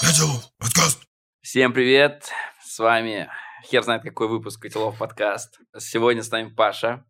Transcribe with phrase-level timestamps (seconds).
[0.00, 1.02] Котелов, подкаст.
[1.40, 2.30] Всем привет!
[2.62, 3.28] С вами
[3.64, 5.58] хер знает какой выпуск Котелов подкаст.
[5.78, 7.04] Сегодня с нами Паша,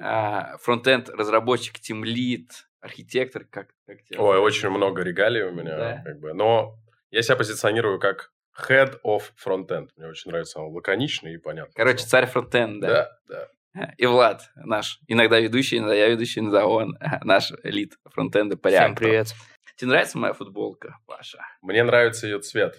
[0.00, 2.50] а, фронтенд разработчик, тимлид,
[2.80, 4.20] архитектор, как, как тебя?
[4.20, 6.02] Ой, очень много регалий у меня, Да.
[6.04, 6.34] как бы.
[6.34, 6.76] Но
[7.10, 8.32] я себя позиционирую как
[8.68, 9.88] head of frontend.
[9.96, 11.74] Мне очень нравится он лаконичный и понятный.
[11.74, 12.86] Короче, царь фронтенда.
[12.86, 13.48] да, да.
[13.96, 18.94] И Влад, наш иногда ведущий, иногда я ведущий, иногда он, наш лид фронтенда по Всем
[18.94, 19.34] привет.
[19.82, 21.40] Тебе нравится моя футболка, Паша?
[21.60, 22.76] Мне нравится ее цвет.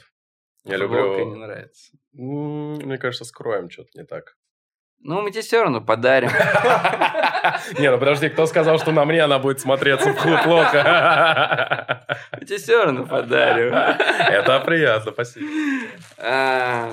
[0.64, 1.32] Я Футболка люблю...
[1.32, 1.92] не нравится.
[2.14, 4.38] Мне кажется, скроем что-то не так.
[5.00, 6.30] Ну, мы тебе все равно подарим.
[7.78, 12.08] Не, ну подожди, кто сказал, что на мне она будет смотреться плохо?
[12.40, 13.74] Мы тебе все равно подарим.
[14.30, 15.46] Это приятно, спасибо.
[16.20, 16.90] А,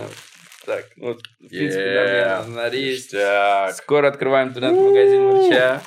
[0.66, 5.80] Так, ну, в принципе, на Скоро открываем интернет-магазин Мурча.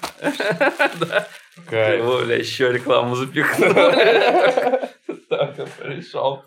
[1.69, 2.05] Кайф.
[2.05, 4.89] Оля, еще рекламу запихнули.
[5.29, 6.43] Только пришел.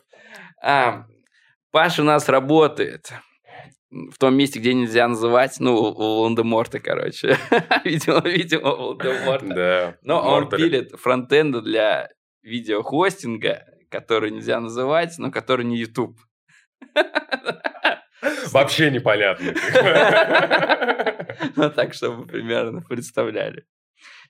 [0.63, 1.07] А,
[1.71, 3.13] Паша у нас работает
[3.91, 7.37] в том месте, где нельзя называть, ну, у Волан-де-Морта, короче.
[7.85, 9.55] Видимо, видимо, у Волан-де-Морта.
[9.55, 9.97] Да.
[10.03, 12.09] Но он пилит фронтенды для
[12.43, 16.19] видеохостинга, который нельзя называть, но который не YouTube.
[18.53, 19.55] Вообще непонятно.
[21.55, 23.65] Ну, так, чтобы примерно представляли.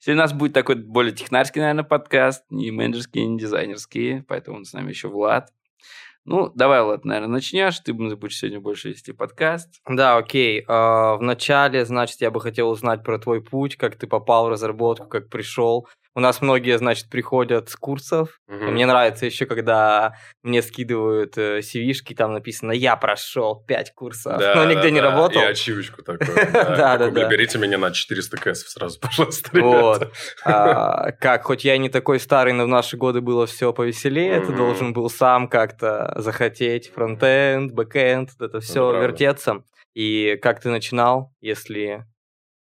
[0.01, 4.73] Сегодня у нас будет такой более технарский, наверное, подкаст, не менеджерский, не дизайнерский, поэтому с
[4.73, 5.51] нами еще Влад.
[6.25, 9.81] Ну, давай, Влад, наверное, начнешь, ты будешь сегодня больше вести подкаст.
[9.89, 10.65] Да, окей.
[10.67, 15.07] А, Вначале, значит, я бы хотел узнать про твой путь, как ты попал в разработку,
[15.07, 15.89] как пришел.
[16.17, 18.41] У нас многие, значит, приходят с курсов.
[18.49, 18.73] Мгм.
[18.73, 24.55] Мне нравится еще, когда мне скидывают э, CV-шки, там написано «Я прошел пять курсов», Да,
[24.55, 25.11] но нигде да, не да.
[25.11, 25.43] работал.
[25.43, 26.35] И ачивочку такую.
[26.35, 27.29] Да, да, да.
[27.29, 30.11] Берите меня на 400 кэсов сразу, пожалуйста, ребята.
[31.21, 34.55] Как, хоть я и не такой старый, но в наши годы было все повеселее, ты
[34.55, 39.65] должен был сам как-то захотеть фронтенд, бэкенд, это все вертеться.
[39.93, 42.07] И как ты начинал, если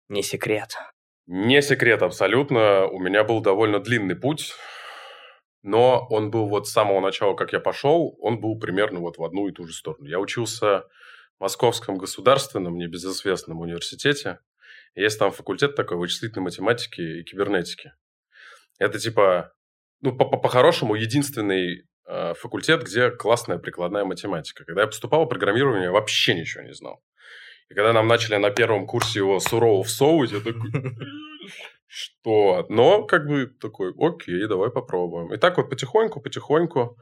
[0.09, 0.78] не секрет?
[1.27, 2.87] Не секрет абсолютно.
[2.87, 4.53] У меня был довольно длинный путь,
[5.62, 9.25] но он был вот с самого начала, как я пошел, он был примерно вот в
[9.25, 10.07] одну и ту же сторону.
[10.07, 10.85] Я учился
[11.39, 14.41] в Московском государственном небезызвестном университете.
[14.95, 17.95] Есть там факультет такой вычислительной математики и кибернетики.
[18.79, 19.53] Это типа,
[20.03, 24.65] ну, по- по- по-хорошему, единственный э, факультет, где классная прикладная математика.
[24.65, 27.03] Когда я поступал в программирование, я вообще ничего не знал.
[27.70, 30.70] И когда нам начали на первом курсе его сурово всовывать, я такой,
[31.86, 32.66] что?
[32.69, 35.32] Но как бы такой, окей, давай попробуем.
[35.32, 36.97] И так вот потихоньку, потихоньку.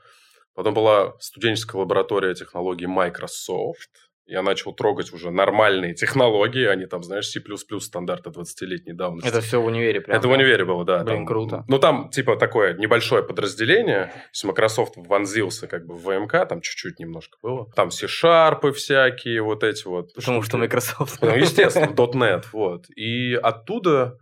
[0.55, 4.12] Потом была студенческая лаборатория технологий Microsoft.
[4.25, 6.65] Я начал трогать уже нормальные технологии.
[6.67, 7.41] Они там, знаешь, C++
[7.81, 9.29] стандарта 20-летней давности.
[9.29, 10.17] Это все в универе прям.
[10.17, 11.03] Это в универе было, да.
[11.03, 11.65] Блин, там- круто.
[11.69, 14.07] Ну, там, типа, такое небольшое подразделение.
[14.07, 17.71] То есть, Microsoft вонзился как бы в ВМК, там чуть-чуть немножко было.
[17.73, 20.15] Там C-шарпы всякие, вот эти вот.
[20.15, 20.57] Потому что.
[20.57, 21.21] Microsoft.
[21.21, 22.87] Ну, естественно, .NET, вот.
[22.97, 24.19] И оттуда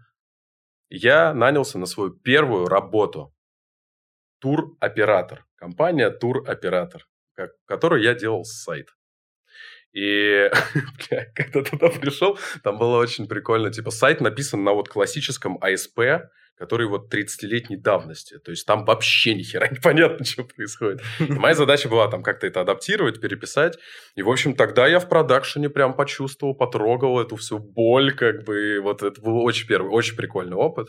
[0.88, 3.34] я нанялся на свою первую работу.
[4.40, 5.44] Тур-оператор.
[5.56, 7.06] Компания Тур-оператор,
[7.66, 8.88] которой я делал сайт.
[9.92, 10.50] И
[11.34, 13.70] когда туда пришел, там было очень прикольно.
[13.70, 16.22] Типа сайт написан на вот классическом ASP,
[16.56, 18.38] который вот 30-летней давности.
[18.38, 21.02] То есть там вообще ни хера непонятно, что происходит.
[21.18, 23.78] Моя задача была там как-то это адаптировать, переписать.
[24.14, 28.80] И, в общем, тогда я в продакшене прям почувствовал, потрогал эту всю боль, как бы.
[28.82, 30.88] Вот это был очень первый, очень прикольный опыт.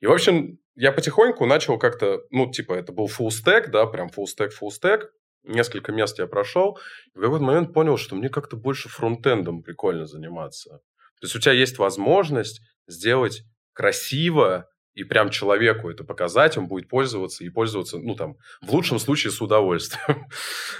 [0.00, 4.08] И, в общем, я потихоньку начал как-то, ну, типа, это был full stack, да, прям
[4.08, 5.02] full stack, full stack.
[5.44, 6.78] Несколько мест я прошел.
[7.14, 10.80] И в какой-то момент понял, что мне как-то больше фронтендом прикольно заниматься.
[11.20, 16.88] То есть у тебя есть возможность сделать красиво и прям человеку это показать, он будет
[16.88, 20.26] пользоваться и пользоваться, ну, там, в лучшем случае с удовольствием.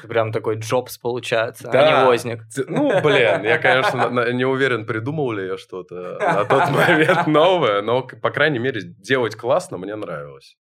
[0.08, 2.00] Прям такой джобс получается, Да.
[2.00, 2.40] а не возник.
[2.66, 8.02] Ну, блин, я, конечно, не уверен, придумал ли я что-то на тот момент новое, но,
[8.02, 10.56] по крайней мере, делать классно мне нравилось.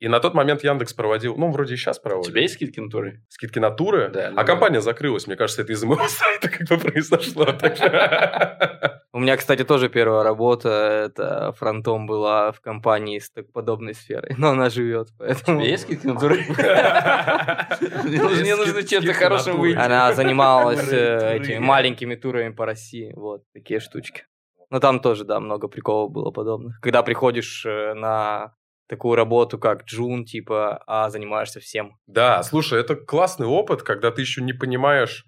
[0.00, 2.30] И на тот момент Яндекс проводил, ну, вроде и сейчас У проводит.
[2.32, 3.22] тебя есть скидки на туры?
[3.28, 5.26] Скидки на туры, Да, а компания закрылась.
[5.26, 7.46] Мне кажется, это из-за моего сайта как бы произошло.
[9.12, 10.68] У меня, кстати, тоже первая работа,
[11.10, 15.60] это фронтом была в компании с так подобной сферой, но она живет, У поэтому...
[15.60, 16.36] тебя есть скидки на туры?
[18.04, 19.76] Мне нужно- чем-то хорошим выйти.
[19.76, 24.24] Она занималась э, этими маленькими турами по России, вот, такие штучки.
[24.70, 26.80] Но там тоже, да, много приколов было подобных.
[26.80, 28.54] Когда приходишь э, на
[28.90, 31.96] такую работу, как джун, типа, а занимаешься всем.
[32.08, 35.24] Да, слушай, это классный опыт, когда ты еще не понимаешь,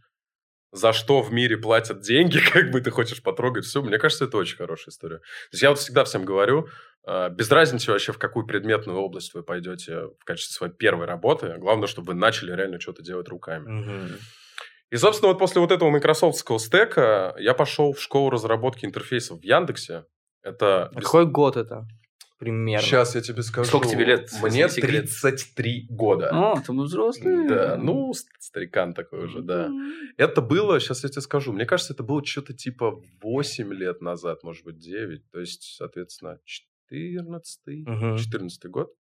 [0.73, 3.81] за что в мире платят деньги, как бы ты хочешь потрогать все.
[3.81, 5.19] Мне кажется, это очень хорошая история.
[5.19, 6.67] То есть я вот всегда всем говорю,
[7.07, 11.55] э, без разницы вообще, в какую предметную область вы пойдете в качестве своей первой работы.
[11.59, 14.19] Главное, чтобы вы начали реально что-то делать руками.
[14.91, 19.45] И, собственно, вот после вот этого майкрософтского стека я пошел в школу разработки интерфейсов в
[19.45, 20.05] Яндексе.
[20.43, 20.91] Это...
[20.95, 21.87] А какой год это?
[22.43, 22.85] Примерно.
[22.85, 23.69] Сейчас я тебе скажу.
[23.69, 25.05] Сколько тебе лет, Мне не секрет?
[25.23, 26.31] 33 года.
[26.33, 27.47] О, ты мы взрослый.
[27.47, 29.71] Да, ну, ст- старикан такой уже, да.
[30.17, 34.43] Это было, сейчас я тебе скажу, мне кажется, это было что-то типа 8 лет назад,
[34.43, 35.31] может быть, 9.
[35.31, 38.17] То есть, соответственно, 14 Мгм.
[38.19, 38.93] 14 год.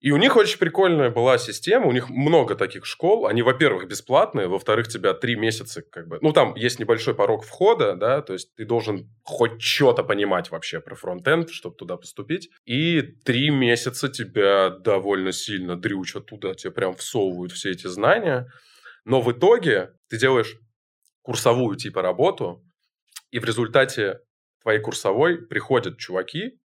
[0.00, 4.48] И у них очень прикольная была система, у них много таких школ, они, во-первых, бесплатные,
[4.48, 6.18] во-вторых, тебя три месяца как бы...
[6.22, 10.80] Ну, там есть небольшой порог входа, да, то есть ты должен хоть что-то понимать вообще
[10.80, 12.48] про фронтенд, чтобы туда поступить.
[12.64, 18.50] И три месяца тебя довольно сильно дрючат туда, тебе прям всовывают все эти знания.
[19.04, 20.56] Но в итоге ты делаешь
[21.20, 22.64] курсовую типа работу,
[23.30, 24.20] и в результате
[24.62, 26.58] твоей курсовой приходят чуваки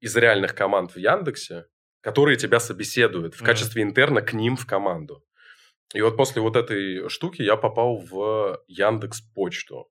[0.00, 1.66] из реальных команд в Яндексе,
[2.00, 5.24] которые тебя собеседуют в качестве интерна к ним в команду.
[5.94, 9.90] И вот после вот этой штуки я попал в Яндекс Почту.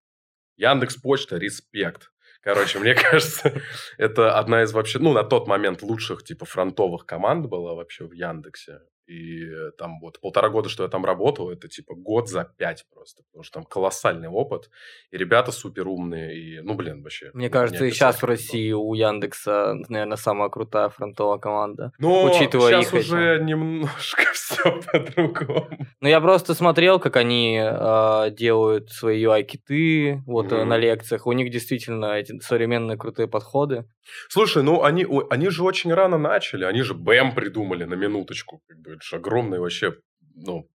[0.55, 2.11] Яндекс Почта, респект.
[2.41, 3.61] Короче, мне кажется,
[3.97, 8.11] это одна из вообще, ну, на тот момент лучших, типа, фронтовых команд была вообще в
[8.11, 8.79] Яндексе.
[9.07, 12.85] И э, там вот полтора года, что я там работал, это типа год за пять
[12.93, 13.23] просто.
[13.23, 14.69] Потому что там колоссальный опыт.
[15.11, 16.37] И ребята супер умные.
[16.37, 17.31] И, ну, блин, вообще.
[17.33, 21.93] Мне кажется, и сейчас в России у Яндекса, наверное, самая крутая фронтовая команда.
[21.99, 25.69] Но учитывая сейчас их уже немножко все по-другому.
[26.01, 30.67] Ну, я просто смотрел, как они э, делают свои UI-киты вот Мгм.
[30.67, 31.27] на лекциях.
[31.27, 33.85] У них действительно эти современные крутые подходы.
[34.29, 36.63] Слушай, ну они, они же очень рано начали.
[36.65, 38.61] Они же БЭМ придумали на минуточку.
[38.67, 39.95] Как бы, же огромный вообще,
[40.35, 40.69] ну,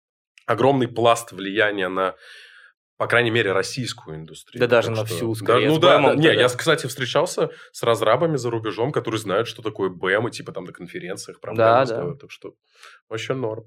[0.46, 2.14] огромный пласт влияния на,
[2.96, 4.60] по крайней мере, российскую индустрию.
[4.60, 6.14] Да даже на что- всю, Да, скорее, ну с да, да.
[6.14, 6.32] Не, да.
[6.32, 10.64] я, кстати, встречался с разрабами за рубежом, которые знают, что такое БЭМ, и типа там
[10.64, 12.16] на конференциях прям Да, прямо да.
[12.18, 12.54] Так что
[13.08, 13.64] вообще норм.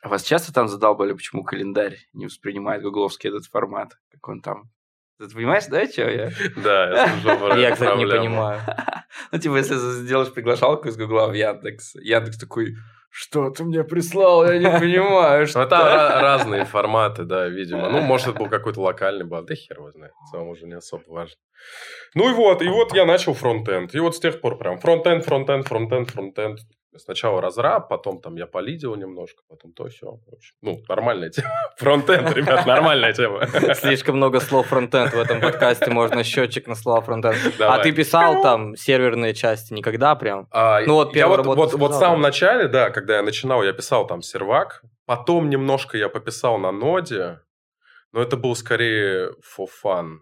[0.00, 3.94] А вас часто там задалбали, почему календарь не воспринимает гугловский этот формат?
[4.12, 4.70] Как он там?
[5.18, 6.30] Ты понимаешь, да, что я?
[6.56, 6.90] Да,
[7.24, 8.60] я Я, кстати, не понимаю.
[9.32, 12.76] Ну, типа, если сделаешь приглашалку из Гугла в Яндекс, Яндекс такой,
[13.10, 15.62] что ты мне прислал, я не понимаю, Ну, что...
[15.62, 17.88] это ра- разные форматы, да, видимо.
[17.90, 19.46] Ну, может, это был какой-то локальный баг.
[19.46, 20.12] Да хер его знает.
[20.26, 21.36] В целом уже не особо важно.
[22.14, 23.94] Ну и вот, и вот я начал фронтенд.
[23.94, 26.60] И вот с тех пор прям фронтенд, фронтенд, фронтенд, фронтенд.
[26.96, 30.18] Сначала разраб, потом там я полидил немножко, потом то все.
[30.62, 31.48] Ну, нормальная тема.
[31.76, 33.46] Фронтенд, ребят, нормальная тема.
[33.74, 37.36] Слишком много слов фронтенд в этом подкасте, можно счетчик на слова фронтенд.
[37.60, 40.48] А ты писал там серверные части никогда прям?
[40.50, 43.72] А, Ну, вот я первую вот, вот, в самом начале, да, когда я начинал, я
[43.72, 44.82] писал там сервак.
[45.04, 47.40] Потом немножко я пописал на ноде,
[48.12, 50.18] но это был скорее for fun.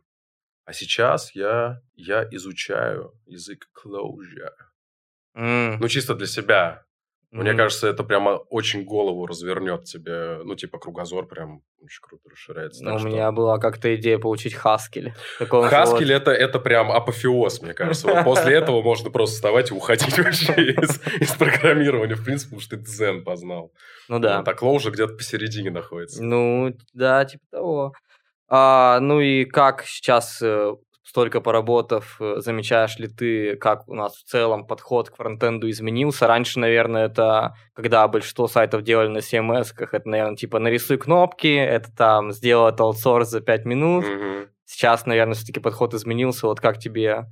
[0.64, 4.50] А сейчас я, я изучаю язык Clojure.
[5.36, 6.82] М, Ну, чисто для себя.
[7.32, 7.56] Мне м.
[7.56, 10.38] кажется, это прямо очень голову развернет тебе.
[10.44, 12.82] Ну, типа, кругозор прям очень круто расширяется.
[12.82, 14.54] Ну, Так у что- меня была как-то идея получить.
[15.38, 18.06] Такого Хаскель же это, это прям апофеоз, мне кажется.
[18.06, 22.60] Вот после этого можно просто вставать и уходить вообще из, из программирования, в принципе, потому
[22.62, 23.62] что ты дзен познал.
[23.62, 23.72] вот.
[24.08, 24.38] Ну да.
[24.38, 26.22] Вот, а Клоу уже где-то посередине находится.
[26.22, 27.92] Ну, да, типа того.
[28.48, 30.72] А, ну и как сейчас, э,
[31.16, 36.26] столько поработав, э, замечаешь ли ты, как у нас в целом подход к фронтенду изменился?
[36.26, 41.90] Раньше, наверное, это когда большинство сайтов делали на CMS, это, наверное, типа нарисуй кнопки, это
[41.96, 44.04] там сделай это аутсорс за 5 минут.
[44.04, 44.50] Мгм.
[44.66, 46.48] Сейчас, наверное, все-таки подход изменился.
[46.48, 47.24] Вот как тебе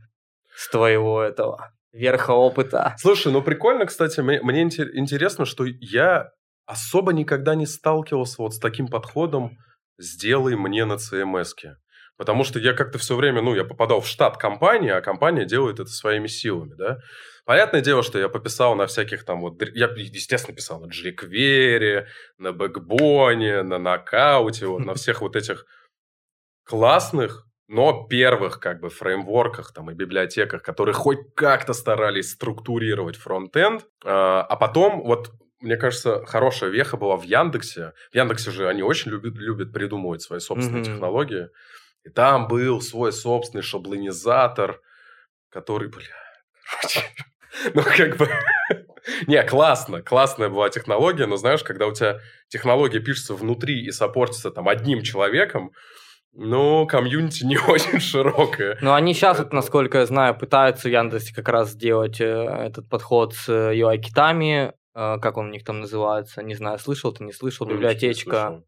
[0.57, 2.95] с твоего этого верха опыта?
[2.97, 6.31] Слушай, ну прикольно, кстати, мне, мне интер- интересно, что я
[6.64, 9.59] особо никогда не сталкивался вот с таким подходом
[9.99, 11.76] «сделай мне на CMS-ке».
[12.16, 15.80] Потому что я как-то все время, ну, я попадал в штат компании, а компания делает
[15.80, 16.99] это своими силами, да.
[17.44, 19.61] Понятное дело, что я пописал на всяких там вот...
[19.75, 22.06] Я, естественно, писал на jQuery,
[22.38, 25.66] на Бэкбоне, на Нокауте, вот на всех вот этих
[26.64, 33.87] классных, но первых как бы фреймворках там и библиотеках, которые хоть как-то старались структурировать фронтенд.
[34.04, 37.94] А а потом вот мне кажется, хорошая веха была в Яндексе.
[38.12, 40.92] В Яндексе же они очень любят, любят придумывать свои собственные Мгм.
[40.92, 41.49] технологии.
[42.04, 44.80] И там был свой собственный шаблонизатор,
[45.50, 46.04] который, бля,
[46.70, 47.00] короче,
[47.75, 48.28] ну как бы...
[49.26, 54.50] Не, классно, классная была технология, но знаешь, когда у тебя технология пишется внутри и сопортится
[54.50, 55.73] там одним человеком,
[56.32, 58.78] ну, комьюнити не очень широкое.
[58.80, 62.88] Ну, они сейчас, Поэтому- насколько я знаю, пытаются в Яндексе как раз сделать э, этот
[62.88, 64.73] подход с э, UI-китами.
[64.94, 66.42] Э, как он у них там называется?
[66.42, 67.66] Не знаю, слышал ты, не слышал.
[67.66, 68.30] Ничего не Библиотечка.
[68.49, 68.66] слышал.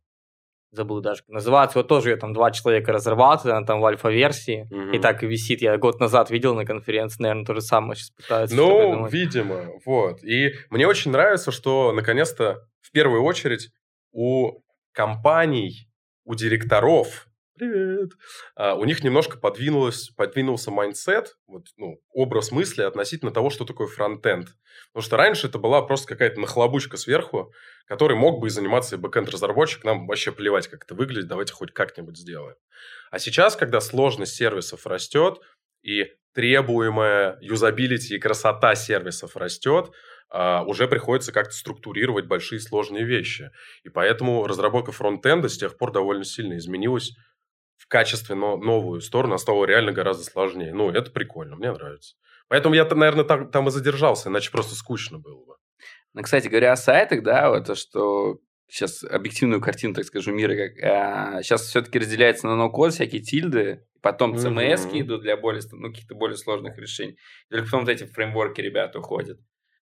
[0.70, 1.78] Забыл даже, как называется.
[1.78, 4.66] Вот тоже ее там два человека разрабатывают, она там в альфа-версии.
[4.70, 4.92] Мгм.
[4.92, 5.62] И так и висит.
[5.62, 10.22] Я год назад видел на конференции, наверное, то же самое сейчас пытаются Ну, видимо, вот.
[10.22, 13.70] И мне очень нравится, что наконец-то, в первую очередь,
[14.12, 14.60] у
[14.92, 15.88] компаний,
[16.24, 17.25] у директоров,
[17.56, 18.12] привет,
[18.54, 23.86] а, у них немножко подвинулось, подвинулся mindset, вот, ну, образ мысли относительно того, что такое
[23.86, 24.48] фронтенд.
[24.92, 27.52] Потому что раньше это была просто какая-то нахлобучка сверху,
[27.86, 31.72] который мог бы и заниматься и бэкэнд-разработчик, нам вообще плевать, как это выглядит, давайте хоть
[31.72, 32.56] как-нибудь сделаем.
[33.10, 35.40] А сейчас, когда сложность сервисов растет,
[35.82, 39.90] и требуемая юзабилити и красота сервисов растет,
[40.28, 43.50] а, уже приходится как-то структурировать большие сложные вещи.
[43.84, 47.12] И поэтому разработка фронтенда с тех пор довольно сильно изменилась
[47.76, 50.72] в качестве но- новую сторону, она стала реально гораздо сложнее.
[50.72, 52.16] Ну, это прикольно, мне нравится.
[52.48, 55.54] Поэтому я, наверное, там, там и задержался, иначе просто скучно было бы.
[56.14, 60.54] Ну, кстати, говоря о сайтах, да, вот то, что сейчас объективную картину, так скажу, мира,
[60.56, 64.34] как, сейчас все-таки разделяется на ноу-код, всякие тильды, потом.
[64.34, 67.18] CMS идут для более, ну, каких-то более сложных решений.
[67.50, 69.38] Только потом вот эти фреймворки ребята уходят.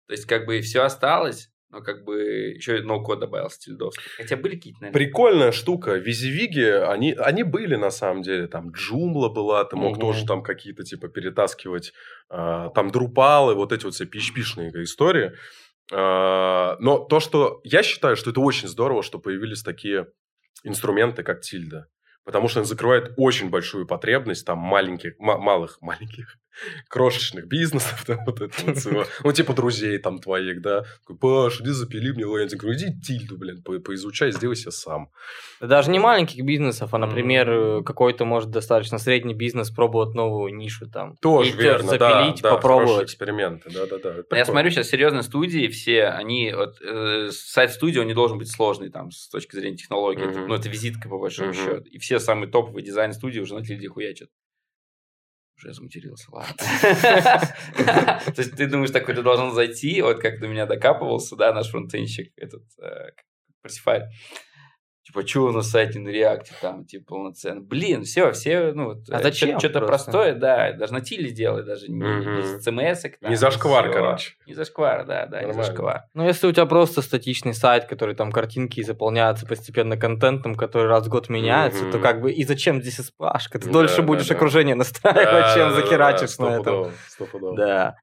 [0.08, 2.22] То есть, как бы, все осталось, но как бы
[2.56, 4.04] еще и ноу-код добавился тильдовский.
[4.16, 5.06] Хотя были какие-то, наверное.
[5.06, 5.96] Прикольная штука.
[5.96, 8.48] Визивиги, они, они были на самом деле.
[8.48, 10.00] Там Джумла была, ты мог Мгм.
[10.02, 11.94] тоже там какие-то типа перетаскивать.
[12.30, 15.34] а, там Друпалы, вот эти вот все PHP-шные истории.
[15.94, 20.08] А, но то, что я считаю, что это очень здорово, что появились такие
[20.64, 21.88] инструменты, как Тильда.
[22.26, 26.36] Потому что он закрывает очень большую потребность там маленьких, ма- малых, маленьких,
[26.90, 29.06] крошечных бизнесов, там, вот это вот всего.
[29.24, 30.84] ну, типа друзей там твоих, да.
[31.20, 32.62] Паш, иди запили мне лендинг.
[32.62, 35.10] Говорю, иди тильду, блин, по- поизучай, сделай себе сам.
[35.60, 40.54] Да Даже не маленьких бизнесов, а, например, э, какой-то, может, достаточно средний бизнес пробовать новую
[40.56, 41.16] нишу там.
[41.18, 43.06] Тоже И тоже верно, да, запилить, да, попробовать.
[43.06, 44.38] эксперименты, да-да-да.
[44.38, 48.50] Я смотрю сейчас серьезные студии, все они, вот, э, сайт студии, он не должен быть
[48.52, 50.24] сложный там с точки зрения технологий.
[50.24, 50.32] Мгм.
[50.32, 51.58] Это, ну, это визитка по большому Мгм.
[51.58, 51.84] счету.
[51.86, 54.30] И все самые топовые дизайн студии уже на тильде хуячат.
[55.58, 56.56] Уже заматерился, ладно.
[57.76, 61.70] То есть ты думаешь, такой ты должен зайти, вот как до меня докапывался, да, наш
[61.70, 63.10] фронтенщик, этот, э,
[63.64, 64.04] Парсифай.
[65.08, 67.62] Типа, что у нас сайт на реакте там, типа, полноценно.
[67.62, 70.12] Блин, все, все, ну, вот, А э, зачем Что-то просто?
[70.12, 73.06] простое, да, даже на тиле делай, даже не без CMS.
[73.06, 74.34] -ок, Не зашквар, короче.
[74.46, 75.64] Не зашквар, да, да, не Нормально.
[75.64, 76.02] зашквар.
[76.14, 81.06] Ну, если у тебя просто статичный сайт, который там картинки заполняются постепенно контентом, который раз
[81.06, 83.60] в год меняется, то как бы и зачем здесь сплашка?
[83.60, 84.36] Ты Да, дольше да, будешь да.
[84.36, 86.92] окружение настраивать, чем захерачишь на этом.
[87.56, 87.96] Да.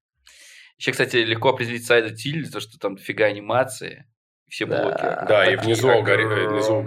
[0.78, 4.06] Еще, кстати, легко определить сайт тиль, то, что там дофига анимации,
[4.48, 4.82] все Да.
[4.82, 5.26] блоки.
[5.28, 6.82] Да, и такие внизу, алгори- э, внизу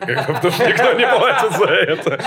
[0.00, 2.18] как бы, потому что никто не платит за это.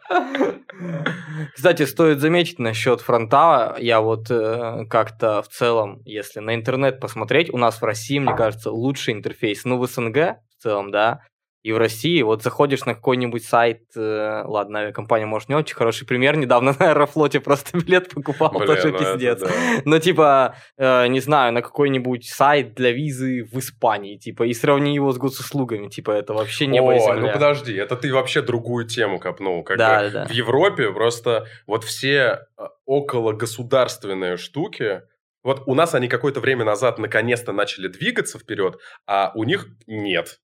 [1.54, 3.74] Кстати, стоит заметить насчет фронта.
[3.78, 8.34] Я вот э, как-то в целом, если на интернет посмотреть, у нас в России, мне
[8.34, 9.64] кажется, лучший интерфейс.
[9.64, 10.16] Ну, в СНГ
[10.58, 11.20] в целом, да.
[11.62, 16.06] И в России, вот заходишь на какой-нибудь сайт, э, ладно, авиакомпания, может, не очень хороший
[16.06, 19.40] пример, недавно на Аэрофлоте просто билет покупал, Бля, тоже ну это пиздец.
[19.40, 19.48] да.
[19.84, 24.94] Ну, типа, э, не знаю, на какой-нибудь сайт для визы в Испании, типа, и сравни
[24.94, 27.20] его с госуслугами, типа, это вообще небо и О, земля.
[27.20, 29.62] ну подожди, это ты вообще другую тему копнул.
[29.62, 30.26] Как Да, бы да.
[30.26, 35.02] В Европе просто вот все а, окологосударственные штуки,
[35.42, 40.38] вот у нас они какое-то время назад наконец-то начали двигаться вперед, а у них нет.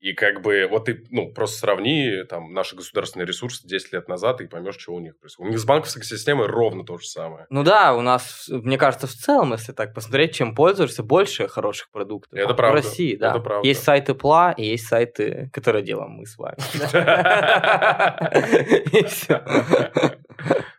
[0.00, 4.40] И как бы вот ты, ну, просто сравни там наши государственные ресурсы 10 лет назад
[4.40, 5.48] и поймешь, что у них происходит.
[5.48, 7.46] У них с банковской системой ровно то же самое.
[7.50, 11.90] Ну да, у нас, мне кажется, в целом, если так посмотреть, чем пользуешься, больше хороших
[11.90, 12.32] продуктов.
[12.32, 13.30] Это В правда, России, да.
[13.30, 13.68] это правда.
[13.68, 16.56] Есть сайты ПЛА и есть сайты, которые делаем мы с вами.
[18.92, 19.42] И все.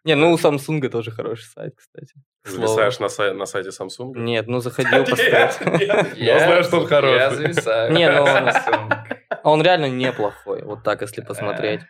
[0.04, 2.14] Не, ну у Samsung тоже хороший сайт, кстати.
[2.44, 4.14] Зависаешь на, сай- на сайте Samsung?
[4.16, 5.60] Нет, ну заходил посмотреть.
[6.18, 7.36] Я знаю, что он Я хороший.
[7.36, 7.94] зависаю.
[7.94, 8.24] Не, ну
[9.44, 11.82] он- реально неплохой, вот так, если посмотреть.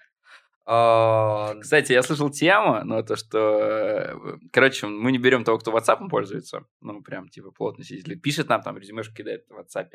[0.66, 3.40] А, Кстати, я слышал тему, ну, то, что...
[3.40, 4.16] э,
[4.54, 6.66] Короче, мы не берем того, кто WhatsApp пользуется.
[6.82, 8.08] Ну, прям, типа, плотно сидит.
[8.08, 9.88] или Пишет нам, там, резюмешку кидает в WhatsApp.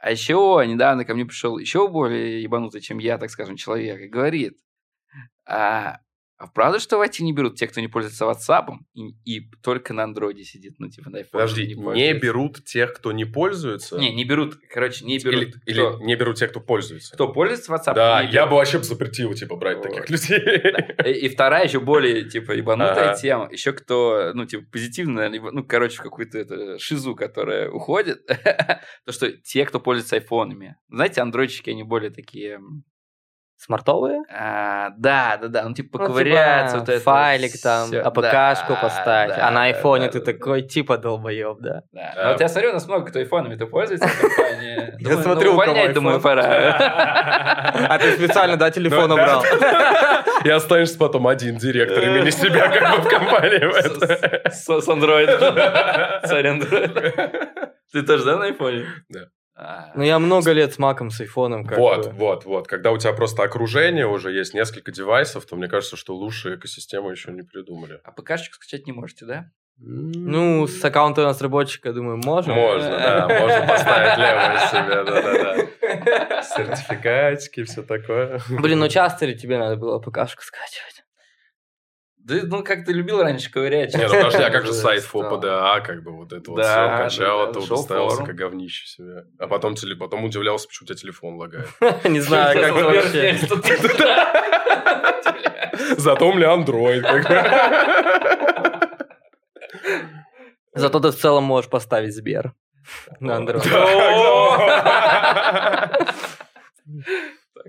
[0.00, 4.08] А еще недавно ко мне пришел еще более ебанутый, чем я, так скажем, человек, и
[4.08, 4.56] говорит,
[5.46, 5.98] а,
[6.38, 9.92] а правда, что в IT не берут те, кто не пользуется WhatsApp, и, и только
[9.92, 12.20] на андроиде сидит, ну, типа, на iPhone Подожди, не, пользуется?
[12.20, 13.98] берут тех, кто не пользуется?
[13.98, 15.34] Не, не берут, короче, не берут.
[15.34, 17.12] Или, или кто, не берут тех, кто пользуется?
[17.12, 19.88] кто пользуется WhatsApp, Да, не я бы вообще запретил, типа, брать Вот.
[19.88, 20.38] таких людей.
[21.04, 23.16] И, и вторая еще более, типа, ебанутая Ага.
[23.16, 23.48] тема.
[23.50, 28.24] Еще кто, ну, типа, позитивно, ну, короче, в какую-то это, шизу, которая уходит.
[29.04, 30.76] То, что те, кто пользуется айфонами.
[30.88, 32.60] Знаете, андроидчики, они более такие...
[33.58, 34.20] Смартовые?
[34.32, 38.02] А, да, да, да, ну типа Ну, поковыряться, типа, вот это файлик вот там, всё.
[38.02, 39.34] АПКшку Да, поставить.
[39.36, 41.82] да, а на айфоне да, ты да, такой типа долбоеб, да?
[41.92, 42.12] Да.
[42.14, 42.22] Да.
[42.28, 44.94] А Вот я смотрю, у нас много кто айфонами-то пользуется в компании.
[45.00, 46.42] Я смотрю, ну, кого увольнять, думаю, пора.
[46.44, 49.22] А ты специально, да, телефон Ну, да.
[49.22, 49.44] убрал?
[50.44, 54.50] И останешься потом один директор имени себя как бы в компании.
[54.50, 55.26] с Android.
[56.26, 57.68] Царь Android.
[57.92, 58.86] Ты тоже, да, на айфоне?
[59.08, 59.20] Да.
[59.94, 61.64] Ну, я много лет с маком, с айфоном.
[61.64, 62.12] как Вот, бы.
[62.12, 62.68] вот, вот.
[62.68, 67.10] Когда у тебя просто окружение уже есть несколько девайсов, то мне кажется, что лучше экосистему
[67.10, 68.00] еще не придумали.
[68.04, 69.50] А ПКшечку скачать не можете, да?
[69.80, 72.54] Ну, с аккаунта разработчика, думаю, можем.
[72.54, 76.42] Можно, да, можно поставить левое себе, да-да-да.
[76.42, 78.40] Сертификатики, все такое.
[78.48, 80.97] Блин, ну часто ли тебе надо было ПКшку скачивать?
[82.28, 83.94] Да, ну как ты любил раньше ковырять.
[83.94, 85.02] Не, ну подожди, а как же сайт.
[85.02, 88.26] ФОПДА, как бы вот это вот все да, качал, да, оттуда шел ставился форум.
[88.26, 89.24] как говнище себе.
[89.38, 91.68] А потом, потом удивлялся, почему у тебя телефон лагает.
[92.04, 93.38] Не знаю, как вообще.
[95.96, 97.00] Зато у меня Android.
[100.74, 102.52] Зато ты в целом можешь поставить Сбер
[103.20, 103.64] на Android.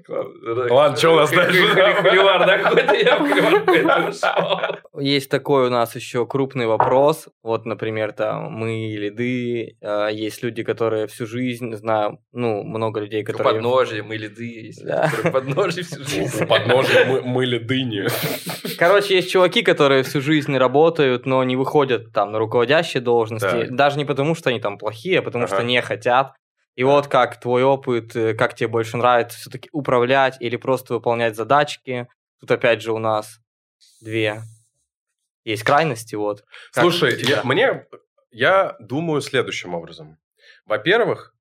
[0.09, 0.97] Ладно.
[0.97, 1.67] Чё у нас дальше?
[1.67, 4.83] Холивар, да, какой-то я в холивар.
[4.99, 7.27] Есть такой у нас еще крупный вопрос.
[7.43, 13.23] Вот, например, там мы, лиды, э, есть люди, которые всю жизнь, знаю, ну, много людей,
[13.23, 13.53] которые...
[13.55, 14.71] Подножье, мы лиды
[15.31, 16.43] Подножье всю жизнь.
[16.43, 18.07] У подножия мы- мыли дыни.
[18.77, 23.67] Короче, есть чуваки, которые всю жизнь работают, но не выходят там на руководящие должности.
[23.69, 26.33] Даже не потому, что они там плохие, а потому что не хотят.
[26.75, 31.35] И вот как твой опыт, э, как тебе больше нравится все-таки управлять или просто выполнять
[31.35, 32.07] задачки.
[32.39, 33.39] Тут опять же у нас
[34.01, 34.41] две
[35.43, 36.45] есть крайности, вот.
[36.71, 37.85] Как Слушай, я, мне,
[38.31, 40.17] я думаю следующим образом.
[40.65, 41.33] Во-первых,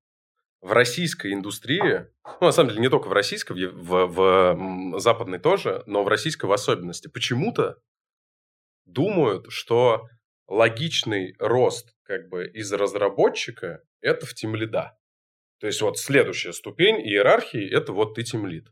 [0.60, 2.06] в российской индустрии,
[2.40, 6.08] ну, на самом деле, не только в российской, в, в- в, западной тоже, но в
[6.08, 7.78] российской в особенности, почему-то
[8.84, 10.08] думают, что
[10.48, 14.97] логичный рост как бы из разработчика– это в тимлида.
[15.60, 18.68] То есть вот следующая ступень иерархии– это вот ты тимлид.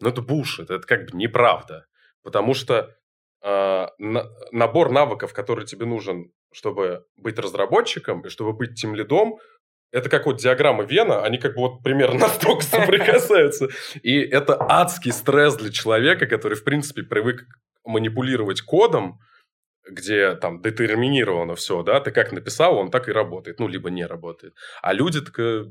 [0.00, 1.86] Но это булшит, это как бы неправда.
[2.22, 2.94] Потому что
[3.42, 9.38] а, на- набор навыков, который тебе нужен, чтобы быть разработчиком и чтобы быть тем лидом,
[9.90, 13.68] это как вот диаграмма Вена, они как бы вот примерно настолько соприкасаются.
[14.02, 17.44] И это адский стресс для человека, который, в принципе, привык
[17.84, 19.20] манипулировать кодом,
[19.88, 24.04] где там детерминировано все, да, ты как написал, он так и работает, ну, либо не
[24.04, 24.54] работает.
[24.82, 25.64] А люди так, э,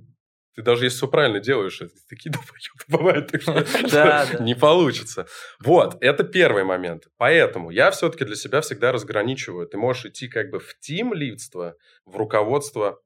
[0.57, 3.63] ты даже если все правильно делаешь, это такие долбоёбы бывают, так что
[4.43, 5.27] не получится.
[5.59, 7.09] Вот, это первый момент.
[7.17, 9.67] Поэтому я все-таки для себя всегда разграничиваю.
[9.67, 12.99] Ты можешь идти как бы в тим-лидство, в руководство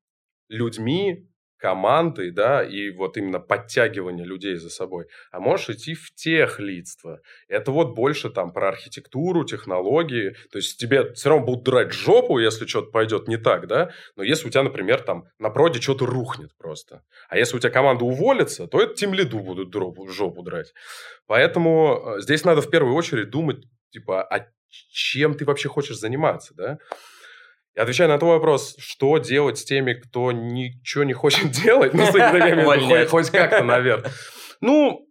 [0.47, 1.29] людьми,
[1.61, 5.05] командой, да, и вот именно подтягивание людей за собой.
[5.31, 7.21] А можешь идти в техлидство.
[7.47, 10.35] Это вот больше там про архитектуру, технологии.
[10.51, 13.91] То есть тебе все равно будут драть жопу, если что-то пойдет не так, да.
[14.15, 17.03] Но если у тебя, например, там на проде что-то рухнет просто.
[17.29, 20.73] А если у тебя команда уволится, то это тем лиду будут дропу- жопу драть.
[21.27, 26.53] Поэтому э, здесь надо в первую очередь думать, типа, а чем ты вообще хочешь заниматься,
[26.55, 26.77] да?
[27.75, 32.09] Отвечая на твой вопрос, что делать с теми, кто ничего не хочет делать, ну, с
[32.09, 33.09] этими, я имею в виду, Увольнять.
[33.09, 34.11] хоть, хоть как-то, наверное.
[34.63, 35.09] Ну,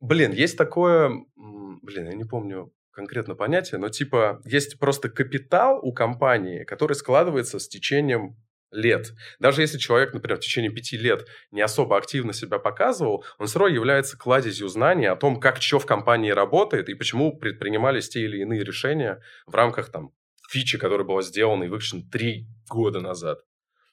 [0.00, 5.94] блин, есть такое, блин, я не помню конкретно понятие, но типа есть просто капитал у
[5.94, 8.36] компании, который складывается с течением
[8.70, 9.12] лет.
[9.38, 13.58] Даже если человек, например, в течение пяти лет не особо активно себя показывал, он все
[13.60, 18.20] равно является кладезью знаний о том, как что в компании работает и почему предпринимались те
[18.20, 20.10] или иные решения в рамках там
[20.54, 23.40] фичи, которая была сделана и выпущена три года назад.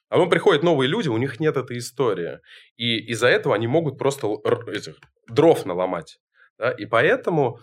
[0.08, 2.38] А потом приходят новые люди, у них нет этой истории.
[2.76, 4.28] И из-за этого они могут просто
[4.68, 4.96] этих
[5.28, 6.18] дров наломать.
[6.58, 6.70] Да?
[6.70, 7.58] И поэтому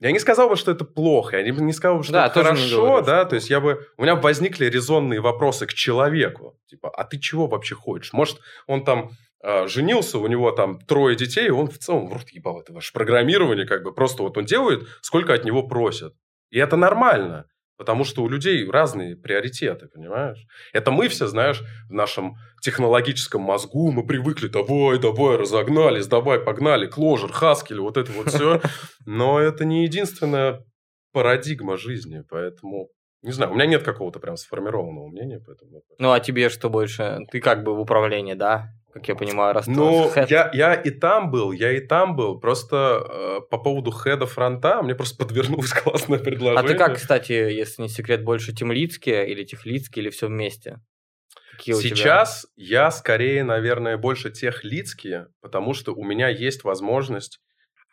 [0.00, 2.42] я не сказал бы, что это плохо, я не, не сказал бы, что Да, это
[2.42, 6.90] хорошо, говорю, да, то есть я бы, у меня возникли резонные вопросы к человеку, типа,
[6.90, 8.12] а ты чего вообще хочешь?
[8.12, 12.12] Может, он там э, женился, у него там трое детей, и он в целом в
[12.12, 16.12] рот ебал это ваше программирование, как бы просто вот он делает, сколько от него просят.
[16.50, 20.38] И это нормально, потому что у людей разные приоритеты, понимаешь?
[20.72, 26.86] Это мы все, знаешь, в нашем технологическом мозгу, мы привыкли, давай, давай, разогнались, давай, погнали,
[26.86, 28.60] кложер, хаскель, вот это вот все.
[29.06, 30.64] Но это не единственная
[31.12, 32.88] парадигма жизни, поэтому...
[33.22, 35.96] Не знаю, у меня нет какого-то прям сформированного мнения по этому вопросу.
[35.98, 37.20] Ну, а тебе что больше?
[37.30, 38.68] Ты как бы в управлении, да?
[38.94, 42.38] Как я понимаю, раз Ну, я, я и там был, я и там был.
[42.38, 46.68] Просто э, по поводу хеда фронта мне просто подвернулось классное А предложение.
[46.68, 50.78] ты как, кстати, если не секрет, больше темлицкие или техлицкие, или все вместе?
[51.56, 51.74] Какие?
[51.74, 57.40] Сейчас я скорее, наверное, больше техлицкие, потому что у меня есть возможность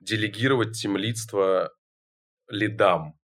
[0.01, 1.71] делегировать темлидство
[2.47, 3.15] лидам.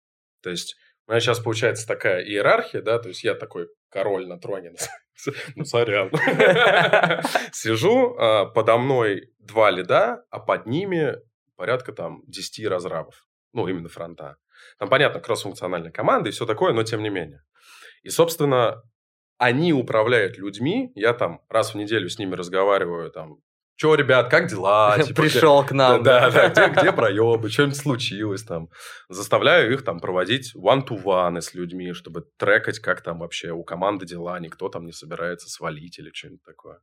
[0.42, 4.38] То есть у меня сейчас получается такая иерархия, да, то есть я такой король на
[4.38, 4.72] троне,
[5.54, 6.10] ну, сорян.
[7.52, 11.16] Сижу, а, подо мной два лида, а под ними
[11.56, 13.26] порядка там 10 разрабов.
[13.52, 14.36] Ну, именно фронта.
[14.78, 17.42] Там, понятно, кросс-функциональная команда и все такое, но тем не менее.
[18.02, 18.82] И, собственно,
[19.38, 20.92] они управляют людьми.
[20.94, 23.38] Я там раз в неделю с ними разговариваю, там,
[23.76, 24.96] Че, ребят, как дела?
[25.02, 26.02] Типа, Пришел к нам.
[26.02, 28.70] Да, да, где, где проебы, что-нибудь случилось там.
[29.10, 34.40] Заставляю их там проводить one-to-one с людьми, чтобы трекать, как там вообще у команды дела,
[34.40, 36.80] никто там не собирается свалить или что-нибудь такое.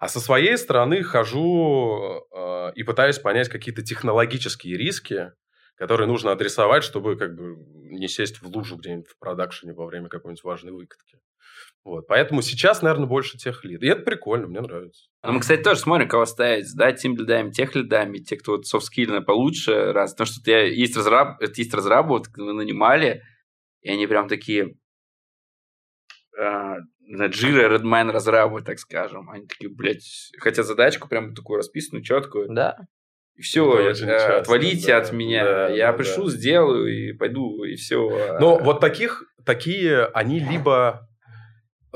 [0.00, 5.32] А со своей стороны хожу э, и пытаюсь понять какие-то технологические риски,
[5.80, 10.10] которые нужно адресовать, чтобы как бы не сесть в лужу где-нибудь в продакшене во время
[10.10, 11.18] какой-нибудь важной выкатки.
[11.84, 12.06] Вот.
[12.06, 13.82] Поэтому сейчас, наверное, больше тех лид.
[13.82, 15.08] И это прикольно, мне нравится.
[15.22, 16.66] Ну, мы, кстати, тоже смотрим, кого ставить.
[16.76, 19.92] Да, тем лидами, тех лидами, те, кто вот софт-скилльно получше.
[19.94, 20.12] Раз.
[20.12, 23.22] Потому что я, есть, разраб, есть разрабы, вот, мы нанимали,
[23.80, 24.76] и они прям такие
[26.36, 29.30] на Jira Redmine разрабы, так скажем.
[29.30, 32.50] Они такие, блядь, хотят задачку прям такую расписанную, четкую.
[32.50, 32.76] Да.
[33.40, 35.44] И все, э, часто, отвалите да, от меня.
[35.44, 36.30] Да, я да, пришлю, да.
[36.30, 38.36] сделаю и пойду, и все.
[38.38, 41.08] Но вот таких, такие, они либо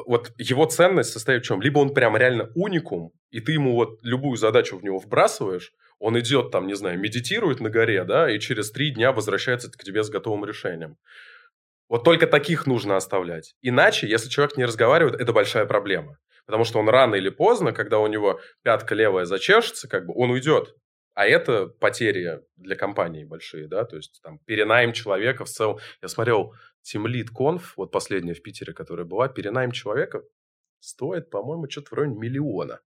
[0.07, 1.61] вот его ценность состоит в чем?
[1.61, 6.19] Либо он прям реально уникум, и ты ему вот любую задачу в него вбрасываешь, он
[6.19, 10.03] идет там, не знаю, медитирует на горе, да, и через три дня возвращается к тебе
[10.03, 10.97] с готовым решением.
[11.91, 13.55] Вот только таких нужно оставлять.
[13.61, 16.17] Иначе, если человек не разговаривает, это большая проблема.
[16.47, 20.31] Потому что он рано или поздно, когда у него пятка левая зачешется, как бы он
[20.31, 20.75] уйдет.
[21.15, 25.79] А это потери для компании большие, да, то есть там перенайм человека в целом.
[26.03, 30.23] Я смотрел Team Lead Conf, вот последняя в Питере, которая была, перенайм человека
[30.81, 32.81] стоит, по-моему, что-то в районе миллиона.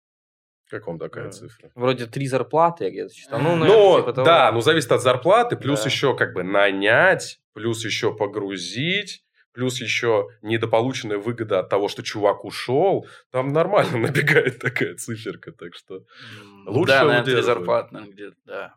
[0.69, 1.31] Как вам такая да.
[1.31, 1.71] цифра?
[1.75, 3.41] Вроде три зарплаты я где-то читал.
[3.41, 4.27] Ну, наверное, ну типа того.
[4.27, 5.87] да, ну зависит от зарплаты, плюс да.
[5.87, 9.25] еще как бы нанять, плюс еще погрузить,
[9.59, 15.75] плюс еще недополученная выгода от того, что чувак ушел, там нормально набегает такая циферка, так
[15.75, 16.05] что
[16.65, 18.75] лучше Да, наверное, зарплат, наверное, где-то, да.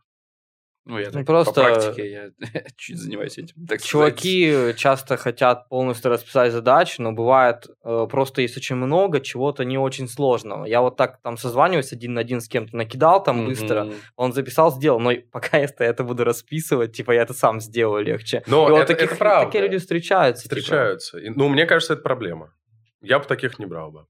[0.86, 2.30] Ну, я ну, просто по практике я
[2.76, 3.68] чуть занимаюсь этим.
[3.68, 4.78] Так Чуваки сказать.
[4.78, 10.08] часто хотят полностью расписать задачу, но бывает э, просто есть очень много чего-то не очень
[10.08, 10.66] сложного.
[10.66, 13.46] Я вот так там созваниваюсь один на один с кем-то, накидал там mm-hmm.
[13.46, 18.04] быстро, он записал, сделал, но пока я это буду расписывать, типа я это сам сделаю
[18.04, 18.44] легче.
[18.48, 19.46] Но И это, вот таких, это правда.
[19.46, 20.44] такие люди встречаются.
[20.44, 20.56] Типа.
[20.56, 21.22] Встречаются.
[21.22, 21.34] Типа.
[21.36, 22.54] Ну, мне кажется, это проблема.
[23.02, 24.06] Я бы таких не брал бы.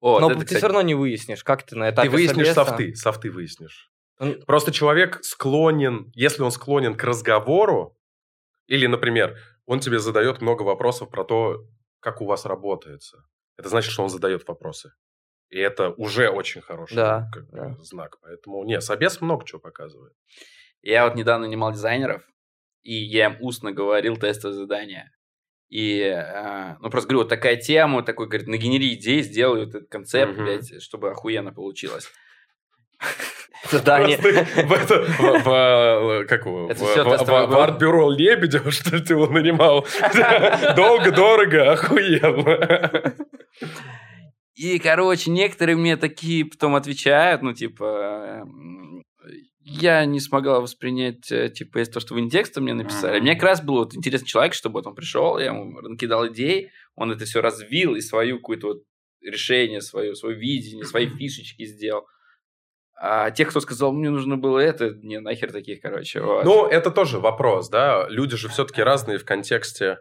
[0.00, 0.58] О, но это, ты кстати...
[0.58, 2.64] все равно не выяснишь, как ты на этапе Ты выяснишь собеса...
[2.64, 3.90] софты, софты выяснишь.
[4.46, 7.96] Просто человек склонен, если он склонен к разговору,
[8.66, 11.66] или, например, он тебе задает много вопросов про то,
[12.00, 13.24] как у вас работается.
[13.56, 14.92] Это значит, что он задает вопросы.
[15.50, 17.76] И это уже очень хороший да, как да.
[17.80, 18.18] знак.
[18.20, 20.12] Поэтому, нет, собес много чего показывает.
[20.82, 22.22] Я вот недавно нанимал дизайнеров,
[22.82, 25.10] и я им устно говорил тестовое задание.
[25.68, 29.88] И, э, ну, просто говорю, вот такая тема, такой, говорит, нагенери идеи, сделай вот этот
[29.88, 30.42] концепт, mm-hmm.
[30.44, 32.10] блядь, чтобы охуенно получилось.
[33.70, 34.16] Задание.
[34.18, 39.86] В это, в, как его, в, в, в арт-бюро Лебедева, что ты его нанимал?
[40.76, 43.14] Долго, дорого, охуенно.
[44.54, 48.44] И, короче, некоторые мне такие потом отвечают, ну, типа,
[49.60, 53.20] я не смогла воспринять, э, типа, из того, что вы не текстом мне написали.
[53.20, 56.70] Мне как раз был вот интересный человек, чтобы вот он пришел, я ему накидал идей,
[56.94, 58.82] он это все развил и свою какую-то вот
[59.20, 62.06] решение, свое, свое видение, свои фишечки сделал.
[62.98, 66.20] А тех, кто сказал, мне нужно было это, не нахер таких, короче.
[66.20, 66.44] Вот.
[66.44, 68.06] Ну, это тоже вопрос, да.
[68.08, 69.98] Люди же все-таки разные в контексте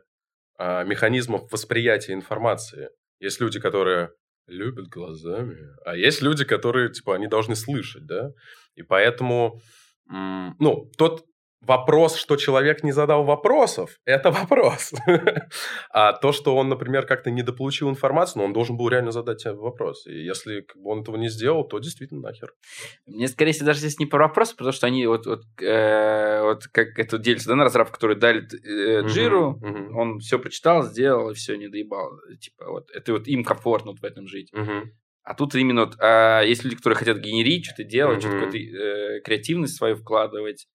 [0.57, 2.89] а, механизмов восприятия информации.
[3.19, 4.11] Есть люди, которые
[4.47, 8.31] любят глазами, а есть люди, которые, типа, они должны слышать, да.
[8.75, 9.59] И поэтому,
[10.07, 11.25] ну, тот
[11.67, 14.93] вопрос, что человек не задал вопросов, это вопрос.
[15.89, 19.53] а то, что он, например, как-то недополучил информацию, но он должен был реально задать тебе
[19.53, 20.05] вопрос.
[20.07, 22.53] И если он этого не сделал, то действительно нахер.
[23.05, 26.67] Мне, скорее всего, даже здесь не про вопросы, потому что они вот, вот, э, вот
[26.67, 29.93] как это делится, да, на разработку, который дали э, Джиру, uh-huh, uh-huh.
[29.95, 32.11] он все прочитал, сделал, и все, не доебал.
[32.39, 34.51] Типа, вот, это вот им комфортно вот в этом жить.
[34.53, 34.83] Uh-huh.
[35.23, 38.41] А тут именно вот, а, есть люди, которые хотят генерить, что-то делать, uh-huh.
[38.41, 40.67] что-то э, креативность свою вкладывать.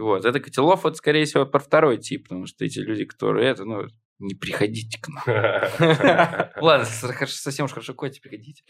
[0.00, 0.24] Вот.
[0.24, 3.86] Это Котелов, вот, скорее всего, про второй тип, потому что эти люди, которые это, ну,
[4.20, 5.22] не приходите к нам.
[6.60, 8.62] Ладно, совсем уж хорошо, Коти, приходите.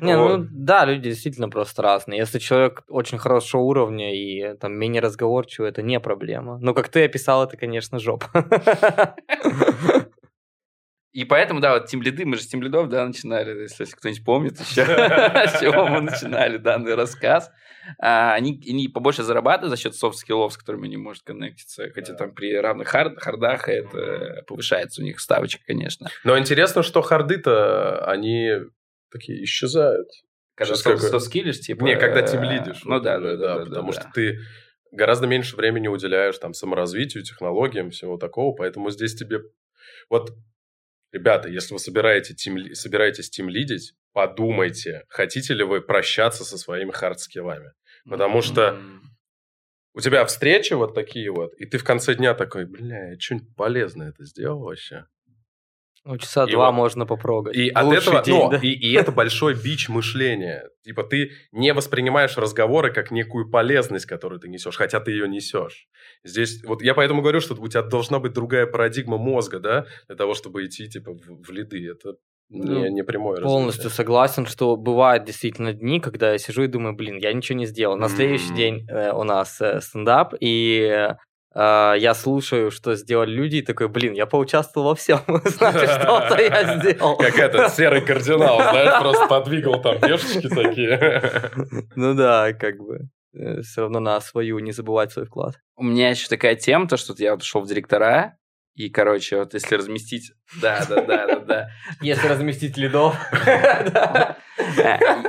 [0.00, 2.18] Не, ну да, люди действительно просто разные.
[2.18, 6.58] Если человек очень хорошего уровня и там менее разговорчивый, это не проблема.
[6.58, 8.28] Но как ты описал, это, конечно, жопа.
[11.12, 14.84] И поэтому, да, вот тимлиды, мы же с тимлидов, да, начинали, если кто-нибудь помнит еще,
[14.86, 17.50] с чего мы начинали данный рассказ.
[17.98, 22.32] А, они, они побольше зарабатывают за счет софт-скиллов, с которыми они могут коннектиться, хотя там
[22.32, 26.08] при равных хард, хардах это повышается у них ставочка, конечно.
[26.24, 28.60] Но интересно, что харды-то, они
[29.10, 30.08] такие исчезают.
[30.54, 31.84] Когда софт-скиллишь, типа...
[31.84, 32.84] Не, когда э, тимлидишь.
[32.84, 33.56] Ну да, да, да.
[33.64, 34.38] потому что ты
[34.92, 39.40] гораздо меньше времени уделяешь там саморазвитию, технологиям, всего такого, поэтому здесь тебе...
[40.08, 40.30] Вот,
[41.12, 46.90] ребята, если вы собираете тим, собираетесь тим лидить, подумайте, хотите ли вы прощаться со своими
[46.90, 47.72] хард-скиллами.
[48.04, 49.02] потому что- М.
[49.94, 53.54] У тебя встречи вот такие вот, и ты в конце дня такой, бля, я что-нибудь
[53.54, 55.04] полезное это сделал вообще.
[56.04, 57.56] Ну, часа И два вот- можно попробовать.
[57.56, 58.56] И от лучший этого, день, ну, да.
[58.58, 60.68] и, и это большой бич мышления.
[60.84, 65.86] Типа ты не воспринимаешь разговоры как некую полезность, которую ты несешь, хотя ты ее несешь.
[66.24, 70.16] Здесь, вот я поэтому говорю, что у тебя должна быть другая парадигма мозга, да, для
[70.16, 71.88] того, чтобы идти, типа, в, в лиды.
[71.88, 72.14] Это
[72.50, 73.96] Ну, не, не прямое Полностью развитие.
[73.96, 77.96] согласен, что бывают действительно дни, когда я сижу и думаю, блин, я ничего не сделал.
[77.96, 78.56] На следующий М.
[78.56, 81.14] день э, у нас э, стендап, и э,
[81.54, 86.78] я слушаю, что сделали люди, и такой, блин, я поучаствовал во всем, значит, что-то я
[86.78, 87.16] сделал.
[87.16, 91.50] Как этот серый кардинал, знаешь, просто подвигал там пешечки такие.
[91.96, 93.08] Ну да, как бы.
[93.62, 95.56] Все равно на свою не забывать свой вклад.
[95.76, 98.36] У меня еще такая тема, то, что я вот ушел в директора,
[98.74, 100.32] и, короче, вот если разместить...
[100.60, 101.68] Да, да, да, да, да.
[102.00, 103.14] Если разместить лидов.
[103.32, 104.36] А,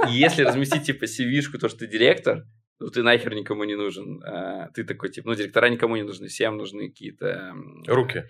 [0.07, 2.43] Если разместить, типа, CV-шку, то, что ты директор,
[2.79, 4.21] ну, ты нахер никому не нужен.
[4.23, 7.53] А, Ты такой, типа, ну, директора никому не нужны, всем нужны какие-то...
[7.87, 8.25] Руки.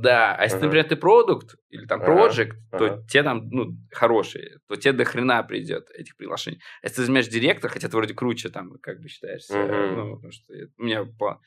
[0.00, 0.66] Да, а если, Ага.
[0.66, 3.06] например, ты продукт или там Ага, проект, то ага.
[3.08, 6.60] те там, ну, хорошие, то тебе до хрена придет этих приглашений.
[6.82, 9.96] А если ты возьмешь директор, хотя ты вроде круче там, как бы считаешься, Мгм.
[9.96, 11.40] ну, потому что у меня по...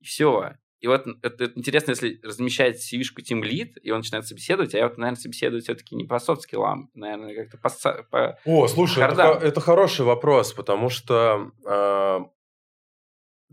[0.00, 0.54] И все.
[0.82, 4.78] И вот это, это интересно, если размещать CV-шку Team Lead, и он начинает собеседовать, а
[4.78, 9.14] я вот, наверное, собеседую все-таки не по софт-скиллам, наверное, как-то по, по- О, слушай, это,
[9.14, 9.38] Хардам.
[9.42, 12.18] это хороший вопрос, потому что э,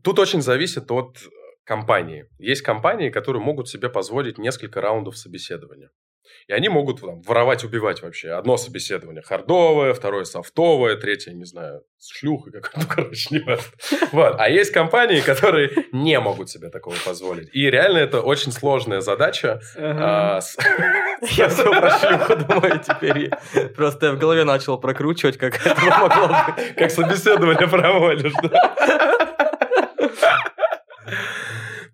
[0.03, 1.19] тут очень зависит от
[1.63, 2.25] компании.
[2.39, 5.91] Есть компании, которые могут себе позволить несколько раундов собеседования.
[6.47, 8.31] И они могут там, воровать, убивать вообще.
[8.31, 13.65] Одно собеседование хардовое, второе софтовое, третье, не знаю, с шлюхой какой ну, короче, не важно.
[14.11, 14.35] Вот.
[14.39, 17.49] А есть компании, которые не могут себе такого позволить.
[17.53, 19.59] И реально это очень сложная задача.
[19.77, 20.39] а,
[21.31, 23.29] Я все про шлюху думаю теперь.
[23.75, 26.75] Просто я в голове начал прокручивать, как это могло быть.
[26.75, 28.98] Как собеседование проводишь, да?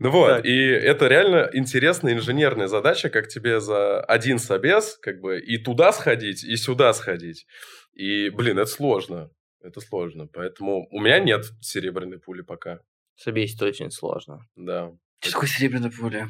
[0.05, 0.45] Ну вот, Так.
[0.45, 5.91] и это реально интересная инженерная задача, как тебе за один собес, как бы, и туда
[5.93, 7.47] сходить, и сюда сходить.
[7.93, 9.31] И, блин, это сложно.
[9.63, 10.27] Это сложно.
[10.31, 12.81] Поэтому у меня нет серебряной пули пока.
[13.15, 14.41] Собесить очень сложно.
[14.55, 14.91] Да.
[15.21, 16.27] Что такое серебряное поле?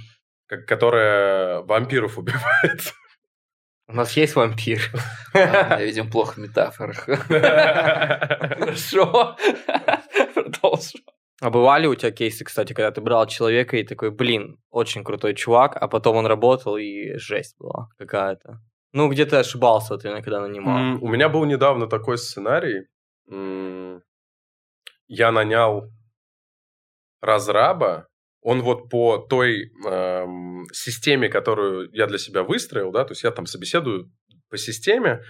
[0.48, 2.94] Как, которая вампиров убивает.
[3.90, 4.80] У нас есть вампир.
[5.34, 7.04] Я, видимо, плохо в метафорах.
[8.60, 9.36] Хорошо.
[10.34, 11.02] Продолжим.
[11.42, 15.34] А бывали у тебя кейсы, кстати, когда ты брал человека и такой, блин, очень крутой
[15.36, 18.62] чувак, а потом он работал и жесть была какая-то.
[18.94, 20.78] Ну, где ты ошибался, ты когда нанимал.
[20.78, 22.88] М, У меня был недавно такой сценарий.
[23.30, 24.02] М,
[25.08, 25.92] Я нанял
[27.22, 28.08] разраба.
[28.42, 33.32] Он вот по той эм, системе, которую я для себя выстроил, да, то есть я
[33.32, 34.12] там собеседую
[34.50, 35.24] по системе,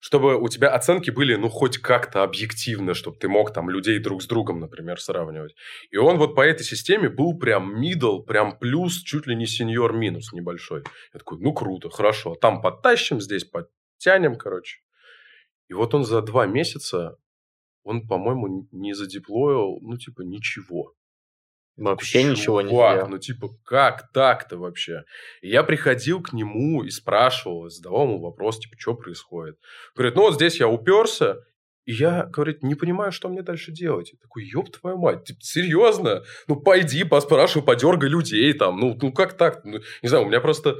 [0.00, 4.22] чтобы у тебя оценки были, ну, хоть как-то объективно, чтобы ты мог там людей друг
[4.22, 5.54] с другом, например, сравнивать.
[5.90, 9.92] И он вот по этой системе был прям middle, прям плюс, чуть ли не сеньор
[9.92, 10.84] минус небольшой.
[11.12, 12.34] Я такой, ну, круто, хорошо.
[12.36, 14.78] Там подтащим, здесь подтянем, короче.
[15.68, 17.18] И вот он за два месяца,
[17.82, 20.94] он, по-моему, не задеплоил, ну, типа, ничего.
[21.78, 23.10] Вообще ничего не Чувак, сделал.
[23.10, 25.04] Ну, типа, как так-то вообще?
[25.42, 29.56] И я приходил к нему и спрашивал, задавал ему вопрос, типа, что происходит?
[29.94, 31.36] Говорит, ну, вот здесь я уперся,
[31.84, 34.12] и я, говорит, не понимаю, что мне дальше делать.
[34.12, 36.24] Я такой, ёб твою мать, ты серьезно?
[36.48, 38.78] Ну, пойди, поспрашивай, подергай людей там.
[38.78, 39.64] Ну, ну как так?
[39.64, 40.76] Ну, не знаю, у меня просто...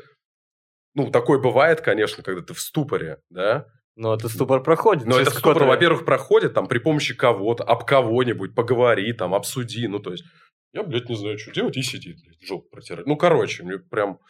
[0.94, 3.66] Ну, такое бывает, конечно, когда ты в ступоре, да?
[3.94, 5.06] Но этот ступор проходит.
[5.06, 9.87] Но через это ступор, во-первых, проходит там при помощи кого-то, об кого-нибудь, поговори, там, обсуди.
[9.87, 10.24] Ну, то есть,
[10.72, 13.07] я, блядь, не знаю, что делать, и сидит, блядь, жопу протирать.
[13.07, 14.20] Ну, короче, мне прям...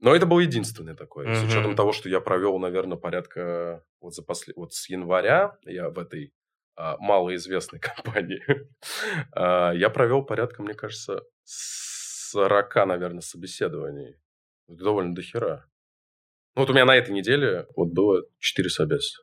[0.00, 1.26] Но это был единственный такой.
[1.34, 1.48] С Мгм.
[1.48, 3.84] учетом того, что я провел, наверное, порядка...
[4.00, 4.52] Вот, за после...
[4.56, 6.32] вот с января я в этой
[6.76, 8.42] а, малоизвестной компании,
[9.32, 14.16] а, я провел порядка, мне кажется, 40, наверное, собеседований.
[14.66, 15.66] Довольно дохера.
[16.56, 19.22] Ну, вот у меня на этой неделе вот было 4 собеса.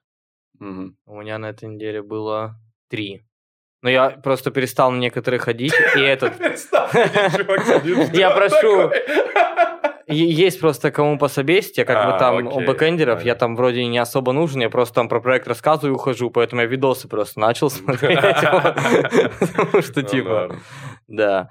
[0.60, 0.98] Мгм.
[1.06, 2.56] У меня на этой неделе было
[2.90, 3.24] три.
[3.82, 6.34] Но я просто перестал на некоторые ходить, и этот...
[8.14, 8.92] Я прошу.
[10.08, 13.86] Есть просто кому пособесть, я как А, бы там окей, у бэкэндеров, я там вроде
[13.86, 17.40] не особо нужен, я просто там про проект рассказываю и ухожу, поэтому я видосы просто
[17.40, 18.20] начал смотреть.
[18.20, 20.56] Потому что Ну, типа,
[21.08, 21.50] да.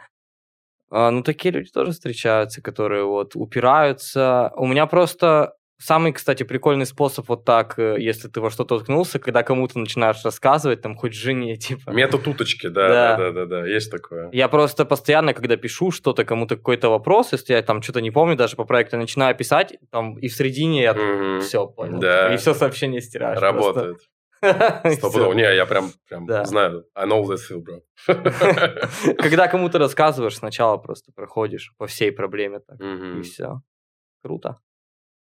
[0.90, 4.52] А, Ну, такие люди тоже встречаются, которые вот упираются.
[4.56, 9.18] У меня просто самый, кстати, прикольный способ вот так, э, если ты во что-то уткнулся,
[9.18, 11.90] когда кому-то начинаешь рассказывать, там, хоть жене, типа.
[11.90, 13.16] Метод уточки, да, Да.
[13.16, 14.28] да, да, да, есть такое.
[14.32, 18.36] Я просто постоянно, когда пишу что-то, кому-то какой-то вопрос, если я там что-то не помню,
[18.36, 21.98] даже по проекту начинаю писать, там и в середине я все понял.
[21.98, 22.32] Да.
[22.34, 23.40] И все сообщение стираешь.
[23.40, 23.96] Работает.
[24.40, 24.88] просто.
[24.88, 25.34] И Стопудово.
[25.34, 26.44] Не, я прям, прям Да.
[26.44, 26.84] знаю.
[26.94, 27.80] I know that feel, bro.
[29.18, 33.22] Когда кому-то рассказываешь, сначала просто проходишь по всей проблеме так, и Мгм.
[33.22, 33.60] все.
[34.22, 34.56] Круто.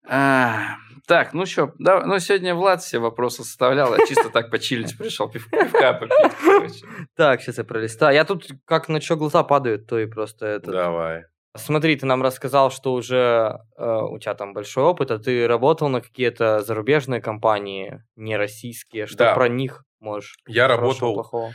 [0.07, 0.75] А,
[1.07, 5.29] Так, ну что, да, ну сегодня Влад все вопросы составлял, я чисто так почилить пришел,
[5.29, 6.85] пив- пивка попить, короче.
[7.17, 8.15] Так, сейчас я пролистаю.
[8.15, 10.71] Я тут, как на что глаза падают, то и просто это.
[10.71, 11.23] Давай.
[11.55, 15.87] Смотри, ты нам рассказал, что уже э, у тебя там большой опыт, а ты работал
[15.89, 19.05] на какие-то зарубежные компании, не российские.
[19.05, 19.35] Что Да.
[19.35, 20.35] про них можешь?
[20.47, 21.51] Я работал плохого?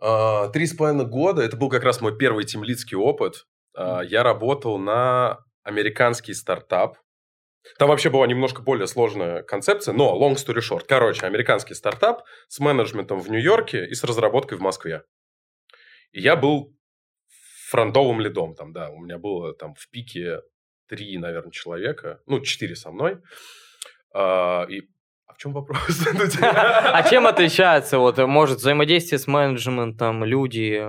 [0.00, 1.42] а, три с половиной года.
[1.42, 3.46] Это был как раз мой первый тимлидский опыт.
[3.76, 6.98] А, Я работал на американский стартап.
[7.78, 10.84] Там вообще была немножко более сложная концепция, но long story short.
[10.86, 15.02] Короче, американский стартап с менеджментом в Нью-Йорке и с разработкой в Москве.
[16.12, 16.76] И я был
[17.68, 18.90] фронтовым лидом там, да.
[18.90, 20.42] У меня было там в пике
[20.88, 22.20] три, наверное, человека.
[22.26, 23.18] Ну, четыре со мной.
[24.12, 24.82] А, и...
[25.26, 25.80] А в чем вопрос?
[26.12, 30.84] Ну, типа- А чем отличается, вот, может, взаимодействие с менеджментом, люди,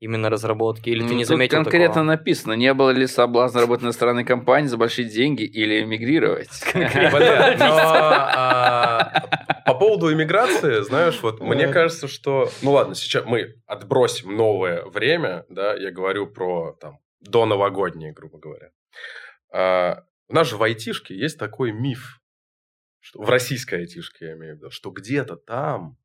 [0.00, 2.04] именно разработки, или ты Ну, не тут заметил конкретно такого?
[2.04, 6.48] написано, не было ли соблазна работать на стороне компании за большие деньги или эмигрировать?
[7.98, 9.22] А,
[9.64, 12.50] по поводу иммиграции, знаешь, вот мне кажется, что...
[12.62, 18.38] Ну ладно, сейчас мы отбросим новое время, да, я говорю про там до новогодние, грубо
[18.38, 18.70] говоря.
[19.52, 22.20] А, У нас же в айтишке есть такой миф,
[23.00, 25.96] что, в российской айтишке, я имею в виду, что где-то там,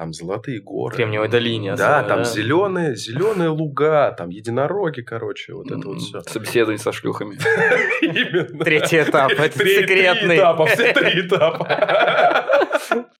[0.00, 0.94] там золотые горы.
[0.94, 1.74] В Кремниевой долине.
[1.74, 6.22] Да, там зеленые, зеленые луга, там единороги, короче, вот это вот все.
[6.22, 7.34] Собеседование со шлюхами.
[8.00, 8.64] Именно.
[8.64, 10.36] Третий этап, это Три- три секретный.
[10.38, 12.46] этапа, все три этапа.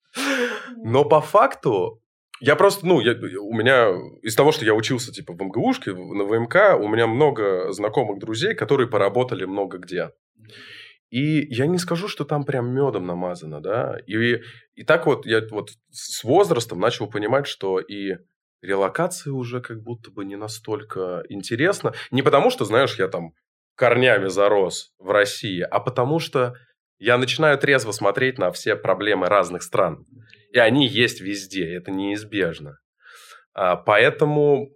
[0.82, 2.00] Но по факту,
[2.40, 3.90] я просто, ну, я, у меня,
[4.22, 8.54] из того, что я учился, типа, в МГУшке, на ВМК, у меня много знакомых друзей,
[8.54, 10.12] которые поработали много где.
[11.10, 13.98] И я не скажу, что там прям медом намазано, да.
[14.06, 14.40] И,
[14.74, 18.16] и так вот я вот с возрастом начал понимать, что и
[18.62, 21.94] релокация уже как будто бы не настолько интересна.
[22.10, 23.32] Не потому, что, знаешь, я там
[23.74, 26.54] корнями зарос в России, а потому что
[26.98, 30.04] я начинаю трезво смотреть на все проблемы разных стран.
[30.52, 32.78] И они есть везде, это неизбежно.
[33.54, 34.68] А, поэтому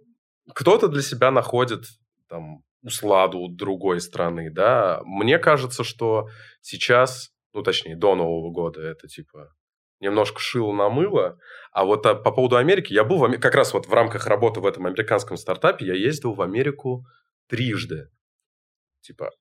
[0.53, 1.85] кто-то для себя находит
[2.27, 5.01] там усладу другой страны, да.
[5.05, 6.29] Мне кажется, что
[6.61, 9.53] сейчас, ну, точнее, до Нового года это типа
[9.99, 11.37] немножко шило на мыло.
[11.71, 14.27] А вот а, по поводу Америки, я был в Аме- как раз вот в рамках
[14.27, 17.05] работы в этом американском стартапе, я ездил в Америку
[17.47, 18.09] трижды.
[19.01, 19.31] Типа,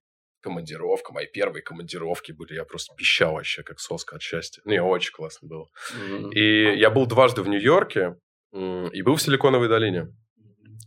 [0.40, 4.62] командировка, мои первые командировки были, я просто пищал вообще, как соска от счастья.
[4.64, 5.68] Не, очень классно было.
[5.94, 6.30] Мгм.
[6.30, 8.16] И я был дважды в Нью-Йорке
[8.52, 10.08] и был в Силиконовой долине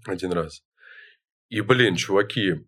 [0.06, 0.62] один раз.
[1.50, 2.66] И, блин, чуваки,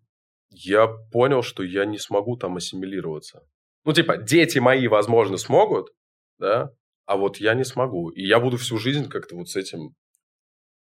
[0.50, 3.42] я понял, что я не смогу там ассимилироваться.
[3.84, 5.90] Ну, типа, дети мои, возможно, смогут,
[6.38, 6.70] да,
[7.06, 8.10] а вот я не смогу.
[8.10, 9.94] И я буду всю жизнь как-то вот с этим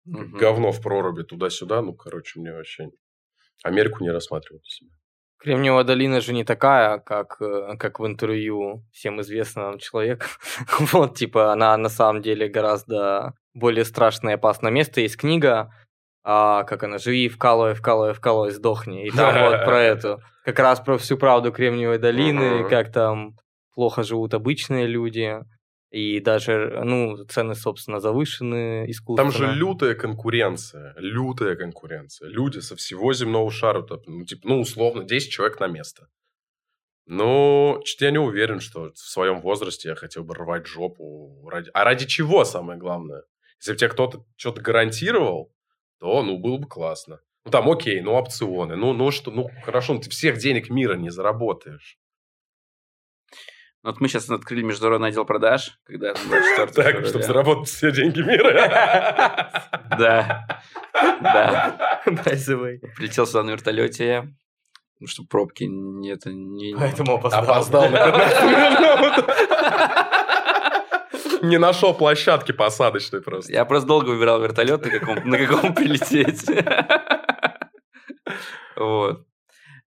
[0.05, 0.37] Мгм.
[0.37, 1.81] говно в проруби туда-сюда.
[1.81, 2.89] Ну, короче, мне вообще
[3.63, 4.91] Америку не рассматриваю для себя.
[5.39, 10.25] Кремниевая долина же не такая, как, э, как в интервью всем известного нам человека.
[10.79, 15.01] вот, типа, она на самом деле гораздо более страшное и опасное место.
[15.01, 15.73] Есть книга,
[16.23, 19.07] а, как она, «Живи, вкалывай, вкалывай, вкалывай, сдохни».
[19.07, 23.37] И там вот про эту, как раз про всю правду Кремниевой долины, как там
[23.75, 25.39] плохо живут обычные люди,
[25.93, 29.31] и даже, ну, цены, собственно, завышены искусственно.
[29.31, 30.95] Там же лютая конкуренция.
[30.97, 32.29] Лютая конкуренция.
[32.29, 33.85] Люди со всего земного шара.
[34.07, 36.07] Ну, типа, ну, условно, 10 человек на место.
[37.05, 41.47] Ну, что-то я не уверен, что в своем возрасте я хотел бы рвать жопу.
[41.47, 41.69] Ради...
[41.75, 43.21] А ради чего, самое главное?
[43.59, 45.53] Если бы тебе кто-то что-то гарантировал,
[45.99, 47.19] то, ну, было бы классно.
[47.45, 48.75] Ну, там, окей, ну, опционы.
[48.75, 51.97] Ну, ну, что, ну, хорошо, ну, ты всех денег мира не заработаешь.
[53.83, 57.91] Ну, Вот мы сейчас открыли международный отдел продаж, когда там 24 Так, чтобы заработать все
[57.91, 59.69] деньги мира.
[59.97, 60.47] Да.
[61.21, 62.01] Да.
[62.95, 64.33] Прилетел сюда на вертолете,
[64.99, 66.75] ну, чтобы пробки не это не...
[66.77, 67.43] Поэтому опоздал.
[67.43, 70.09] Опоздал на 15 минут.
[71.43, 73.51] Не нашел площадки посадочной просто.
[73.51, 76.49] Я просто долго выбирал вертолет, на каком, на каком прилететь.
[78.77, 79.27] Вот.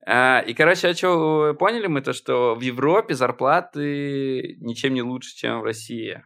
[0.06, 5.34] А, и, короче, а что, поняли мы то, что в Европе зарплаты ничем не лучше,
[5.34, 6.22] чем в России.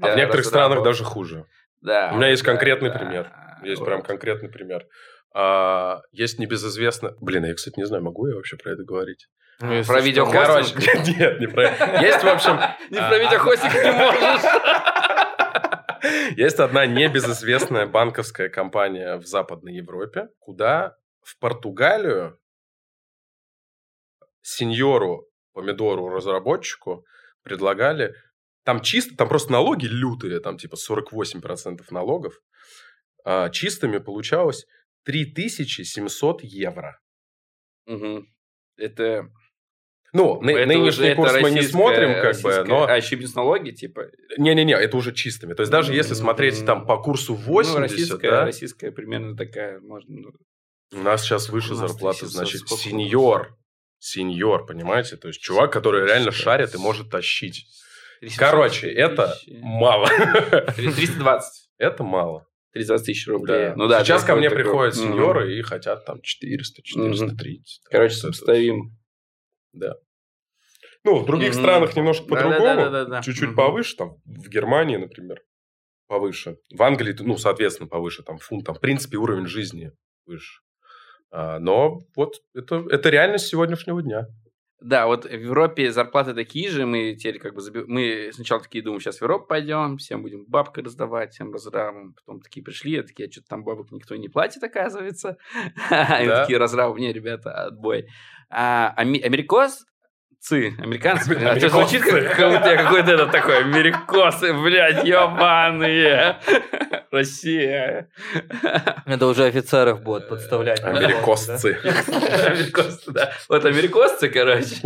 [0.00, 1.46] А в некоторых странах даже хуже.
[1.80, 2.12] Да.
[2.14, 3.30] У меня есть конкретный пример.
[3.64, 4.86] Есть прям конкретный пример.
[5.34, 7.14] А, есть небезызвестно...
[7.20, 9.28] Блин, я, кстати, не знаю, могу я вообще про это говорить?
[9.60, 10.84] Ну, если Про видеохостинг?
[10.84, 11.62] Короче, нет, не про...
[12.02, 12.58] Есть, в общем...
[12.90, 14.42] Не а, про видеохостинг не можешь.
[16.36, 22.38] Есть одна небезызвестная банковская компания в Западной Европе, куда в Португалию
[24.42, 27.06] сеньору, помидору, разработчику
[27.42, 28.14] предлагали...
[28.64, 32.34] Там чисто, там просто налоги лютые, там типа 48% налогов.
[33.24, 34.66] А чистыми получалось
[35.04, 36.98] 3700 евро.
[37.86, 38.26] Мгм.
[38.76, 39.28] Это...
[40.12, 42.84] Ну, ны- это нынешний уже- курс это мы не смотрим, как бы, но...
[42.84, 44.08] А еще без налоги, типа?
[44.36, 45.54] Не-не-не, это уже чистыми.
[45.54, 49.80] То есть даже если смотреть там по курсу 80, ну, российская, да, российская примерно такая,
[49.80, 50.14] можно...
[50.14, 50.32] ну,
[50.92, 53.56] у нас сейчас выше нас зарплата, 1700, значит, сеньор.
[53.98, 55.16] Сеньор, понимаете?
[55.16, 57.66] То есть чувак, который реально шарит и может тащить.
[58.20, 60.08] 300 Короче, это мало.
[60.76, 61.70] 320.
[61.78, 62.46] Это мало.
[62.72, 63.68] 320 тысяч рублей.
[63.68, 63.74] Да.
[63.76, 64.04] Ну да.
[64.04, 65.14] Сейчас ко мне приходят такой- Мгм.
[65.14, 67.80] сеньоры и хотят там 400, 430.
[67.90, 68.96] Короче, Вот это сопоставим.
[69.72, 69.94] Да.
[71.04, 71.60] Ну, в других Мгм.
[71.62, 73.22] странах немножко по-другому.
[73.22, 73.56] Чуть-чуть Мгм.
[73.56, 75.42] повыше, там, в Германии, например,
[76.06, 76.58] повыше.
[76.72, 79.92] В Англии, ну, соответственно, повыше, там, фунт, там, в принципе, уровень жизни
[80.26, 80.60] выше.
[81.30, 84.26] А, но вот это, это реальность сегодняшнего дня.
[84.82, 88.82] Да, вот в Европе зарплаты такие же, мы теперь как бы заби- мы сначала такие
[88.82, 93.02] думаем, сейчас в Европу пойдем, всем будем бабкой раздавать, всем разравим, потом такие пришли, а
[93.02, 95.36] такие, а что-то там бабок никто не платит, оказывается.
[95.90, 98.08] И такие разравим, не, ребята, отбой.
[98.50, 99.20] А ами-
[100.42, 106.36] америкосцы, американцы, а что звучит как как будто я какой-то это такой, америкосы, блядь, ебаные,
[107.12, 108.08] Россия.
[109.06, 110.82] Это уже офицеров будут подставлять.
[110.82, 111.78] Америкосцы.
[111.84, 113.32] Америкосцы, да.
[113.48, 114.76] Вот америкосцы, короче.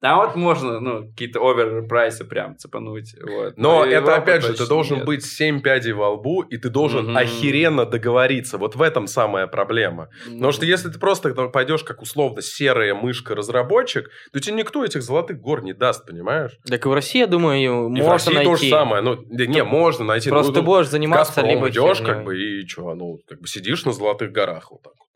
[0.00, 3.14] Там вот можно, ну, какие-то оверпрайсы прям цепануть.
[3.20, 3.54] Вот.
[3.56, 5.06] Но И это, Европа опять же, ты должен нет.
[5.06, 7.16] быть 7 пядей во лбу, и ты должен Мгм.
[7.16, 8.58] охеренно договориться.
[8.58, 10.08] Вот в этом самая проблема.
[10.24, 15.40] Потому что если ты просто пойдешь как условно серая мышка-разработчик, то тебе никто этих золотых
[15.40, 16.52] гор не даст, понимаешь?
[16.64, 18.50] Так и в России, я думаю, И в можно России найти.
[18.50, 19.02] то же самое.
[19.02, 20.30] Ну, не, можно найти.
[20.30, 23.48] Просто Ну, ты будешь в заниматься либо идешь, как бы, и что, ну, как бы
[23.48, 25.07] сидишь на золотых горах вот так вот.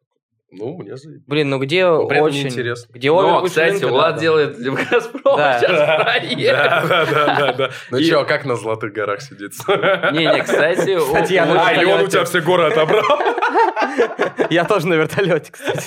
[0.55, 1.23] Ну, мне заебись.
[1.27, 2.43] Блин, ну где Но при этом очень...
[2.45, 2.93] неинтересно.
[2.93, 5.59] Где Но, овер- кстати, рынка, Влад да, делает для Газпрома Да.
[5.59, 6.43] сейчас Да, проект.
[6.43, 7.71] да, да, да, да.
[7.91, 10.11] Ну И- что, как на золотых горах сидится?
[10.13, 13.03] Не-не, кстати, Кстати, я у- на А, или он у тебя все горы отобрал?
[14.51, 15.87] Я тоже на вертолете, кстати.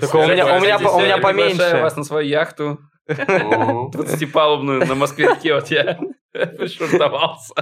[0.00, 1.78] Только у меня, у меня, у меня поменьше.
[1.82, 2.78] вас на свою яхту
[3.08, 5.54] 20-палубную на Москве-реке.
[5.54, 5.98] Вот я
[6.32, 7.54] пришвартовался.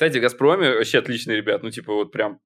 [0.00, 1.62] Кстати, в «Газпроме» вообще отличные ребят.
[1.62, 2.38] Ну, типа, вот прям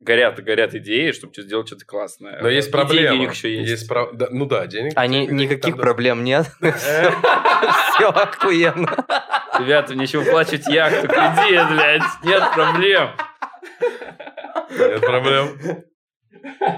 [0.00, 2.40] горят горят идеи, чтобы что- сделать что-то классное.
[2.42, 3.10] Но есть И проблема.
[3.10, 3.86] деньги у них еще есть.
[3.86, 4.92] про- да, Ну да, денег.
[4.96, 6.46] А ни- денег никаких там проблем нет.
[6.60, 8.88] Все охуенно.
[9.56, 12.02] Ребята, нечего плачуть яхту, кредит, блядь.
[12.24, 13.10] Нет проблем.
[14.76, 15.58] да, Нет проблем.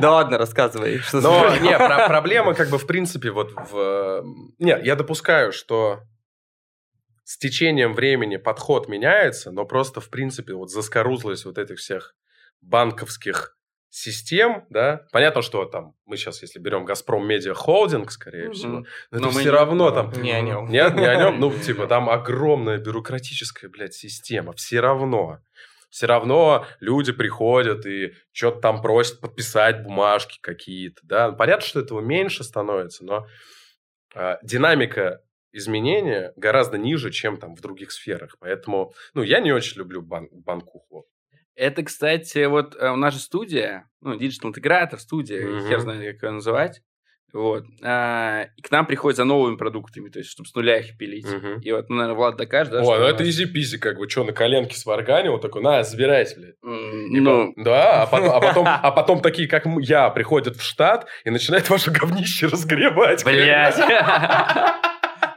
[0.02, 0.98] Да ладно, рассказывай.
[0.98, 1.66] Что Но, проблема?
[1.70, 4.24] не, про- проблема как бы в принципе вот в...
[4.58, 6.00] Не, я допускаю, что
[7.28, 12.14] с течением времени подход меняется, но просто в принципе вот заскорузлость вот этих всех
[12.62, 13.54] банковских
[13.90, 18.52] систем, да, понятно, что там мы сейчас, если берем Газпром Медиа Холдинг, скорее Мгм.
[18.54, 20.10] всего, но Но это все не- равно там...
[20.22, 20.68] Не о нем.
[20.70, 21.38] Нет, не о нем.
[21.38, 24.52] Ну, типа, там огромная бюрократическая, блядь, система.
[24.54, 25.40] Все равно.
[25.90, 31.32] Все равно люди приходят и что-то там просят подписать бумажки какие-то, да.
[31.32, 33.26] Понятно, что этого меньше становится, но
[34.14, 35.20] а, динамика
[35.52, 38.36] изменения гораздо ниже, чем там в других сферах.
[38.40, 41.06] Поэтому, ну, я не очень люблю бан- банкуху.
[41.54, 45.68] Это, кстати, вот э, у нас же студия, ну, digital интегратор, студия, Мгм.
[45.68, 46.80] хер знает, как ее называть.
[47.34, 47.64] Вот.
[47.82, 51.26] А, и к нам приходят за новыми продуктами, то есть, чтобы с нуля их пилить.
[51.30, 51.60] Мгм.
[51.60, 54.32] И вот, ну, наверное, Влад докажет, да, что ну это easy-peasy, как бы, что, на
[54.32, 56.54] коленке сварганил, такой, на, забирайся, блядь.
[56.64, 60.62] И Ну, по- да, а потом, а, потом, а потом такие, как я, приходят в
[60.62, 63.22] штат и начинают ваше говнище разгребать.
[63.26, 63.76] блядь.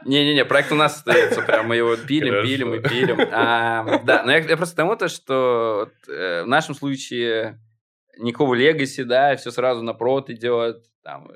[0.04, 3.18] Не-не-не, проект у нас остается, прям мы его пилим, пилим и пилим.
[3.32, 7.58] А, Да, но я я просто к тому, то, что э, в нашем случае
[8.18, 11.30] никакого легаси, да, все сразу на прод идет, там,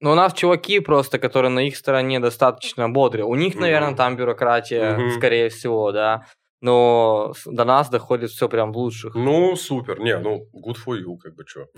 [0.00, 3.24] Ну, у нас чуваки просто, которые на их стороне достаточно бодрые.
[3.26, 5.10] У них, наверное, там бюрократия, Мгм.
[5.12, 6.26] скорее всего, да.
[6.60, 9.14] Но до нас доходит все прям в лучших.
[9.14, 9.98] Ну, супер.
[9.98, 11.68] Не, ну, good for you, как бы, что.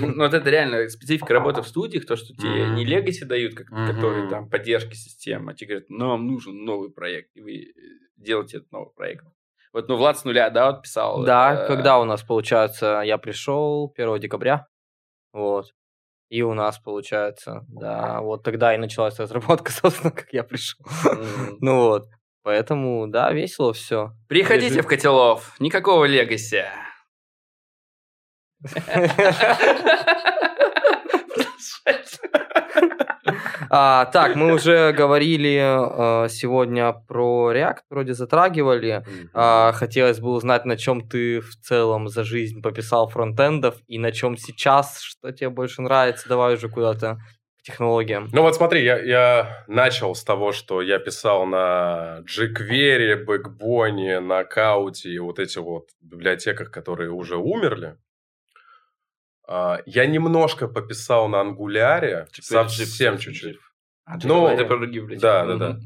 [0.00, 4.28] Ну, вот это реально специфика работы в студиях, то, что тебе не легаси дают, которые
[4.28, 7.72] там поддержки системы, а тебе говорят, нам нужен новый проект, и вы э,
[8.16, 9.24] делаете этот новый проект.
[9.72, 11.24] Вот, ну, Влад с нуля, да, вот писал?
[11.24, 14.66] Да, э, когда у нас, получается, я пришел 1 декабря,
[15.32, 15.66] вот,
[16.28, 20.84] и у нас, получается, да, вот тогда и началась разработка, собственно, как я пришел.
[21.60, 22.08] Ну вот,
[22.44, 24.12] поэтому, да, весело все.
[24.28, 26.64] Приходите в Котелов, никакого легаси.
[33.76, 39.04] А, так, мы уже говорили э, сегодня про React, вроде затрагивали.
[39.32, 44.12] А, хотелось бы узнать, на чем ты в целом за жизнь пописал фронтендов и на
[44.12, 46.28] чем сейчас, что тебе больше нравится.
[46.28, 47.18] Давай уже куда-то
[47.64, 48.28] технологиям.
[48.32, 54.44] Ну вот смотри, я, я начал с того, что я писал на jQuery, Backbone, на
[54.44, 57.96] Кауте и вот эти вот библиотеках, которые уже умерли.
[59.48, 63.58] А, Я немножко пописал на Ангуляре, Теперь совсем чуть-чуть.
[64.06, 65.22] А, Ну, это про другие библиотеки.
[65.22, 65.78] да, да, да.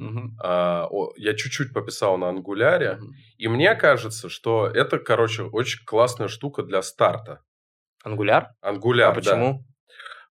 [0.42, 3.12] А, о, Я чуть-чуть пописал на Ангуляре, мгм.
[3.36, 7.40] и мне кажется, что это, короче, очень классная штука для старта.
[8.02, 8.50] Ангуляр?
[8.60, 9.64] Ангуляр, а почему?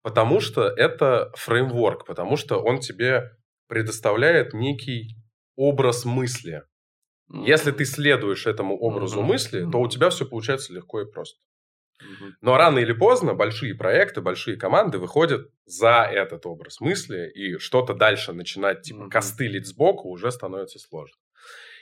[0.05, 3.31] Потому что это фреймворк, потому что он тебе
[3.69, 5.17] предоставляет некий
[5.57, 6.63] образ мысли.
[7.33, 11.41] Если ты следуешь этому образу мысли, то у тебя все получается легко и просто.
[12.43, 17.95] Но рано или поздно большие проекты, большие команды выходят за этот образ мысли, и что-то
[17.95, 21.17] дальше начинать типа костылить сбоку уже становится сложно.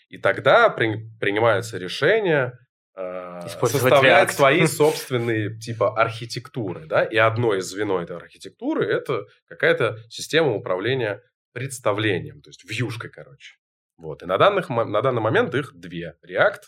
[0.08, 2.56] И тогда при- принимаются решения
[2.94, 4.32] составлять React.
[4.32, 11.22] свои собственные типа архитектуры, да, и одно из звено этой архитектуры это какая-то система управления
[11.52, 13.56] представлением, то есть вьюшкой, короче.
[13.96, 14.22] Вот.
[14.22, 16.16] И на, данных, на данный момент их две.
[16.26, 16.62] React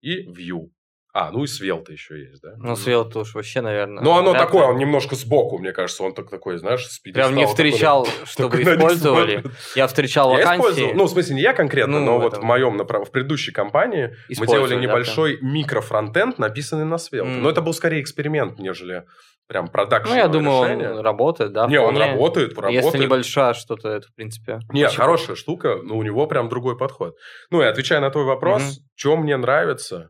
[0.00, 0.70] и Vue.
[1.14, 2.54] А, ну и Svelte еще есть, да?
[2.56, 4.02] Ну, Svelte уж вообще, наверное.
[4.02, 7.46] Ну, оно такое, он немножко сбоку, мне кажется, он так, такой, знаешь, с Прям не
[7.46, 8.04] встречал,
[8.36, 9.44] такой чтобы использовали.
[9.76, 10.60] Я встречал Я вакансии.
[10.60, 13.52] использовал, ну, в смысле, не я конкретно, Ну, но в вот в моем, в предыдущей
[13.52, 17.20] компании мы делали да, небольшой микрофронтенд, написанный на Svelte.
[17.26, 17.42] М.
[17.42, 19.04] Но это был скорее эксперимент, нежели
[19.48, 20.92] прям продакшн Ну, я думаю, решение.
[20.92, 21.66] он работает, да.
[21.66, 22.84] Не, он работает, работает.
[22.84, 24.60] Если небольшая что-то, это, в принципе...
[24.70, 27.16] Не, хорошая штука, но у него прям другой подход.
[27.50, 28.70] Ну и отвечая на твой вопрос, Мгм.
[28.94, 30.08] что мне нравится,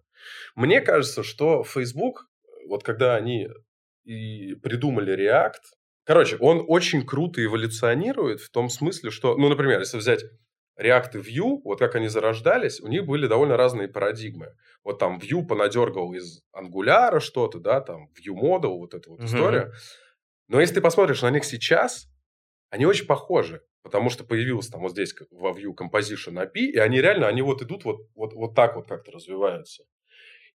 [0.54, 2.28] мне кажется, что Facebook,
[2.68, 3.48] вот когда они
[4.04, 5.60] и придумали React,
[6.04, 10.24] короче, он очень круто эволюционирует в том смысле, что, ну, например, если взять
[10.80, 14.54] React и Vue, вот как они зарождались, у них были довольно разные парадигмы.
[14.84, 19.28] Вот там Vue понадергал из Angular что-то, да, там Vue Model, вот эта вот Мгм.
[19.28, 19.72] история.
[20.48, 22.08] Но если ты посмотришь на них сейчас,
[22.70, 23.62] они очень похожи.
[23.82, 27.62] Потому что появился там вот здесь во Vue Composition API, и они реально, они вот
[27.62, 29.84] идут вот, вот, вот так вот как-то развиваются.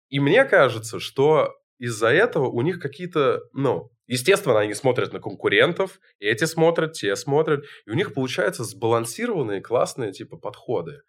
[0.09, 5.99] И мне кажется, что из-за этого у них какие-то, ну, естественно, они смотрят на конкурентов,
[6.19, 11.01] эти смотрят, те смотрят, и у них получаются сбалансированные, классные, типа, подходы.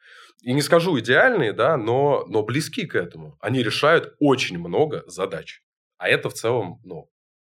[0.42, 3.36] И не скажу идеальные, да, но, но близки к этому.
[3.40, 5.62] Они решают очень много задач.
[5.98, 7.10] А это в целом, ну,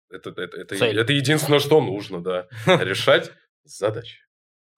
[0.09, 0.99] это, это, это, Цель.
[0.99, 3.31] это единственное, что нужно, да, решать
[3.63, 4.19] задачи.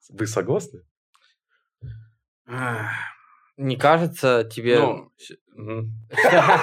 [0.09, 0.83] Вы согласны?
[3.57, 4.79] Не кажется тебе...
[4.79, 5.11] Ну.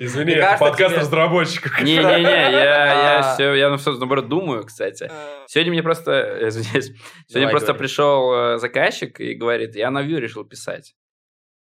[0.00, 1.80] Извини, Мне это кажется, подкаст тебе- Не-не-не, разработчиков.
[1.80, 2.18] я,
[2.50, 3.34] я, А.
[3.34, 5.10] все, я ну, всё, наоборот думаю, кстати.
[5.46, 7.78] Сегодня мне просто, э, извиняюсь, сегодня Давай, просто говори.
[7.78, 10.94] пришел э, заказчик и говорит, я на Vue решил писать.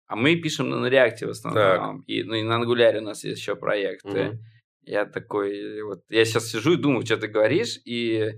[0.07, 2.01] А мы пишем на React в основном.
[2.01, 4.09] И, ну, и на Angular у нас есть еще проекты.
[4.23, 4.39] Мгм.
[4.83, 8.33] Я такой, вот, я сейчас сижу и думаю, что ты говоришь, и...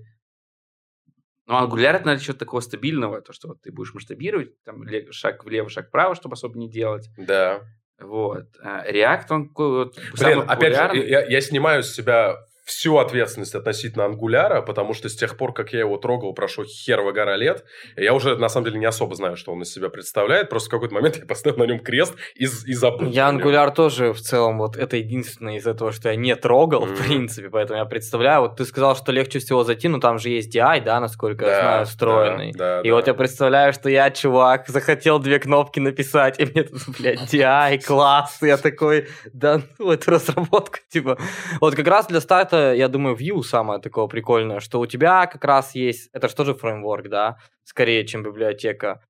[1.45, 5.43] Ну, Angular это, наверное, что-то такого стабильного, то, что вот ты будешь масштабировать, там, шаг
[5.43, 7.09] влево, шаг вправо, чтобы особо не делать.
[7.17, 7.61] Да.
[7.99, 8.47] Вот.
[8.61, 14.05] А React, он вот Блин, опять же, я, я снимаю с себя всю ответственность относительно
[14.05, 17.65] ангуляра, потому что с тех пор, как я его трогал, прошло херова гора лет.
[17.97, 20.49] Я уже, на самом деле, не особо знаю, что он из себя представляет.
[20.49, 23.09] Просто в какой-то момент я поставил на нем крест и, и забыл.
[23.09, 23.29] Я.
[23.29, 26.95] Angular тоже в целом, вот это единственное из этого, что я не трогал, Мгм.
[26.95, 30.29] в принципе, поэтому я представляю, вот ты сказал, что легче всего зайти, но там же
[30.29, 32.51] есть DI, да, насколько я Да, знаю, встроенный.
[32.53, 32.95] да, да, И да.
[32.95, 37.83] вот я представляю, что я, чувак, захотел две кнопки написать, и мне тут, блядь, DI,
[37.85, 41.17] класс, и я такой, да ну, это разработка, типа.
[41.59, 45.43] Вот как раз для старта, я думаю, Vue самое такое прикольное, что у тебя как
[45.45, 49.01] раз есть, это же тоже фреймворк, да, скорее, чем библиотека.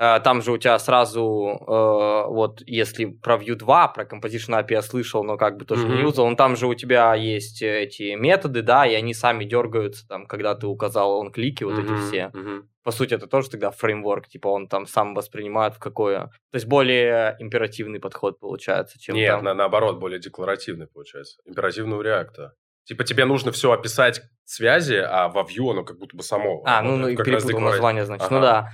[0.00, 4.72] А, Там же у тебя сразу, э, вот если про Vue 2, про Composition API
[4.74, 6.02] я слышал, но как бы тоже не Мгм.
[6.02, 10.26] юзал, но там же у тебя есть эти методы, да, и они сами дергаются, там,
[10.26, 12.68] когда ты указал он клики, вот эти Мгм, все мгм.
[12.84, 16.26] по сути, это тоже тогда фреймворк, типа он там сам воспринимает в какое...
[16.52, 19.44] То есть более императивный подход получается, чем Нет, там...
[19.44, 21.40] на- наоборот, более декларативный получается.
[21.44, 22.52] Императивный у реакта.
[22.88, 26.62] Типа тебе нужно все описать связи, а во Vue оно как будто бы само.
[26.64, 28.30] А, ну, ну и перепутал название, значит.
[28.30, 28.46] Ну Ага.
[28.46, 28.72] да.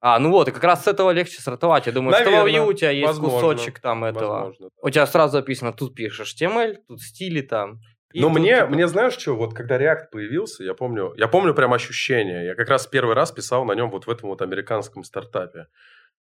[0.00, 1.86] А, ну вот, и как раз с этого легче стартовать.
[1.86, 4.44] Я думаю, что Наверно, во Vue у тебя есть возможно, кусочек там этого.
[4.44, 4.68] Возможно.
[4.80, 7.80] У тебя сразу записано, тут пишешь HTML, тут стили там.
[8.14, 11.52] Но тут, мне, типа, мне знаешь что, вот когда React появился, я помню, я помню
[11.52, 12.46] прям ощущение.
[12.46, 15.66] Я как раз первый раз писал на нем вот в этом вот американском стартапе.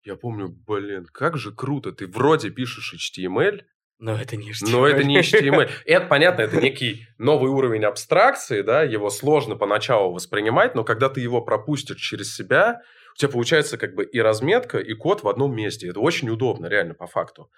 [0.05, 3.63] Я помню, блин, как же круто, ты вроде пишешь HTML,
[3.99, 4.71] Но это не HTML.
[4.71, 5.71] но это не HTML.
[5.87, 11.21] Это, понятно, это некий новый уровень абстракции, да, его сложно поначалу воспринимать, но когда ты
[11.21, 12.81] его пропустишь через себя,
[13.15, 15.89] у тебя получается как бы и разметка, и код в одном месте.
[15.89, 17.51] Это очень удобно, реально, по факту.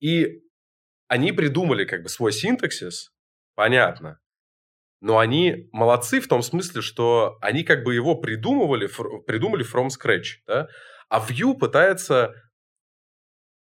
[0.00, 0.42] И
[1.06, 3.10] они придумали как бы свой синтаксис,
[3.54, 4.18] понятно,
[5.00, 9.88] но они молодцы в том смысле, что они как бы его придумывали, фр- придумали from
[9.88, 10.68] scratch, да,
[11.08, 12.34] а Vue пытается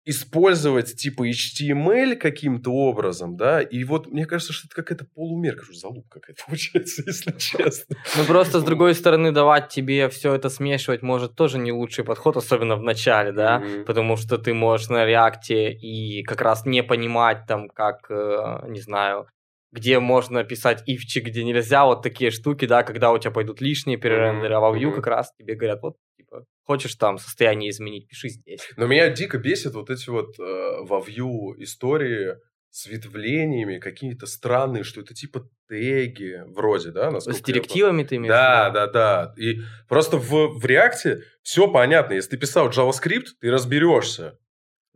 [0.05, 5.75] использовать типа HTML каким-то образом, да, и вот мне кажется, что это какая-то полумерка, что
[5.75, 7.97] залупка какая-то получается, если честно.
[8.17, 12.37] Ну просто с другой стороны давать тебе все это смешивать может тоже не лучший подход,
[12.37, 13.85] особенно в начале, да, Мгм.
[13.85, 18.81] потому что ты можешь на реакте и как раз не понимать там, как, э, не
[18.81, 19.29] знаю,
[19.73, 23.97] где можно писать ивчик, где нельзя, вот такие штуки, да, когда у тебя пойдут лишние
[23.99, 24.95] перерендеры, а во Vue мгм.
[24.95, 25.97] как раз тебе говорят, вот,
[26.41, 28.61] типа, хочешь там состояние изменить, пиши здесь.
[28.77, 30.43] Но меня дико бесит вот эти вот э,
[30.83, 32.37] во Vue истории
[32.71, 37.11] с ветвлениями, какие-то странные, что это типа теги вроде, да?
[37.13, 39.35] насколько С директивами ты имеешь Да, да, да.
[39.37, 42.15] И просто в, в React все понятно.
[42.15, 44.39] Если ты писал JavaScript, ты разберешься.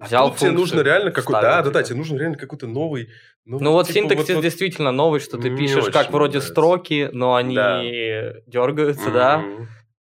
[0.01, 1.41] А Взял тут тебе нужно реально какой-то...
[1.41, 1.89] Да, да, да, типа.
[1.89, 3.09] тебе нужен реально какой-то новый...
[3.45, 6.53] новый, Ну вот типа, синтаксис вот- действительно новый, что ты пишешь как вроде нравится.
[6.53, 7.82] строки, но они Да.
[8.47, 9.45] дергаются, да.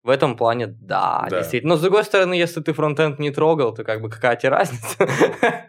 [0.04, 1.38] В этом плане, да, Да.
[1.39, 1.74] действительно.
[1.76, 4.97] Но с другой стороны, если ты фронтенд не трогал, то как бы какая тебе разница?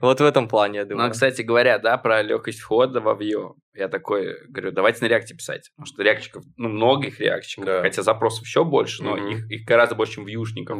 [0.00, 1.06] Вот в этом плане, я Ну, думаю.
[1.06, 3.54] а, кстати говоря, да, про легкость входа во Vue.
[3.74, 5.70] Я такой говорю, давайте на реакте писать.
[5.76, 7.82] Потому что реакчиков, ну, много их реакчиков.
[7.82, 10.78] Хотя запросов еще больше, но их, их гораздо больше, чем вьюшников.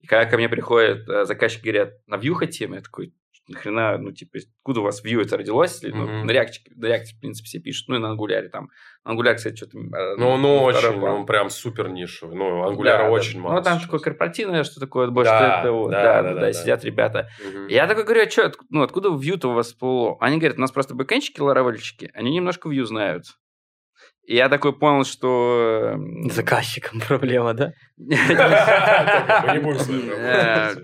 [0.00, 3.12] И когда ко мне приходят э, заказчики, говорят, на Vue хотим, я такой,
[3.48, 5.82] нахрена, ну, типа, откуда у вас Vue это родилось?
[5.82, 6.26] Или, ну, Мгм.
[6.26, 7.88] на React, на React, в принципе, все пишут.
[7.88, 8.68] Ну, и на Angular там.
[9.06, 9.78] Angular, кстати, что-то...
[9.78, 12.36] э, Ну, ну, очень, он прям супер нишевый.
[12.36, 13.10] Ну, Да, ангуляра да.
[13.10, 13.56] очень мало.
[13.56, 13.84] Ну, там сейчас.
[13.84, 15.90] такое корпоративное, что такое, больше Да, это вот.
[15.90, 16.52] да, Да, да, да, да, да, да.
[16.52, 17.28] сидят ребята.
[17.46, 17.68] Мгм.
[17.68, 20.16] Я такой говорю, а что, ну, откуда Vue-то у вас всплыло?
[20.20, 23.24] Они говорят, у нас просто бэкэнщики, ларавельщики, они немножко Vue знают.
[24.28, 25.96] И я такой понял, что...
[26.30, 27.72] Заказчиком проблема, да?
[30.18, 30.74] Э.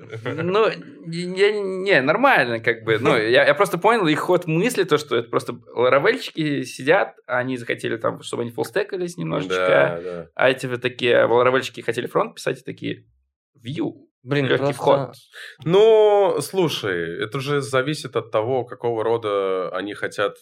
[0.42, 0.66] Ну,
[1.06, 2.98] не, нормально, как бы.
[2.98, 7.98] Ну, я, просто понял их ход мысли, то, что это просто ларавельщики сидят, они захотели
[7.98, 13.04] там, чтобы они фуллстекались немножечко, а эти вот такие ларавельщики хотели фронт писать, и такие,
[13.62, 13.92] Vue,
[14.22, 14.80] Блин, легкий просто...
[14.80, 15.14] вход.
[15.64, 20.36] Ну, слушай, это же зависит от того, какого рода они хотят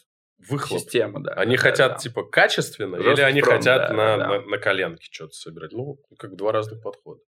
[0.49, 0.80] выхлоп.
[0.80, 1.32] Система, да.
[1.32, 1.99] Они да, хотят, да.
[1.99, 4.28] типа, качественно, или Жесткий они фронт, хотят да, на, да.
[4.28, 5.72] На, на коленке что-то собирать.
[5.72, 7.20] Ну, как два разных подхода.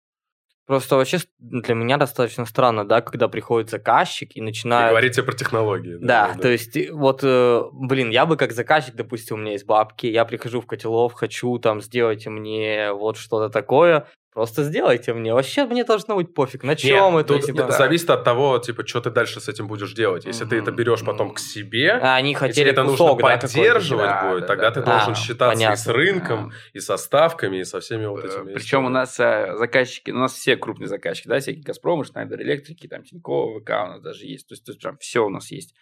[0.65, 4.91] Просто вообще с- для меня достаточно странно, да, когда приходит заказчик и И начинает...
[4.91, 5.97] говорите про технологии.
[5.99, 9.65] Да, то есть, э, вот, э, блин, я бы как заказчик, допустим, у меня есть
[9.65, 15.33] бабки, я прихожу в котелов, хочу там, сделайте мне вот что-то такое, просто сделайте мне.
[15.33, 17.61] Вообще мне должно быть пофиг, на чем Нет, это, тут типа.
[17.61, 20.25] это зависит от того, типа, что ты дальше с этим будешь делать.
[20.25, 23.37] Если ты это берешь потом к себе, А они если хотели это кусок, нужно да,
[23.37, 24.91] поддерживать да, будет, да, тогда да, ты да.
[24.91, 25.93] должен А, считаться и с понятно.
[25.93, 30.17] рынком, и со ставками, и со всеми вот этими Причем у нас э, заказчики, ну,
[30.17, 34.01] у нас все крупные заказчики, да, всякие Газпромы, Шнайдер Электрики, там, Тинькофф, ВК у нас
[34.01, 34.47] даже есть.
[34.47, 35.75] То есть, то есть прям все у нас есть.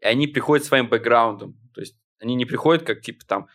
[0.00, 1.56] И они приходят своим бэкграундом.
[1.74, 3.48] То есть они не приходят как, типа, там,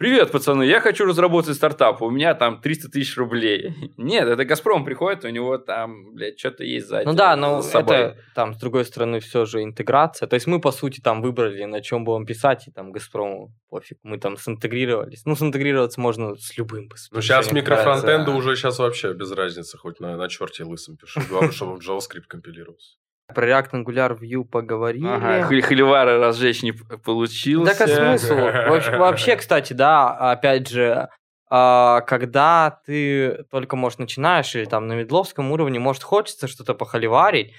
[0.00, 3.92] Привет, пацаны, я хочу разработать стартап, у меня там 300 тысяч рублей.
[3.98, 7.04] Нет, это Газпром приходит, у него там, блядь, что-то есть сзади.
[7.04, 10.26] Ну да, но это там, с другой стороны, все же интеграция.
[10.26, 13.98] То есть мы, по сути, там выбрали, на чем будем писать, и там Газпрому пофиг.
[14.02, 15.26] Мы там синтегрировались.
[15.26, 16.88] Ну, синтегрироваться можно с любым.
[16.88, 18.36] по сути, Ну, сейчас микрофронтенда да.
[18.38, 21.20] уже сейчас вообще без разницы, хоть на, на черте лысом пишу.
[21.28, 22.96] Главное, чтобы он JavaScript компилировался.
[23.34, 25.06] Про React Angular Vue поговорили.
[25.06, 27.72] Ага, холивара разжечь не п- получился.
[27.72, 28.34] Так а смысл?
[28.36, 31.08] Вообще, вообще, кстати, да, опять же,
[31.48, 37.54] а, когда ты только, может, начинаешь, или там на медловском уровне, может, хочется что-то похоливарить,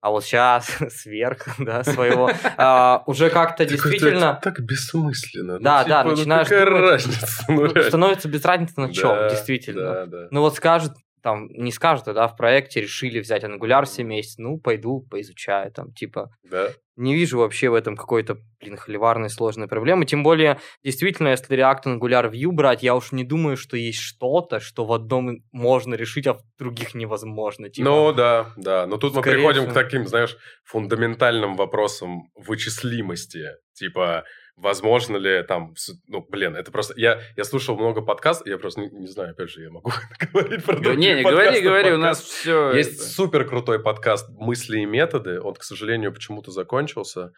[0.00, 5.54] а вот сейчас сверх, да, своего, а, уже как-то Так это действительно Так бессмысленно.
[5.54, 7.44] Ну, Да, да, типа, ну начинаешь какая думать, разница?
[7.48, 9.94] Ну, становится без разницы на чем, Да, действительно.
[9.94, 10.28] Да, да.
[10.30, 10.92] Ну вот скажут,
[11.26, 15.72] там, не скажут, а, да, в проекте решили взять Angular все вместе, ну, пойду, поизучаю,
[15.72, 16.68] там, типа, Да.
[16.94, 20.04] не вижу вообще в этом какой-то, блин, холиварной сложной проблемы.
[20.04, 24.60] Тем более, действительно, если React Angular Vue брать, я уж не думаю, что есть что-то,
[24.60, 27.70] что в одном можно решить, а в других невозможно.
[27.70, 28.86] Типа, Ну да, да.
[28.86, 29.72] Но тут мы Скорее приходим всего.
[29.72, 33.46] к таким, знаешь, фундаментальным вопросам вычислимости.
[33.74, 34.22] Типа,
[34.56, 35.74] возможно ли там,
[36.08, 39.50] ну, блин, это просто, я, я слушал много подкастов, я просто не, не знаю, опять
[39.50, 39.92] же, я могу
[40.32, 42.72] говорить про Не, другие не, говори, подкасты, говори, у нас все...
[42.72, 47.32] Есть супер крутой подкаст «Мысли и методы», он, к сожалению, почему-то закончился,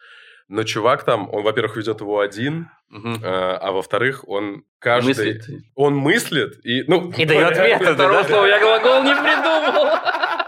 [0.47, 5.09] но чувак там, он, во-первых, ведет его один, э, а во-вторых, он каждый...
[5.09, 5.43] Мыслит.
[5.75, 6.83] Он мыслит и...
[6.87, 8.27] Ну, И дает методы, Второго да?
[8.27, 10.38] слова я глагол не придумал.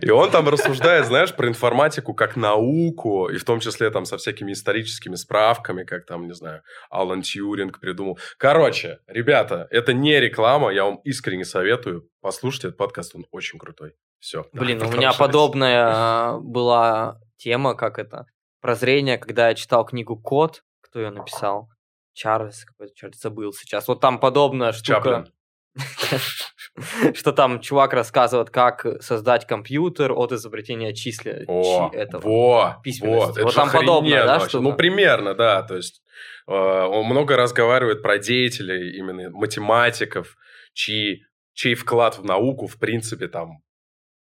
[0.00, 4.16] И он там рассуждает, знаешь, про информатику как науку, и в том числе там со
[4.18, 8.18] всякими историческими справками, как там, не знаю, Алан Тьюринг придумал.
[8.36, 12.08] Короче, ребята, это не реклама, я вам искренне советую.
[12.20, 13.94] Послушайте этот подкаст, он очень крутой.
[14.18, 14.46] Все.
[14.52, 18.26] Блин, у меня подобная э, была тема, как это,
[18.60, 21.68] прозрение, когда я читал книгу «Код», кто ее написал?
[22.12, 23.88] Чарльз, какой-то черт забыл сейчас.
[23.88, 24.94] Вот там подобная штука.
[24.94, 25.32] Чаплин.
[27.14, 32.22] Что там чувак рассказывает, как создать компьютер от изобретения числя О, чи- этого.
[32.22, 34.62] во, вот, это Вот там подобное, да, штука?
[34.62, 35.62] Ну, примерно, да.
[35.62, 36.02] То есть
[36.46, 40.36] э, он много разговаривает про деятелей, именно математиков,
[40.74, 41.22] чьи,
[41.54, 43.62] чей вклад в науку, в принципе, там,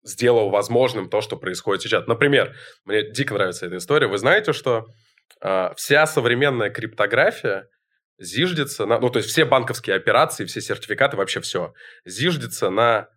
[0.02, 2.06] сделал возможным то, что происходит сейчас.
[2.06, 4.06] Например, мне дико нравится эта история.
[4.06, 4.86] Вы знаете, что
[5.42, 7.68] э, вся современная криптография
[8.18, 8.98] зиждется на...
[8.98, 11.72] Ну, то есть все банковские операции, все сертификаты, вообще все,
[12.04, 13.08] зиждется на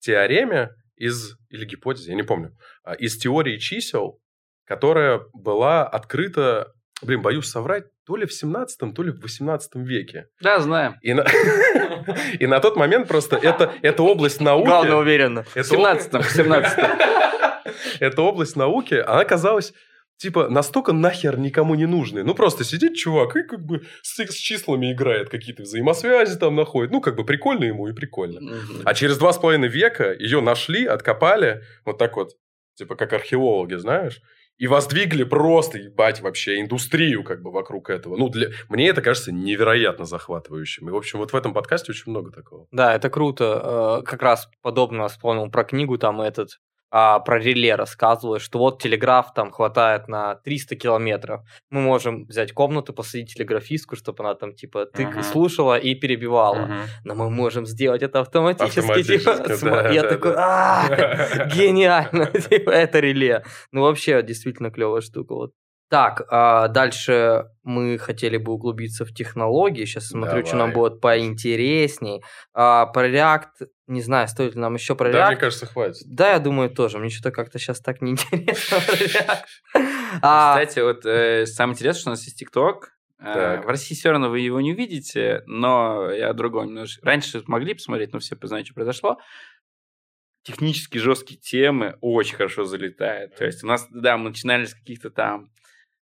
[0.00, 1.36] теореме из...
[1.50, 2.52] Или гипотезе, я не помню.
[2.84, 4.18] а, Из теории чисел,
[4.66, 10.26] которая была открыта, блин, боюсь соврать, то ли в 17 то ли в 18 веке.
[10.40, 10.96] Да, знаем.
[11.02, 11.24] И на,
[12.38, 14.66] и на тот момент просто это, это область науки...
[14.66, 15.42] Главное, уверенно.
[15.42, 17.74] В это об- 17-м, в 17-м.
[18.00, 19.72] эта область науки, она казалась
[20.18, 22.22] типа настолько нахер никому не нужной.
[22.24, 26.92] Ну, просто сидит чувак и как бы с, с числами играет, какие-то взаимосвязи там находит.
[26.92, 28.40] Ну, как бы прикольно ему и прикольно.
[28.40, 28.82] Мгм.
[28.84, 32.32] А через два с половиной века ее нашли, откопали, вот так вот,
[32.74, 34.20] типа как археологи, знаешь,
[34.58, 38.16] и воздвигли просто, ебать, вообще индустрию как бы вокруг этого.
[38.16, 38.48] Ну, для...
[38.68, 40.88] мне это кажется невероятно захватывающим.
[40.88, 42.66] И, в общем, вот в этом подкасте очень много такого.
[42.70, 44.00] Да, это круто.
[44.00, 46.58] Э, Как раз подобно вспомнил про книгу, там этот
[46.90, 51.42] а, про реле рассказывают, что вот телеграф там хватает на 300 километров.
[51.70, 55.22] Мы можем взять комнату, посадить телеграфистку, чтобы она там типа тык Ага.
[55.22, 56.66] слушала и перебивала.
[56.66, 56.80] Мгм.
[57.04, 58.78] Но мы можем сделать это автоматически.
[58.78, 60.86] Автоматически, типа, да, Я да, такой, да.
[60.88, 63.44] «А, гениально, типа, это реле.
[63.72, 65.34] Ну, вообще, действительно клевая штука.
[65.34, 65.52] Вот.
[65.88, 69.84] Так, а дальше мы хотели бы углубиться в технологии.
[69.84, 70.90] Сейчас смотрю, что нам Давай.
[70.90, 72.22] будет поинтересней.
[72.52, 75.28] А, про React, не знаю, стоит ли нам еще про Да, React.
[75.28, 76.02] мне кажется, хватит.
[76.06, 76.98] Да, я думаю, тоже.
[76.98, 79.44] Мне что-то как-то сейчас так неинтересно про React.
[80.22, 82.92] А, Кстати, вот э, самое интересное, что у нас есть ТикТок.
[83.20, 83.60] Э.
[83.60, 87.04] В России все равно вы его не увидите, но я о другом немножко.
[87.04, 89.18] Раньше могли посмотреть, но все познают, что произошло.
[90.42, 93.36] Технически жесткие темы очень хорошо залетают.
[93.36, 95.50] То есть у нас, да, мы начинали с каких-то там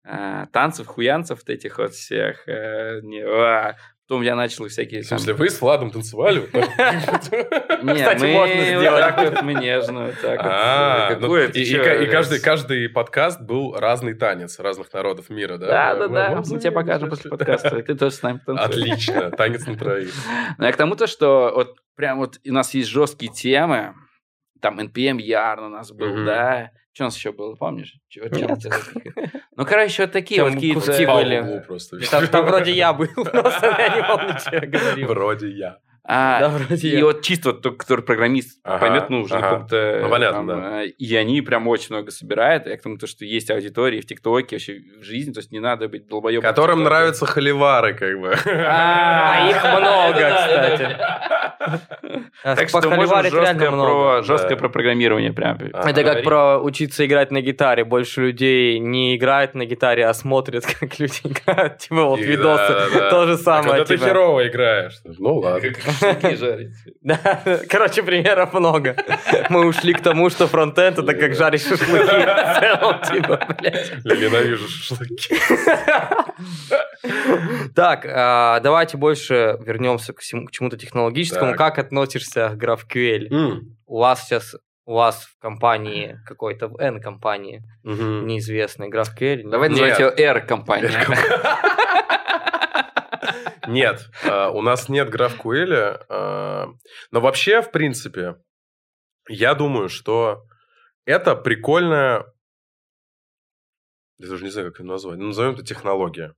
[0.04, 2.48] э, танцев, хуянцев вот этих вот всех.
[2.48, 3.76] э, не, а.
[4.10, 6.40] Потом я начал всякие В смысле, вы с Владом танцевали?
[6.40, 6.68] вот так?
[7.84, 10.50] Не, Кстати, мы вот так вот, мы нежно, вот так вот.
[10.52, 12.42] А, ну, и, блядь?
[12.42, 15.66] каждый, подкаст был разный танец разных народов мира, да?
[15.68, 16.42] Да, да, Мы- да.
[16.44, 17.82] мы- тебе покажем после подкаста.
[17.82, 18.70] Ты тоже с нами танцуешь.
[18.70, 20.12] Отлично, танец на троих.
[20.58, 23.94] Но я к тому-то, что вот прям вот у нас есть жесткие темы.
[24.60, 26.72] Там NPM Yarn у нас был, да.
[26.92, 27.94] Что у нас еще было, помнишь?
[29.56, 30.80] Ну, короче, вот такие вот какие-то...
[31.06, 31.38] были.
[31.40, 31.98] углу просто.
[32.10, 35.08] Там, там вроде я был, просто я не помню, что я говорил.
[35.08, 35.78] Вроде я.
[36.12, 37.04] А, Да, вроде и я.
[37.04, 39.42] вот чисто вот тот, который программист Ага, поймет, ну, уже ага.
[39.44, 40.00] на каком-то...
[40.02, 40.82] Ну, понятно, там, да.
[40.82, 42.66] э, И они прям очень много собирают.
[42.66, 45.32] Я к тому, то, что есть аудитории в ТикТоке, вообще в жизни.
[45.32, 46.42] То есть не надо быть долбоебом.
[46.42, 48.34] Которым нравятся холивары, как бы.
[48.44, 50.96] А, их много, кстати.
[52.42, 55.58] А Так что можно жесткое про, жесткое про программирование прям.
[55.74, 57.84] А, Это как про учиться играть на гитаре.
[57.84, 61.78] Больше людей не играют на гитаре, а смотрят, как люди играют.
[61.78, 62.98] Типа вот видосы.
[63.10, 63.68] То же А самое.
[63.70, 64.06] когда ты типа.
[64.08, 64.94] херово играешь.
[65.04, 65.68] Ну ладно.
[66.00, 66.74] Шашлыки жарить.
[67.02, 68.96] Да, короче, примеров много.
[69.48, 71.90] Мы ушли к тому, что фронтенд это как жарить шашлыки.
[71.90, 73.92] В целом, типа, блядь.
[74.04, 75.34] Я ненавижу шашлыки.
[77.74, 81.54] Так, а, давайте больше вернемся к чему-то технологическому.
[81.54, 83.60] Как относишься к GraphQL?
[83.86, 84.54] У вас сейчас
[84.86, 88.26] у вас в компании какой-то в N компании мгм.
[88.26, 89.48] неизвестный GraphQL.
[89.48, 90.90] Давай называть ее R-компания.
[93.70, 96.04] Нет, э, у нас нет GraphQL.
[96.08, 96.66] э,
[97.12, 98.36] Но вообще, в принципе,
[99.28, 100.44] я думаю, что
[101.04, 102.26] это прикольная...
[104.18, 105.18] Я даже не знаю, как ее назвать.
[105.18, 106.34] Ну, назовем это технология.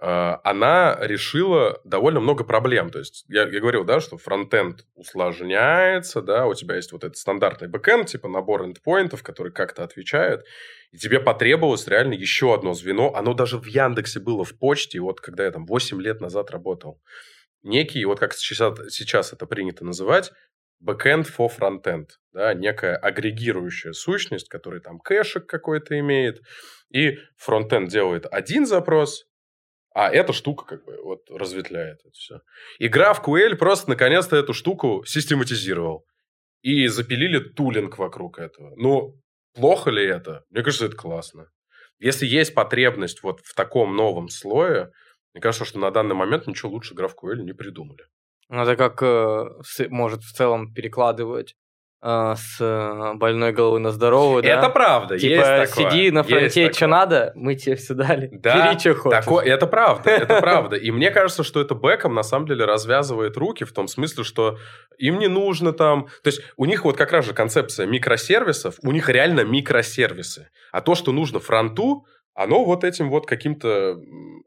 [0.00, 2.90] Э, она решила довольно много проблем.
[2.90, 7.16] То есть, я, я говорил, да, что фронтенд усложняется, да, у тебя есть вот этот
[7.16, 10.44] стандартный бэкенд, типа набор эндпоинтов, который как-то отвечает,
[10.92, 13.14] и тебе потребовалось реально еще одно звено.
[13.14, 17.00] Оно даже в Яндексе было в почте, вот когда я там 8 лет назад работал.
[17.62, 20.32] Некий, вот как сейчас, сейчас это принято называть,
[20.84, 26.40] backend for frontend, да, некая агрегирующая сущность, которая там кэшек какой-то имеет,
[26.90, 29.26] и фронтенд делает один запрос,
[29.94, 32.40] а эта штука как бы вот разветвляет это все.
[32.78, 36.04] И GraphQL просто наконец-то эту штуку систематизировал.
[36.60, 38.74] И запилили тулинг вокруг этого.
[38.76, 39.20] Ну,
[39.54, 40.44] плохо ли это?
[40.50, 41.50] Мне кажется, это классно.
[41.98, 44.92] Если есть потребность вот в таком новом слое,
[45.34, 48.04] мне кажется, что на данный момент ничего лучше GraphQL не придумали.
[48.48, 51.54] Ну, это как э, может в целом перекладывать
[52.00, 54.48] с э, больной головы на здоровую, да?
[54.60, 55.90] Это правда, Типа, есть такое.
[55.90, 56.88] сиди на фронте, что такое.
[56.88, 58.28] надо, мы тебе все дали.
[58.32, 59.24] Да, Бери, что хочешь.
[59.24, 60.76] Тако- это правда, это правда.
[60.76, 64.58] И мне кажется, что это бэком на самом деле развязывает руки в том смысле, что
[64.96, 66.06] им не нужно там...
[66.22, 70.50] То есть у них вот как раз же концепция микросервисов, у них реально микросервисы.
[70.70, 73.96] А то, что нужно фронту, оно вот этим вот каким-то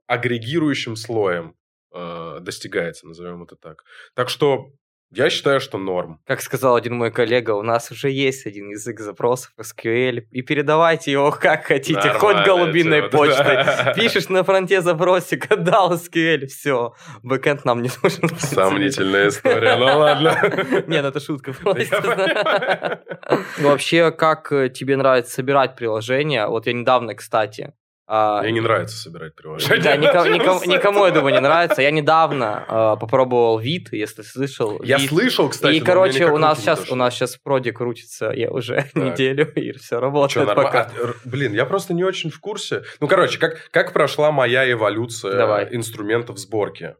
[0.07, 1.55] агрегирующим слоем
[1.93, 3.83] э, достигается, назовем это так.
[4.15, 4.67] Так что
[5.11, 6.19] я считаю, что норм.
[6.25, 11.11] Как сказал один мой коллега, у нас уже есть один язык запросов SQL, и передавайте
[11.11, 13.55] его как хотите, хоть Нормально, голубиной типа, почтой.
[13.55, 13.93] да.
[13.95, 16.93] Пишешь на фронте запросик, отдал SQL, все,
[17.23, 18.29] бэкэнд нам не нужен.
[18.37, 20.37] Сомнительная история, ну ладно.
[20.87, 22.01] Не, ну это шутка просто.
[22.01, 22.99] понимаю.
[23.59, 26.47] Вообще, как э, тебе нравится собирать приложения?
[26.47, 27.73] Вот я недавно, кстати...
[28.13, 29.81] а, Мне не нравится собирать приложения.
[29.81, 31.81] Да, никому, никому- никому, я думаю, не нравится.
[31.81, 34.81] Я недавно э, попробовал вид, если слышал.
[34.83, 35.07] Я Вид.
[35.09, 38.75] слышал, кстати, и, но короче, у нас сейчас у нас сейчас проде крутится я уже
[38.93, 38.95] Так.
[38.95, 40.81] неделю, и все работает норма- пока.
[41.01, 42.83] а, блин, я просто не очень в курсе.
[42.99, 45.69] Ну, короче, как, как прошла моя эволюция Давай.
[45.71, 46.95] инструментов сборки?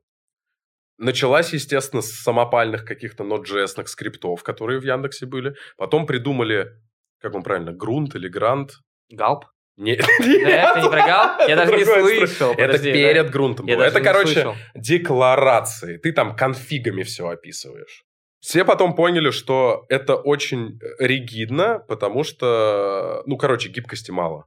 [0.98, 5.56] Началась, естественно, с самопальных каких-то Node.js скриптов, которые в Яндексе были.
[5.76, 6.68] Потом придумали,
[7.20, 8.74] как он правильно, грунт или грант?
[9.10, 9.46] Галп?
[9.82, 10.06] Не- Да,
[10.72, 11.42] это не про галп?
[11.48, 12.54] Я даже не слышал.
[12.54, 13.82] Это перед грунтом было.
[13.84, 15.98] Это, короче, декларации.
[15.98, 18.04] Ты там конфигами все описываешь.
[18.40, 24.46] Все потом поняли, что это очень ригидно, потому что, ну, короче, гибкости мало.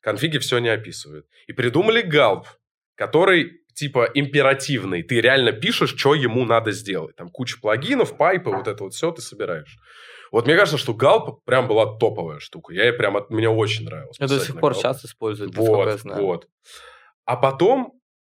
[0.00, 1.26] Конфиги все не описывают.
[1.46, 2.46] И придумали галп,
[2.94, 5.02] который типа императивный.
[5.02, 7.16] Ты реально пишешь, что ему надо сделать.
[7.16, 9.76] Там куча плагинов, пайпы, вот это вот все ты собираешь.
[10.34, 12.74] Вот мне кажется, что Gulp прям была топовая штука.
[12.74, 14.16] Я ей прям от меня очень нравилось.
[14.18, 14.82] Я до сих пор Gulp.
[14.82, 16.22] сейчас используют, насколько я Вот, знаю.
[16.26, 16.48] вот.
[17.24, 17.92] А потом,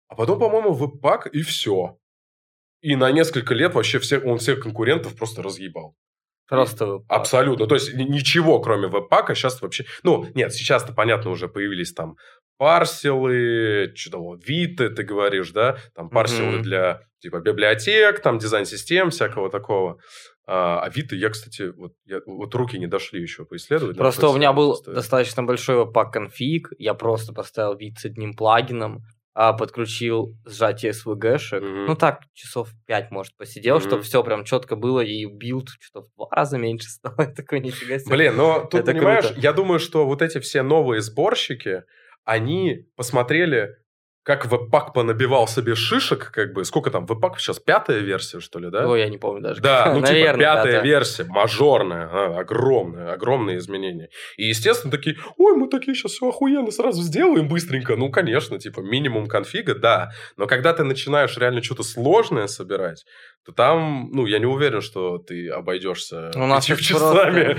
[0.08, 1.96] а потом, по-моему, Webpack и все.
[2.82, 5.94] И на несколько лет вообще всех, он всех конкурентов просто разъебал.
[6.48, 7.66] Просто вы- Абсолютно.
[7.66, 9.86] То есть ни- ничего, кроме Webpack а, сейчас вообще...
[10.02, 12.16] Ну, нет, сейчас-то, понятно, уже появились там
[12.58, 15.76] Parcel ы, что-то Vite ы, ты говоришь, да?
[15.94, 16.62] Там Parcel ы Мгм.
[16.62, 19.98] для, типа, библиотек, там, дизайн-систем, всякого такого.
[20.48, 23.96] А, а Vite ы я, кстати, вот, я- вот руки не дошли еще поисследовать.
[23.96, 24.96] Просто у меня был поисследовать.
[24.96, 29.00] достаточно большой webpack конфиг, я просто поставил Vite с одним плагином,
[29.34, 31.60] а подключил сжатие SVG-шек.
[31.60, 31.86] Мгм.
[31.86, 33.84] Ну так, часов 5, может, посидел, Мгм.
[33.88, 37.14] чтобы все прям четко было, и build что-то в два раза меньше стал.
[37.18, 38.08] Я такой, нифига себе.
[38.10, 39.40] Блин, но тут, Это понимаешь, круто.
[39.40, 41.82] я думаю, что вот эти все новые сборщики,
[42.26, 43.76] они посмотрели,
[44.24, 48.70] как веб-пак понабивал себе шишек, как бы, сколько там, веб-пак сейчас пятая версия, что ли,
[48.70, 48.88] да?
[48.88, 49.60] Ой, я не помню даже.
[49.60, 54.08] Да, ну типа Наверное, пятая версия, мажорная, а, огромная, огромные изменения.
[54.36, 57.94] И, естественно, такие, ой, мы такие сейчас все охуенно сразу сделаем быстренько.
[57.94, 60.10] Ну, конечно, типа минимум конфига, да.
[60.36, 63.04] Но когда ты начинаешь реально что-то сложное собирать,
[63.46, 67.56] то там, ну, я не уверен, что ты обойдешься У нас этими часами.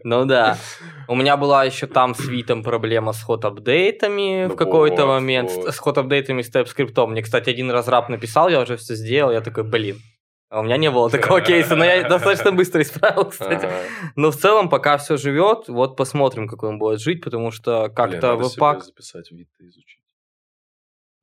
[0.04, 0.58] Ну да.
[1.08, 5.50] У меня была еще там с Витом проблема с ход-апдейтами Ну в какой-то вот, момент.
[5.50, 7.06] С ход-апдейтами с TypeScript.
[7.06, 9.30] Мне, кстати, один раз рап написал, я уже все сделал.
[9.30, 10.00] Я такой, блин.
[10.48, 13.66] А у меня не было такого кейса, но я достаточно быстро исправил, кстати.
[13.66, 13.74] Ага.
[14.16, 18.34] Но в целом, пока все живет, вот посмотрим, как он будет жить, потому что как-то
[18.34, 18.82] веб-пак...
[18.82, 19.95] записать вид изучить.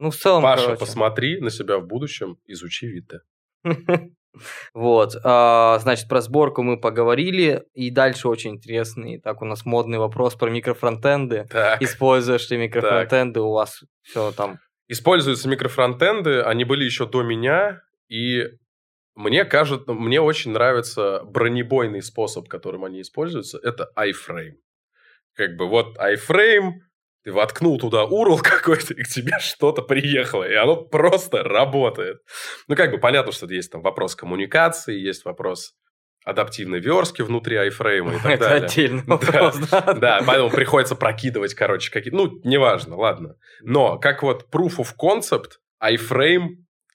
[0.04, 0.80] Ну, в целом, Паша, короче.
[0.82, 3.22] посмотри на себя в будущем, изучи Вита.
[4.74, 10.00] Вот, а, значит, про сборку мы поговорили, и дальше очень интересный, так у нас модный
[10.00, 11.46] вопрос про микрофронтенды.
[11.52, 11.80] Так.
[11.84, 14.58] Используешь ли микрофронтенды, у вас все там...
[14.88, 18.48] Используются микрофронтенды, они были еще до меня, и
[19.14, 24.56] мне кажется, мне очень нравится бронебойный способ, которым они используются, это iFrame.
[25.36, 26.72] Как бы вот iFrame,
[27.24, 32.18] ты воткнул туда URL какой-то, и к тебе что-то приехало, и оно просто работает.
[32.68, 35.74] Ну, как бы понятно, что есть там вопрос коммуникации, есть вопрос
[36.26, 38.66] адаптивной верстки внутри iFrame и так Это далее.
[38.66, 39.94] отдельный вопрос, да.
[39.94, 43.36] Да, поэтому приходится прокидывать, короче, какие Ну, неважно, ладно.
[43.62, 45.54] Но как вот proof of concept,
[45.84, 46.48] iFrame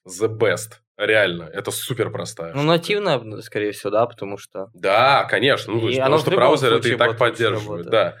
[0.07, 0.79] the best.
[0.97, 2.53] Реально, это супер простая.
[2.53, 4.67] Ну, нативная, скорее всего, да, потому что...
[4.73, 5.73] Да, конечно.
[5.73, 7.85] Ну, И потому что браузер это и так поддерживает.
[7.85, 8.17] Да.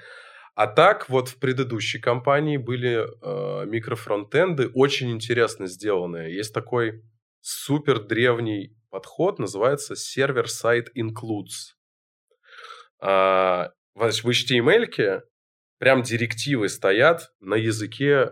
[0.59, 6.35] А так вот в предыдущей компании были э, микрофронтенды очень интересно сделанные.
[6.35, 7.01] Есть такой
[7.39, 11.77] супер древний подход, называется сервер-сайт includes.
[13.01, 15.21] А, значит, в HTML
[15.77, 18.27] прям директивы стоят на языке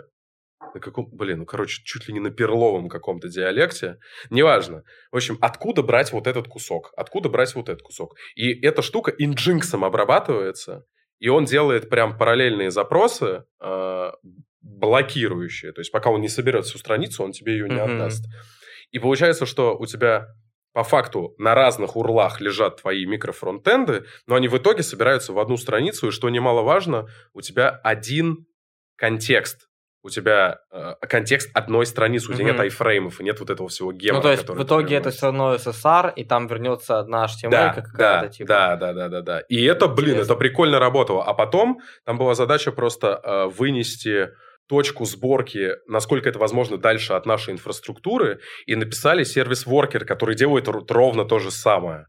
[0.73, 3.99] на каком, блин, ну, короче, чуть ли не на перловом каком-то диалекте.
[4.29, 4.83] Неважно.
[5.13, 6.91] В общем, откуда брать вот этот кусок?
[6.97, 8.17] Откуда брать вот этот кусок?
[8.35, 10.83] И эта штука инджинксом обрабатывается,
[11.19, 14.11] и он делает прям параллельные запросы, э,
[14.61, 15.71] блокирующие.
[15.71, 17.93] То есть, пока он не соберет всю страницу, он тебе ее не Мгм.
[17.95, 18.25] отдаст.
[18.91, 20.27] И получается, что у тебя
[20.73, 25.57] по факту на разных урлах лежат твои микрофронтенды, но они в итоге собираются в одну
[25.57, 28.45] страницу, и что немаловажно, у тебя один
[28.95, 29.67] контекст.
[30.03, 33.91] У тебя э, контекст одной страницы, у тебя нет айфреймов, и нет вот этого всего
[33.91, 34.17] гема.
[34.17, 37.73] Ну, то есть, в итоге это все равно SSR, и там вернется одна HTML да,
[37.73, 38.47] какая-то, да, типа.
[38.47, 39.39] да, да, да, да, да.
[39.41, 40.33] И это, блин, Интересно.
[40.33, 41.23] это прикольно работало.
[41.23, 44.29] А потом там была задача просто э, вынести
[44.67, 51.25] точку сборки, насколько это возможно, дальше от нашей инфраструктуры, и написали сервис-воркер, который делает ровно
[51.25, 52.07] то же самое.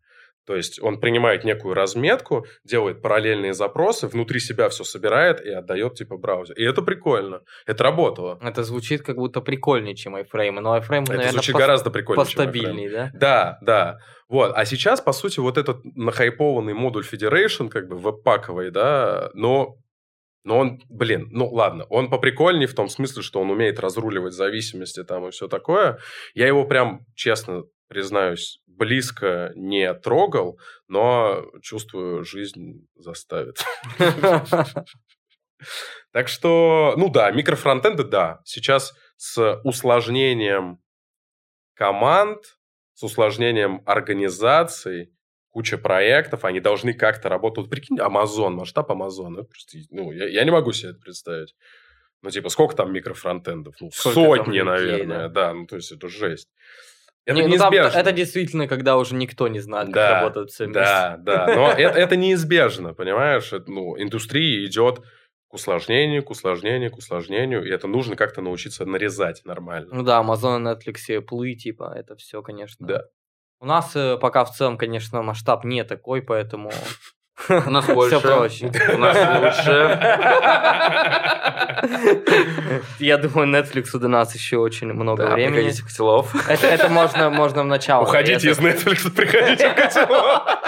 [0.48, 5.96] То есть он принимает некую разметку, делает параллельные запросы, внутри себя все собирает и отдает
[5.96, 6.56] типа браузер.
[6.56, 7.42] И это прикольно.
[7.66, 8.38] Это работало.
[8.40, 10.60] Это звучит как будто прикольнее, чем iFrame.
[10.60, 13.10] Но iFrame, это наверное, звучит пос- гораздо прикольнее, постабильнее, да?
[13.12, 13.98] Да, да.
[14.26, 14.52] Вот.
[14.56, 19.74] А сейчас, по сути, вот этот нахайпованный модуль Federation, как бы веб-паковый, да, но,
[20.44, 25.04] но он, блин, ну ладно, он поприкольнее в том смысле, что он умеет разруливать зависимости
[25.04, 25.98] там и все такое.
[26.32, 33.64] Я его прям, честно признаюсь, близко не трогал, но чувствую, жизнь заставит.
[36.12, 38.40] Так что, ну да, микрофронтенды, да.
[38.44, 40.78] Сейчас с усложнением
[41.74, 42.58] команд,
[42.94, 45.12] с усложнением организаций,
[45.50, 47.58] куча проектов, они должны как-то работать.
[47.58, 49.44] Вот прикинь, Amazon, масштаб Amazon.
[49.90, 51.56] ну, я, я не могу себе это представить.
[52.22, 53.74] Ну, типа, сколько там микрофронтендов?
[53.80, 55.28] Ну, Сколько сотни, людей, наверное.
[55.28, 55.48] да.
[55.48, 55.54] Да.
[55.54, 56.48] ну, то есть, это жесть.
[57.28, 57.98] Это Не, ну, там- неизбежно.
[57.98, 60.80] это действительно, когда уже никто не знает, как Да, работают все вместе.
[60.80, 63.52] Да, да, но это, это неизбежно, понимаешь?
[63.52, 65.00] Это, ну, индустрия идет
[65.48, 69.90] к усложнению, к усложнению, к усложнению, и это нужно как-то научиться нарезать нормально.
[69.94, 72.86] Ну да, Amazon, Netflix, Apple, типа, это все, конечно.
[72.86, 73.04] Да.
[73.60, 76.70] У нас э, пока в целом, конечно, масштаб не такой, поэтому
[77.48, 78.18] У нас больше.
[78.18, 78.70] все проще.
[78.94, 79.98] У нас лучше.
[82.98, 85.54] Я думаю, Netflix до нас еще очень много Да, времени.
[85.56, 86.48] приходите в котелов.
[86.48, 88.02] Это, это можно, можно в начало.
[88.02, 88.86] Уходите из нарезать.
[88.86, 90.42] Netflix, приходите в котелок.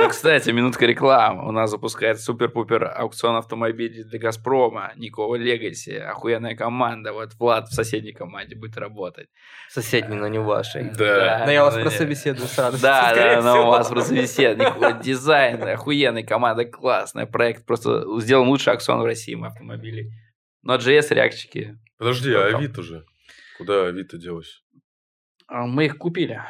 [0.00, 1.46] Ну, кстати, минутка рекламы.
[1.46, 4.92] У нас запускает супер-пупер аукцион автомобилей для Газпрома.
[4.96, 5.90] Никого Легаси.
[5.90, 7.12] Охуенная команда.
[7.12, 9.28] Вот Влад в соседней команде будет работать.
[9.68, 10.90] Соседний, но не вашей.
[10.96, 11.42] Да.
[11.44, 12.80] Но я вас ну, прособеседую сразу.
[12.80, 14.74] Да, скорее да, но у вас просто собеседник.
[14.76, 17.26] Вот Дизайн, охуенная команда, классная.
[17.26, 20.10] Проект просто сделан лучший аукцион в России мы автомобилей.
[20.62, 21.78] Но JS реакчики.
[21.98, 23.04] Подожди, а Авито же?
[23.58, 24.62] Куда Авито делось?
[25.46, 26.40] а, Мы их купили.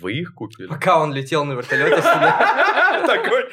[0.00, 0.66] Вы их купили?
[0.66, 1.96] Пока он летел на вертолете.
[3.06, 3.44] Такой,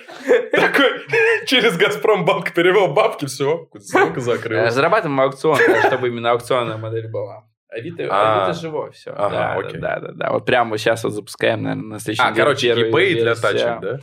[0.52, 4.74] такой, через Газпромбанк перевел бабки, все, сделка Э, закрылась.
[4.74, 5.58] Зарабатываем аукцион,
[5.88, 7.44] чтобы именно аукционная модель была.
[7.70, 8.46] Авито, А.
[8.46, 9.12] Авито живой, все.
[9.12, 9.80] Ага, да, окей.
[9.80, 10.32] да, да, да.
[10.32, 14.00] Вот прямо сейчас вот запускаем, наверное, на следующей А, неделе короче, eBay для тачек, да?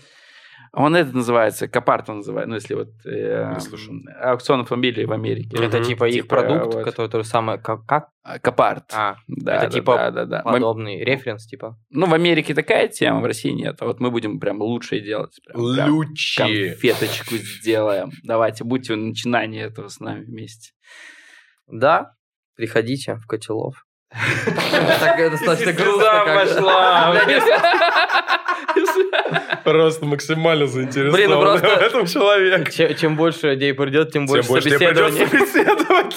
[0.73, 2.89] Он это называется, Капарт он называется, ну, если вот...
[3.07, 3.57] э,
[4.21, 5.57] аукцион автомобилей в Америке.
[5.63, 5.87] Это Мгм.
[5.87, 6.85] типа их Типа, продукт, вот.
[6.85, 8.09] который то же самое, как, как?
[8.23, 8.93] А, Капарт.
[8.95, 10.41] А, Да, это да, типа да, да, да.
[10.43, 11.79] В подобный референс, типа.
[11.91, 13.81] Ну, в Америке такая тема, в России нет.
[13.81, 15.39] А вот мы будем прям лучшее делать.
[15.47, 16.39] Прям, прям Лючи.
[16.43, 18.11] конфеточку сделаем.
[18.23, 20.73] Давайте, будьте в начинании этого с нами вместе.
[21.67, 22.13] Да,
[22.57, 23.85] приходите в котелов.
[24.11, 26.25] Так это достаточно грустно.
[26.35, 27.15] Пошла.
[29.65, 32.71] Просто максимально заинтересован Блин, ну просто- в этом человек.
[32.99, 35.27] Чем, больше людей придет, тем больше собеседований.
[35.27, 36.17] собеседовать.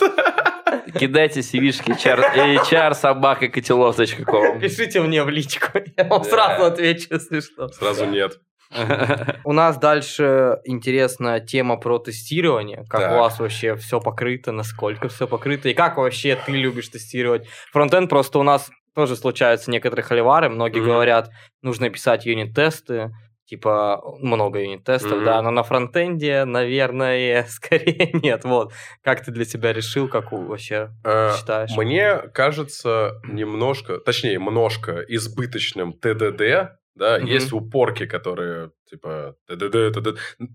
[1.00, 4.60] Кидайте CV-шки HR, HR собака котелов.ком.
[4.60, 7.70] Пишите мне в личку, я вам сразу отвечу, если что.
[7.70, 8.40] Сразу нет.
[9.44, 12.86] У нас дальше интересная тема про тестирование.
[12.90, 13.12] Как Так.
[13.14, 17.48] у вас вообще все покрыто, насколько все покрыто, и как вообще ты любишь тестировать.
[17.72, 20.50] Фронтенд просто у нас тоже случаются некоторые холивары.
[20.50, 21.30] Многие говорят,
[21.62, 23.12] нужно писать юнит-тесты,
[23.46, 25.26] типа много юнит-тестов, Мгм.
[25.26, 28.44] да, но на фронтенде, наверное, скорее нет.
[28.46, 28.72] Вот,
[29.04, 31.72] как ты для себя решил, как вообще Э, считаешь?
[31.76, 37.28] Мне кажется немножко, точнее, немножко избыточным ТДД да, Мгм.
[37.28, 39.36] есть упорки, которые, типа.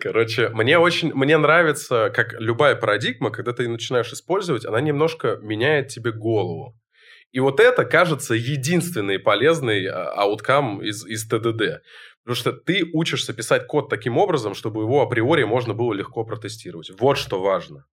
[0.00, 5.38] Короче, мне очень, мне нравится, как любая парадигма, когда ты ее начинаешь использовать, она немножко
[5.40, 6.76] меняет тебе голову.
[7.30, 11.82] И вот это, кажется, единственный полезный ауткам из, из ТДД.
[12.24, 16.90] Потому что ты учишься писать код таким образом, чтобы его априори можно было легко протестировать.
[16.98, 17.86] Вот что важно.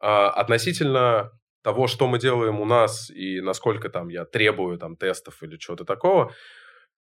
[0.00, 1.30] А, относительно
[1.62, 5.84] того, что мы делаем у нас и насколько там я требую там тестов или чего-то
[5.84, 6.32] такого,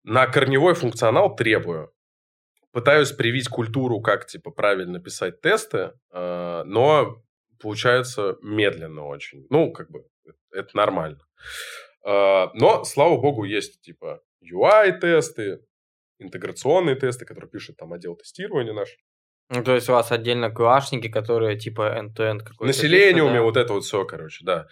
[0.03, 1.93] на корневой функционал требую.
[2.71, 7.21] Пытаюсь привить культуру, как типа правильно писать тесты, а, но
[7.59, 9.45] получается медленно очень.
[9.49, 10.05] Ну, как бы
[10.51, 11.19] это нормально.
[12.03, 15.59] А, Но, слава богу, есть типа UI-тесты,
[16.19, 18.97] интеграционные тесты, которые пишет там отдел тестирования наш.
[19.53, 22.63] Ну, то есть у вас отдельно QA-шники, которые типа end-to-end какой-то...
[22.63, 23.41] На пишут, Selenium, да?
[23.41, 24.67] вот это вот все, короче, да.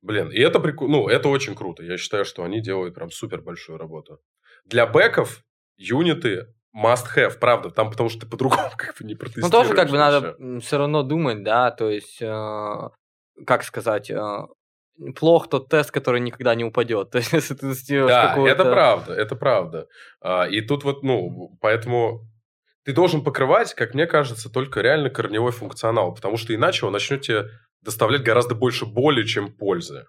[0.00, 1.82] Блин, и это прикольно, ну, это очень круто.
[1.84, 4.20] Я считаю, что они делают прям супер большую работу.
[4.64, 5.42] Для бэков
[5.76, 9.52] юниты must have, правда, там потому что ты по-другому как бы не Ну, протестируешь.
[9.52, 12.88] тоже как бы надо все равно думать, да, то есть, э,
[13.46, 14.46] как сказать, э,
[15.14, 17.10] плох тот тест, который никогда не упадет.
[17.12, 19.88] То есть, если ты сделаешь Да, это правда, это правда.
[20.20, 22.22] А, и тут вот, ну, поэтому
[22.84, 27.22] ты должен покрывать, как мне кажется, только реально корневой функционал, потому что иначе он начнет
[27.22, 27.48] тебе
[27.80, 30.06] доставлять гораздо больше боли, чем пользы.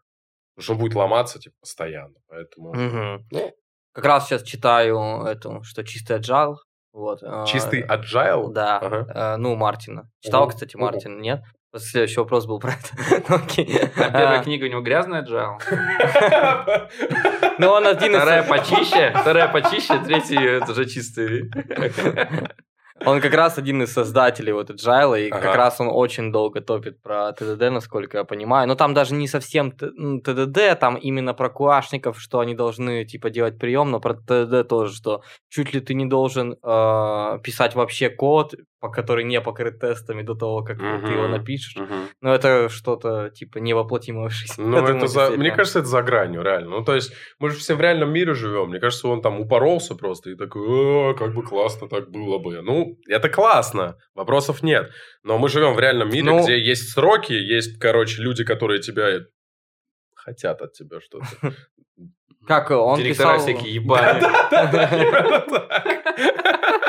[0.56, 2.16] Потому что он будет ломаться, типа, постоянно.
[2.28, 2.74] Поэтому...
[2.74, 3.28] Мгм.
[3.32, 3.54] Ну,
[3.92, 6.56] Как раз сейчас читаю эту, что чистый agile.
[6.92, 8.52] Вот, э, чистый agile?
[8.54, 9.08] Да, Ага.
[9.14, 10.10] э, ну, Мартина.
[10.20, 10.86] Читал, Ого, кстати, ого.
[10.86, 11.42] Мартин, нет?
[11.78, 13.24] Следующий вопрос был про это.
[13.30, 13.80] Ну, окей.
[13.96, 15.58] А первая А, книга у него грязная Agile.
[17.58, 18.14] Ну, он один.
[18.14, 21.50] Вторая почище, вторая почище, третья это уже чистый.
[23.06, 25.58] Он как раз один из создателей вот Agile, и как Ага.
[25.58, 28.68] раз он очень долго топит про ТДД, насколько я понимаю.
[28.68, 33.58] Но там даже не совсем ТДД, там именно про куашников, что они должны типа делать
[33.58, 38.54] прием, но про ТДД тоже, что чуть ли ты не должен э, писать вообще код,
[38.90, 41.76] который не покрыт тестами до того, как ты его напишешь.
[41.76, 42.08] Мгм.
[42.22, 44.62] Но это что-то типа невоплотимое в жизнь.
[44.62, 45.32] Ну, это думаю, за...
[45.32, 46.78] Мне кажется, это за гранью, реально.
[46.78, 48.70] Ну, то есть, мы же все в реальном мире живем.
[48.70, 52.62] Мне кажется, он там упоролся просто и такой, «О, как бы классно так было бы.
[52.62, 54.92] Ну, это классно, вопросов нет.
[55.24, 59.22] Но мы живем в реальном мире, Ну- где есть сроки, есть, короче, люди, которые тебя
[60.16, 61.26] хотят от тебя что-то.
[62.48, 63.40] Как он Директора писал...
[63.40, 64.20] всякие ебали.
[64.50, 66.84] Так.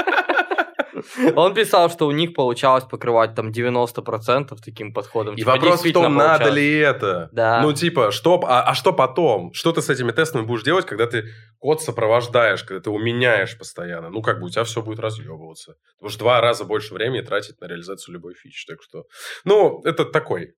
[1.37, 5.35] Он писал, что у них получалось покрывать там 90% таким подходом.
[5.35, 7.29] И Типа, вопрос в том, надо ли это.
[7.33, 7.63] Да.
[7.63, 9.53] Ну, типа, что, а, а что потом?
[9.53, 11.25] Что ты с этими тестами будешь делать, когда ты
[11.59, 14.11] код сопровождаешь, когда ты его меняешь постоянно?
[14.11, 15.73] Ну, как бы у тебя все будет разъебываться.
[15.99, 18.67] Ты будешь два раза больше времени тратить на реализацию любой фичи.
[18.67, 19.05] Так что,
[19.45, 20.55] ну, это такой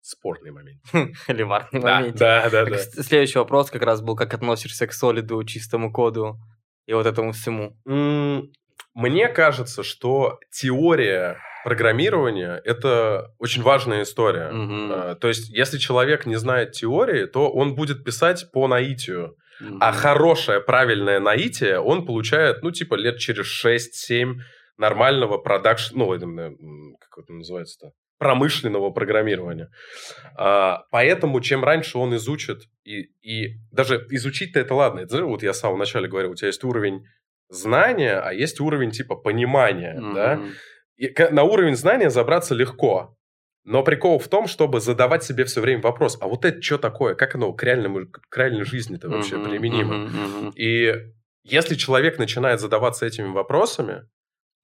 [0.00, 0.80] спорный момент.
[1.26, 2.16] Холиварный Да, момент.
[2.16, 2.70] да, да, да.
[2.70, 6.38] Так, с- Следующий вопрос как раз был, как относишься к солиду, чистому коду
[6.86, 7.76] и вот этому всему.
[8.94, 14.50] Мне кажется, что теория программирования– это очень важная история.
[14.52, 19.36] А, То есть, если человек не знает теории, то он будет писать по наитию.
[19.60, 19.78] Мгм.
[19.80, 24.40] А хорошее, правильное наитие он получает, ну, типа, лет через 6-7
[24.76, 25.96] нормального продакшн...
[25.96, 26.50] Ну, именно,
[26.98, 27.92] как это называется-то?
[28.22, 29.68] промышленного программирования.
[30.38, 35.50] А, поэтому, чем раньше он изучит, и, и даже изучить-то это ладно, это, вот я
[35.50, 37.04] в самом начале говорил, у тебя есть уровень
[37.52, 40.36] знания, а есть уровень типа понимания, да?
[40.36, 40.50] Мгм.
[40.96, 43.16] И на уровень знания забраться легко.
[43.64, 47.14] Но прикол в том, чтобы задавать себе все время вопрос, а вот это что такое?
[47.14, 49.94] Как оно к, реальному, к реальной жизни-то вообще Мгм, применимо?
[49.94, 50.50] мгм.
[50.56, 50.94] И
[51.44, 54.08] если человек начинает задаваться этими вопросами,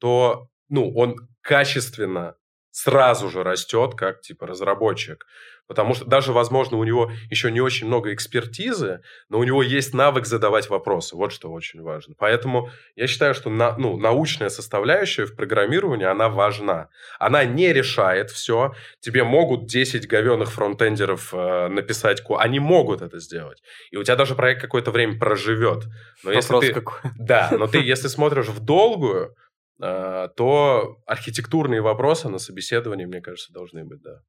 [0.01, 2.35] то ну, он качественно
[2.79, 5.27] сразу же растет как типа разработчик.
[5.67, 9.93] Потому что даже, возможно, у него еще не очень много экспертизы, но у него есть
[9.93, 11.15] навык задавать вопросы.
[11.15, 12.15] Вот что очень важно.
[12.17, 16.89] Поэтому я считаю, что на, ну, научная составляющая в программировании, она важна.
[17.19, 18.75] Она не решает все.
[19.01, 22.41] Тебе могут 10 говенных фронтендеров э, написать код.
[22.41, 23.63] Они могут это сделать.
[23.91, 25.85] И у тебя даже проект какое-то время проживет.
[26.25, 26.73] Но если Вопрос ты...
[26.73, 27.11] какой.
[27.19, 29.35] Да, но ты, если смотришь в долгую,
[29.81, 34.21] то архитектурные вопросы на собеседовании, мне кажется, должны быть, да.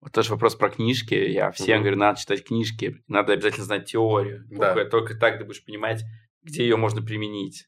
[0.00, 1.14] Вот тоже вопрос про книжки.
[1.14, 1.82] Я всем Мгм.
[1.82, 4.44] говорю, надо читать книжки, надо обязательно знать теорию.
[4.50, 4.74] Да.
[4.74, 6.04] Только, только так ты будешь понимать,
[6.42, 7.66] где ее можно применить.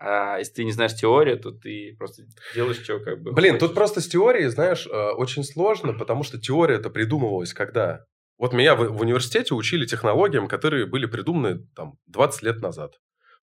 [0.00, 2.22] А если ты не знаешь теорию, то ты просто
[2.54, 3.66] делаешь, что как бы Блин, хочешь.
[3.68, 8.04] тут просто с теорией, знаешь, э, очень сложно, потому что теория это придумывалась когда?
[8.38, 12.94] Вот меня в, в университете учили технологиям, которые были придуманы там 20 лет назад.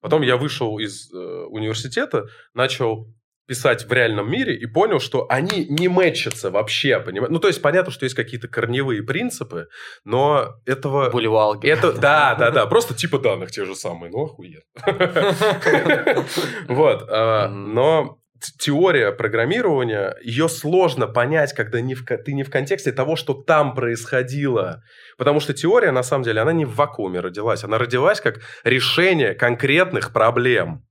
[0.05, 3.07] Потом я вышел из э, университета, начал
[3.47, 7.31] писать в реальном мире и понял, что они не мэчатся вообще, понимаешь?
[7.31, 9.67] Ну, то есть, понятно, что есть какие-то корневые принципы,
[10.03, 11.09] но этого...
[11.09, 11.67] Булевалги.
[11.67, 14.61] Это, да, да, да, просто типа данных те же самые, ну, охуенно.
[16.67, 18.19] Вот, а, но
[18.59, 23.73] теория программирования, ее сложно понять, когда не в, ты не в контексте того, что там
[23.73, 24.83] происходило.
[25.17, 27.63] Потому что теория, на самом деле, она не в вакууме родилась.
[27.63, 30.85] Она родилась как решение конкретных проблем.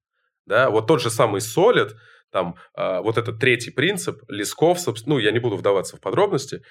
[0.47, 0.71] Да?
[0.71, 1.93] Вот тот же самый Solid,
[2.31, 6.63] там э, вот этот третий принцип, Лесков, ну, я не буду вдаваться в подробности,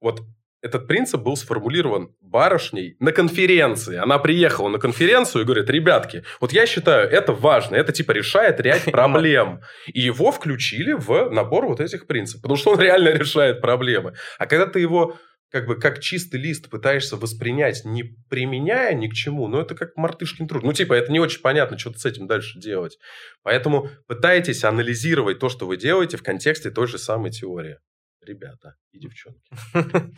[0.00, 0.22] вот
[0.64, 3.98] этот принцип был сформулирован барышней на конференции.
[3.98, 8.60] Она приехала на конференцию и говорит, ребятки, вот я считаю, это важно, это типа решает
[8.60, 9.60] ряд проблем.
[9.86, 14.14] И его включили в набор вот этих принципов, потому что он реально решает проблемы.
[14.38, 15.18] А когда ты его
[15.50, 19.94] как бы как чистый лист пытаешься воспринять, не применяя ни к чему, ну, это как
[19.96, 20.64] мартышкин труд.
[20.64, 22.98] Ну, типа, это не очень понятно, что с этим дальше делать.
[23.42, 27.76] Поэтому пытайтесь анализировать то, что вы делаете в контексте той же самой теории.
[28.24, 29.50] Ребята и девчонки.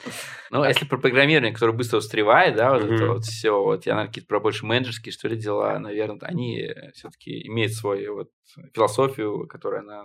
[0.51, 4.09] Ну, если про программирование, которое быстро встревает, да, вот это вот все, вот я, наверное,
[4.09, 8.31] какие-то про больше менеджерские, что ли, дела, наверное, они все-таки имеют свою вот
[8.75, 10.05] философию, которая на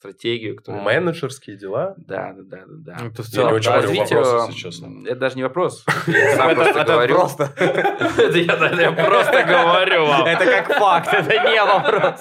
[0.00, 0.56] стратегию.
[0.56, 0.82] Которая...
[0.82, 1.94] Менеджерские дела?
[1.98, 2.96] Да, да, да, да.
[2.98, 3.06] да.
[3.06, 5.02] Это в целом, очень развитие, вопросы, честно.
[5.04, 5.84] Это даже не вопрос.
[6.06, 7.18] Я сам просто говорю.
[7.46, 10.26] Это я просто говорю вам.
[10.26, 12.20] Это как факт, это не вопрос.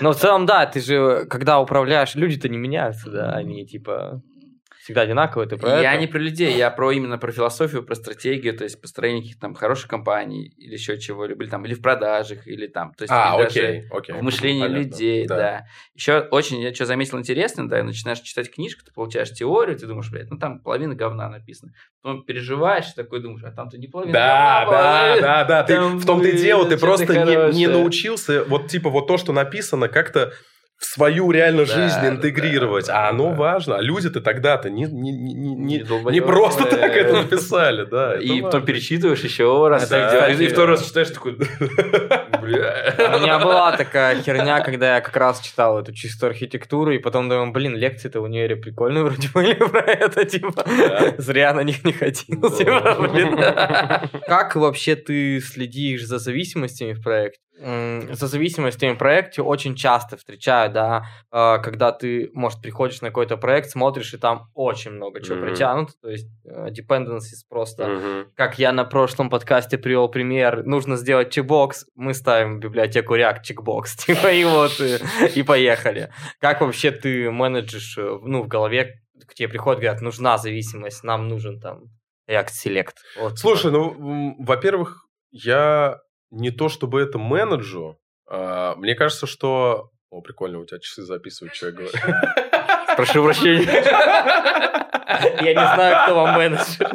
[0.00, 4.22] Но в целом, да, ты же, когда управляешь, люди-то не меняются, да, они типа
[4.86, 6.00] всегда одинаковые, ты про Я это?
[6.00, 9.54] не про людей, я про именно про философию, про стратегию, то есть построение каких-то там
[9.56, 13.34] хороших компаний или еще чего-либо, или, там, или в продажах, или там, то есть а,
[13.34, 14.14] окей, даже окей.
[14.14, 14.78] в мышлении Понятно.
[14.84, 15.36] людей, да.
[15.36, 15.64] Да.
[15.96, 20.08] Еще очень, я что заметил интересно, да, начинаешь читать книжку, ты получаешь теорию, ты думаешь,
[20.08, 21.72] блядь, ну там половина говна написана.
[22.00, 25.22] Потом переживаешь, такой думаешь, а там-то не половина Да, говна была, да, блядь.
[25.22, 25.62] да, да.
[25.64, 29.32] Ты, в том-то и дело, ты просто не, не научился, вот типа вот то, что
[29.32, 30.32] написано, как-то
[30.78, 32.86] в свою реально Да, жизнь да, интегрировать.
[32.88, 33.36] да, а оно да.
[33.36, 33.76] важно.
[33.76, 38.14] А люди-то тогда-то не, не, не, не, не- просто так это написали, да.
[38.14, 41.32] это И потом перечитываешь еще раз, Да, и, второй раз читаешь такой,
[42.42, 42.94] бля.
[43.16, 47.28] У меня была такая херня, когда я как раз читал эту чистую архитектуру, и потом
[47.28, 50.64] думаю, блин, лекции-то в универе прикольные вроде были про это, типа,
[51.18, 54.08] зря на них не ходил, типа.
[54.26, 57.40] Как вообще ты следишь за зависимостями в проекте?
[57.58, 63.36] За зависимостями в проекте очень часто встречаю, да, э, когда ты, может, приходишь на какой-то
[63.38, 65.46] проект, смотришь, и там очень много чего Мгм.
[65.46, 68.26] притянуто, то есть э, dependencies просто Мгм.
[68.36, 73.42] как я на прошлом подкасте привел пример, нужно сделать чекбокс, мы ставим в библиотеку React
[73.42, 74.98] чекбокс, типа, и вот, и,
[75.38, 76.10] и поехали.
[76.40, 81.28] Как вообще ты менеджишь, э, ну, в голове, к тебе приходят, говорят, нужна зависимость, нам
[81.28, 81.84] нужен там
[82.28, 82.94] React Select.
[83.18, 85.98] Вот, Слушай, ну, во-первых, я
[86.36, 87.98] не то чтобы это менеджу.
[88.28, 89.90] а, мне кажется, что...
[90.10, 91.92] О, прикольно, у тебя часы записывают, что я говорю.
[92.96, 93.82] Прошу прощения.
[95.42, 96.90] я не знаю, кто вам менеджер.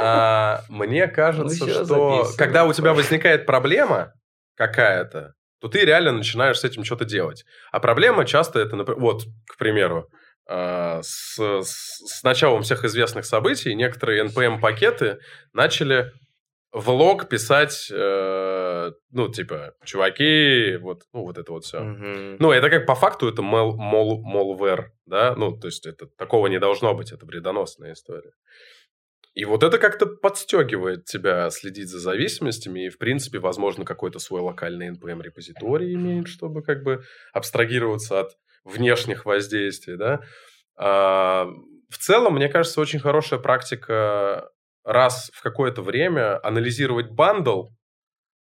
[0.00, 4.12] А, Мне кажется, Ну, что когда у тебя возникает проблема
[4.56, 7.44] какая-то, то ты реально начинаешь с этим что-то делать.
[7.72, 10.08] А проблема часто это, например, вот, к примеру,
[10.48, 15.18] а, с, с- с началом всех известных событий некоторые NPM-пакеты
[15.52, 16.12] начали
[16.72, 21.80] в лог писать, э, ну, типа, чуваки, вот, ну, вот это вот все.
[21.80, 22.36] Мгм.
[22.38, 25.34] Ну, это как по факту это мол, мол, malware, да?
[25.36, 28.32] Ну, то есть это такого не должно быть, это вредоносная история.
[29.34, 34.40] И вот это как-то подстегивает тебя следить за зависимостями, и, в принципе, возможно, какой-то свой
[34.40, 40.20] локальный NPM-репозиторий имеет, чтобы как бы абстрагироваться от внешних воздействий, да?
[40.76, 41.48] А,
[41.88, 44.50] в целом, мне кажется, очень хорошая практика
[44.90, 47.68] раз в какое-то время анализировать бандл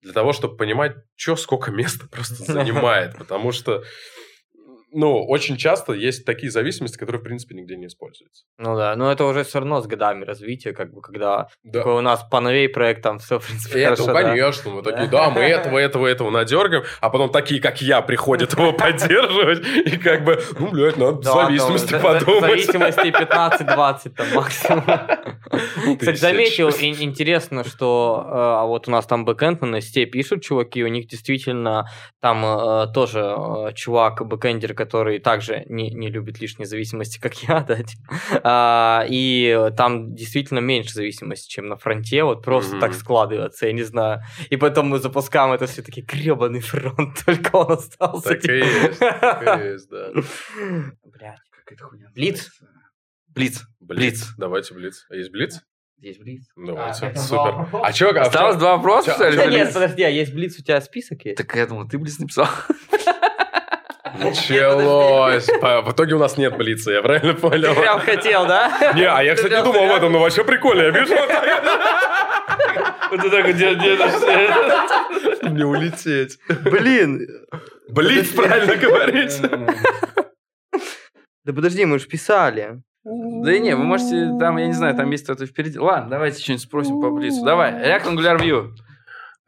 [0.02, 3.18] для того, чтобы понимать, что сколько места просто занимает.
[3.18, 3.84] Потому что,
[4.94, 8.46] ну, очень часто есть такие зависимости, которые, в принципе, нигде не используются.
[8.58, 11.80] Ну да, но это уже все равно с годами развития, как бы, когда Да.
[11.80, 14.24] такой у нас поновей проект, там все, в принципе, Это, хорошо, да.
[14.24, 18.54] конечно, мы такие, да, мы этого, этого, этого надергаем, а потом такие, как я, приходят
[18.54, 22.42] его поддерживать, и как бы, ну, блядь, надо Да, зависимости там, подумать.
[22.42, 24.84] Зависимости 15-20 там максимум.
[26.00, 30.06] Кстати, заметил, ин- интересно, что э, а вот у нас там бэкэнд на Nest е
[30.06, 31.88] пишут чуваки, у них действительно
[32.22, 37.60] там э, тоже э, чувак, бэкэндер, который также не, не любит лишней зависимости, как я,
[37.68, 38.16] да, типа.
[38.44, 42.80] А, и там действительно меньше зависимости, чем на фронте, вот просто Мгм.
[42.82, 44.22] так складывается, я не знаю.
[44.50, 48.30] И потом мы запускаем это все таки гребаный фронт, только он остался.
[48.30, 48.54] Так и типа.
[48.54, 50.12] есть, так и есть, да.
[51.04, 51.40] Блядь.
[51.52, 52.50] Как это хуйня Блиц?
[53.28, 53.64] Блиц.
[53.82, 54.28] Блиц.
[54.38, 55.06] Давайте блиц.
[55.10, 55.62] А есть блиц?
[56.00, 56.48] Есть блиц.
[56.56, 57.10] Давайте.
[57.10, 57.68] бы Супер.
[57.84, 58.10] А чё?
[58.16, 59.38] а Осталось чём- два вопроса, что ли?
[59.38, 59.74] нет, Блиц?
[59.74, 61.38] подожди, а есть Блиц, у тебя список есть?
[61.38, 62.48] Так я думал, ты Блиц написал.
[64.20, 65.48] Началось.
[65.48, 67.74] В итоге у нас нет блица, я правильно понял?
[67.74, 68.94] Ты прям хотел, да?
[68.96, 70.82] Не, а я, кстати, не думал об этом, но вообще прикольно.
[70.84, 71.14] Я вижу,
[73.12, 75.52] Вот ты так вот делаешь.
[75.52, 76.40] не улететь.
[76.66, 77.28] Блин.
[77.90, 79.42] Блиц, правильно говорить.
[81.46, 82.82] Да подожди, мы же писали.
[83.06, 85.80] Да не, вы можете, там, я не знаю, там есть кто-то впереди.
[85.80, 87.46] Ладно, давайте что-нибудь спросим по блицу.
[87.46, 88.72] Давай, React Angular View.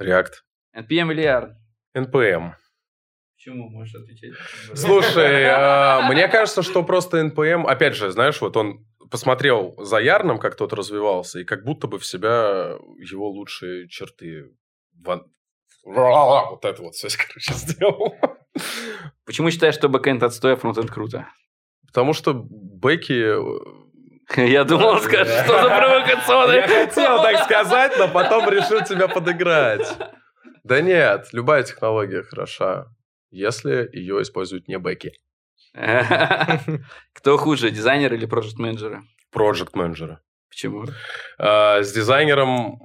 [0.02, 0.32] React.
[0.78, 1.50] NPM или ER?
[1.98, 2.52] NPM.
[3.40, 4.34] Почему можешь отвечать?
[4.76, 10.40] Слушай, а, мне кажется, что просто NPM, опять же, знаешь, вот он посмотрел за Ярном,
[10.40, 14.52] как тот развивался, и как будто бы в себя его лучшие черты
[15.06, 15.24] вот
[15.86, 18.14] это вот все, короче, сделал.
[19.26, 21.30] Почему считаешь, что бэкэнд отстой, а фронтенд круто?
[21.88, 23.36] Потому что бэки...
[24.36, 26.56] Я думал, он скажет что-то провокационное.
[26.58, 29.88] Я хотел так сказать, но потом решил тебя подыграть.
[30.66, 32.88] Да нет, любая технология хороша,
[33.32, 35.14] если ее используют не бэки.
[37.14, 39.04] Кто хуже, дизайнер или проект менеджеры
[39.34, 40.22] Project менеджера.
[40.50, 40.86] Почему?
[41.38, 42.80] А, с дизайнером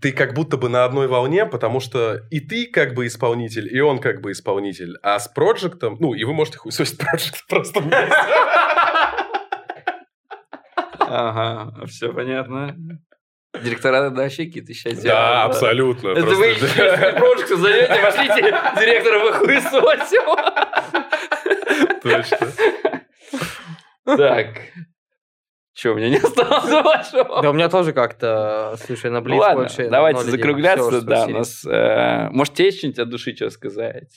[0.00, 3.80] ты как будто бы на одной волне, потому что и ты как бы исполнитель, и
[3.80, 4.96] он как бы исполнитель.
[5.02, 8.14] А с проектом, ну, и вы можете хуесосить проект просто вместе.
[11.00, 12.76] Ага, все понятно.
[13.62, 16.10] Директора, вообще какие-то сейчас Да, абсолютно.
[16.10, 16.66] Это вы еще
[17.48, 18.42] проекту зовете, пошлите
[18.78, 20.22] директора в хуесосил.
[22.02, 22.38] Точно.
[24.04, 24.46] Так.
[25.74, 27.42] Че, у меня не осталось вашего?
[27.42, 29.88] Да у меня тоже как-то, слушай, на ладно, больше...
[29.88, 31.64] давайте закругляться, да, у нас...
[31.64, 34.10] э, Может, тебе есть что-нибудь от души что сказать?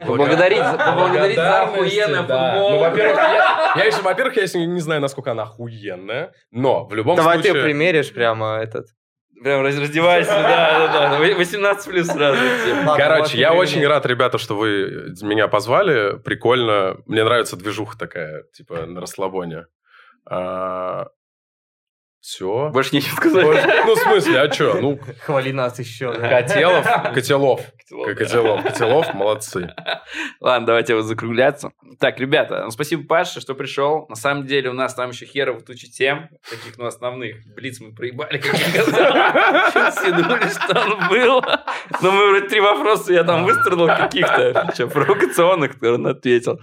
[0.00, 2.52] Поблагодарить, за- поблагодарить за охуенный Да.
[2.52, 2.70] футбол.
[2.70, 7.16] Ну, во-первых, я, я еще, во-первых, я не знаю, насколько она охуенная, но в любом
[7.16, 7.62] Давай ты случае...
[7.64, 8.86] примеришь прямо этот...
[9.42, 11.34] Прям раз- раздевайся, да, да, да.
[11.34, 12.38] 18 плюс сразу.
[12.96, 16.16] Короче, я очень рад, ребята, что вы меня позвали.
[16.18, 16.98] Прикольно.
[17.06, 19.66] Мне нравится движуха такая, типа, на расслабоне.
[22.22, 22.70] Все.
[22.70, 23.84] Больше нечего сказать.
[23.84, 24.74] Ну, в смысле, а что?
[24.80, 26.12] Ну, Хвали нас еще.
[26.14, 26.28] да.
[26.28, 27.60] Котелов, Котелов.
[27.76, 29.74] Котелов, Котелов, Котелов, молодцы.
[30.40, 31.72] Ладно, давайте вот закругляться.
[31.98, 34.06] Так, ребята, ну, спасибо, Паша, что пришел.
[34.08, 37.44] На самом деле у нас там еще херов туча тем, таких, ну, основных.
[37.56, 39.90] Блиц мы проебали, как я сказал.
[39.90, 41.42] Все думали, что он был.
[42.02, 46.60] Но мы вроде три вопроса я там выстрелил каких-то, что, провокационных, которые он ответил.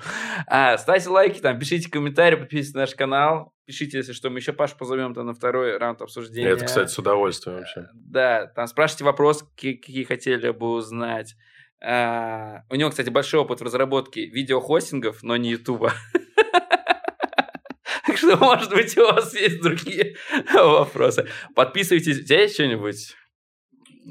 [0.47, 3.53] А, ставьте лайки, там, пишите комментарии, подписывайтесь на наш канал.
[3.69, 6.49] Пишите, если что, мы еще Пашу позовем там на второй раунд обсуждения.
[6.49, 7.87] Это, кстати, с удовольствием вообще.
[7.93, 11.35] Да, там спрашивайте вопросы, какие, какие хотели бы узнать.
[11.79, 15.93] А, у него, кстати, большой опыт в разработке видеохостингов, но не Ютуба.
[18.07, 20.15] Так что, может быть, у вас есть другие
[20.51, 21.27] вопросы.
[21.53, 22.21] Подписывайтесь.
[22.21, 23.15] У тебя есть что-нибудь?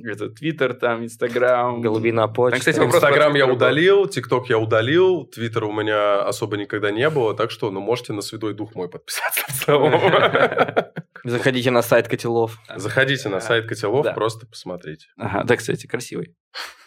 [0.04, 1.80] Это Твиттер, там, Инстаграм.
[1.80, 2.52] Голубина почта.
[2.52, 7.08] Там, кстати, вопрос Инстаграм я удалил, ТикТок я удалил, Твиттер у меня особо никогда не
[7.10, 10.92] было, так что, ну, можете на Святой Дух мой подписаться в.
[11.24, 12.58] Заходите на сайт Котелов.
[12.76, 14.12] Заходите на сайт Котелов, Да.
[14.12, 15.06] просто посмотрите.
[15.16, 16.34] Ага, да, кстати, красивый.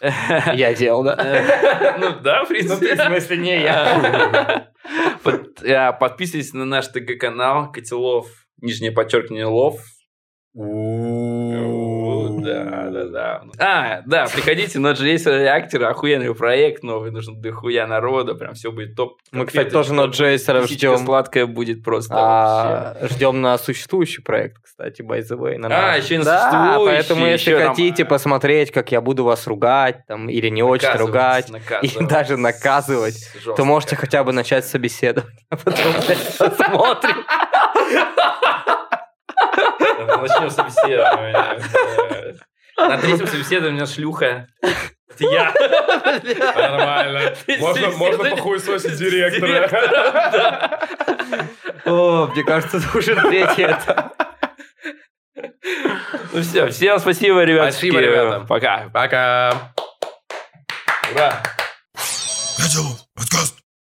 [0.54, 1.96] Я делал, да?
[1.98, 2.96] Ну да, в принципе.
[2.96, 4.68] смысле, не я.
[5.64, 8.26] А, Подписывайтесь на наш ТГ-канал Котелов,
[8.60, 9.80] нижнее подчеркивание Лов.
[12.42, 13.42] Да, да, да.
[13.58, 18.96] А, да, приходите на JS реактор, охуенный проект новый, нужно дохуя народа, прям все будет
[18.96, 19.18] топ.
[19.30, 19.92] Мы, кстати, тоже
[20.62, 20.98] Писечка ждем.
[20.98, 22.14] сладкая будет просто.
[22.16, 25.58] А, ждем на существующий проект, кстати, by the way.
[25.58, 29.46] на А, еще и на Да, существующий, поэтому если хотите посмотреть, как я буду вас
[29.46, 31.50] ругать, там, или не очень ругать,
[31.82, 35.94] и даже наказывать, то можете хотя бы начать собеседование, а потом
[36.38, 37.24] посмотрим.
[39.56, 41.60] Начнем собеседование.
[42.76, 44.48] На третьем собеседовании у меня шлюха.
[44.60, 45.52] Это я.
[46.54, 47.34] Нормально.
[47.58, 50.80] Можно, можно похуесосить директора.
[51.84, 54.14] О, мне кажется, это уже третий этап.
[56.32, 57.72] Ну все, всем спасибо, ребят.
[57.72, 58.46] Спасибо, ребята.
[58.48, 58.88] Пока.
[58.92, 59.72] Пока.
[61.14, 61.42] Ура.
[63.14, 63.61] Подкаст.